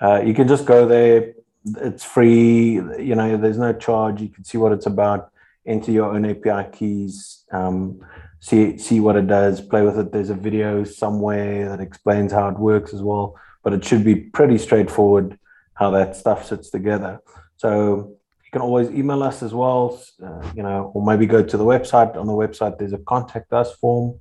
Uh, 0.00 0.20
you 0.24 0.34
can 0.34 0.48
just 0.48 0.66
go 0.66 0.86
there. 0.86 1.32
It's 1.64 2.04
free. 2.04 2.74
You 2.74 3.14
know, 3.14 3.36
there's 3.36 3.58
no 3.58 3.72
charge. 3.72 4.20
You 4.20 4.28
can 4.28 4.44
see 4.44 4.58
what 4.58 4.72
it's 4.72 4.86
about. 4.86 5.30
Enter 5.68 5.92
your 5.92 6.14
own 6.14 6.24
API 6.24 6.70
keys. 6.76 7.44
Um, 7.52 8.00
see 8.40 8.78
see 8.78 9.00
what 9.00 9.16
it 9.16 9.26
does. 9.26 9.60
Play 9.60 9.82
with 9.82 9.98
it. 9.98 10.12
There's 10.12 10.30
a 10.30 10.34
video 10.34 10.84
somewhere 10.84 11.68
that 11.68 11.80
explains 11.80 12.32
how 12.32 12.48
it 12.48 12.58
works 12.58 12.94
as 12.94 13.02
well. 13.02 13.36
But 13.62 13.74
it 13.74 13.84
should 13.84 14.04
be 14.04 14.16
pretty 14.16 14.58
straightforward 14.58 15.38
how 15.74 15.90
that 15.90 16.16
stuff 16.16 16.46
sits 16.46 16.70
together. 16.70 17.20
So 17.56 18.16
you 18.44 18.50
can 18.50 18.62
always 18.62 18.90
email 18.90 19.22
us 19.22 19.42
as 19.42 19.52
well, 19.52 20.00
uh, 20.24 20.42
you 20.54 20.62
know, 20.62 20.90
or 20.94 21.04
maybe 21.04 21.26
go 21.26 21.42
to 21.42 21.56
the 21.56 21.64
website. 21.64 22.16
On 22.16 22.26
the 22.26 22.32
website, 22.32 22.78
there's 22.78 22.94
a 22.94 22.98
contact 22.98 23.52
us 23.52 23.74
form. 23.74 24.18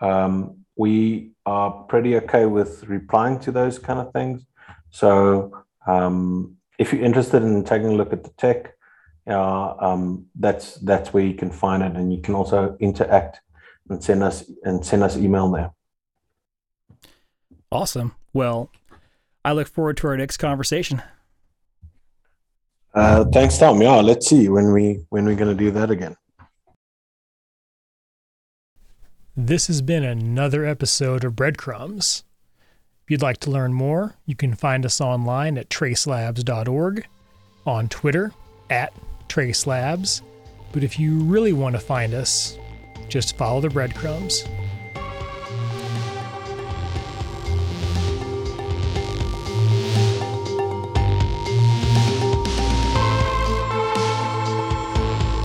Um, 0.00 0.64
we 0.74 1.32
are 1.44 1.70
pretty 1.70 2.16
okay 2.16 2.46
with 2.46 2.84
replying 2.84 3.40
to 3.40 3.52
those 3.52 3.78
kind 3.78 3.98
of 4.00 4.12
things. 4.12 4.46
So 4.90 5.64
um, 5.86 6.56
if 6.78 6.92
you're 6.92 7.04
interested 7.04 7.42
in 7.42 7.64
taking 7.64 7.88
a 7.88 7.92
look 7.92 8.12
at 8.12 8.24
the 8.24 8.30
tech, 8.38 8.74
uh, 9.28 9.74
um, 9.78 10.26
that's 10.34 10.74
that's 10.76 11.12
where 11.12 11.24
you 11.24 11.34
can 11.34 11.50
find 11.50 11.82
it, 11.82 11.92
and 11.96 12.12
you 12.12 12.20
can 12.20 12.34
also 12.34 12.76
interact 12.80 13.40
and 13.88 14.02
send 14.02 14.22
us 14.22 14.50
and 14.64 14.84
send 14.84 15.02
us 15.02 15.16
email 15.16 15.50
there. 15.50 15.70
Awesome. 17.70 18.14
Well, 18.32 18.70
I 19.44 19.52
look 19.52 19.68
forward 19.68 19.96
to 19.98 20.08
our 20.08 20.16
next 20.16 20.38
conversation. 20.38 21.02
Uh, 22.94 23.24
thanks, 23.26 23.58
Tom. 23.58 23.80
Yeah, 23.82 23.96
let's 23.96 24.28
see 24.28 24.48
when 24.48 24.72
we 24.72 25.04
when 25.10 25.24
we're 25.24 25.36
going 25.36 25.56
to 25.56 25.64
do 25.64 25.70
that 25.72 25.90
again. 25.90 26.16
This 29.36 29.68
has 29.68 29.82
been 29.82 30.02
another 30.02 30.64
episode 30.64 31.22
of 31.22 31.36
Breadcrumbs. 31.36 32.24
If 33.04 33.12
you'd 33.12 33.22
like 33.22 33.38
to 33.38 33.50
learn 33.50 33.72
more, 33.72 34.16
you 34.26 34.34
can 34.34 34.54
find 34.54 34.84
us 34.84 35.00
online 35.00 35.56
at 35.56 35.68
tracelabs.org, 35.68 37.06
on 37.64 37.88
Twitter 37.88 38.32
at 38.68 38.92
tracelabs. 39.28 40.22
But 40.72 40.84
if 40.84 40.98
you 40.98 41.18
really 41.20 41.52
want 41.52 41.74
to 41.74 41.80
find 41.80 42.14
us, 42.14 42.58
just 43.08 43.36
follow 43.36 43.60
the 43.60 43.70
breadcrumbs. 43.70 44.44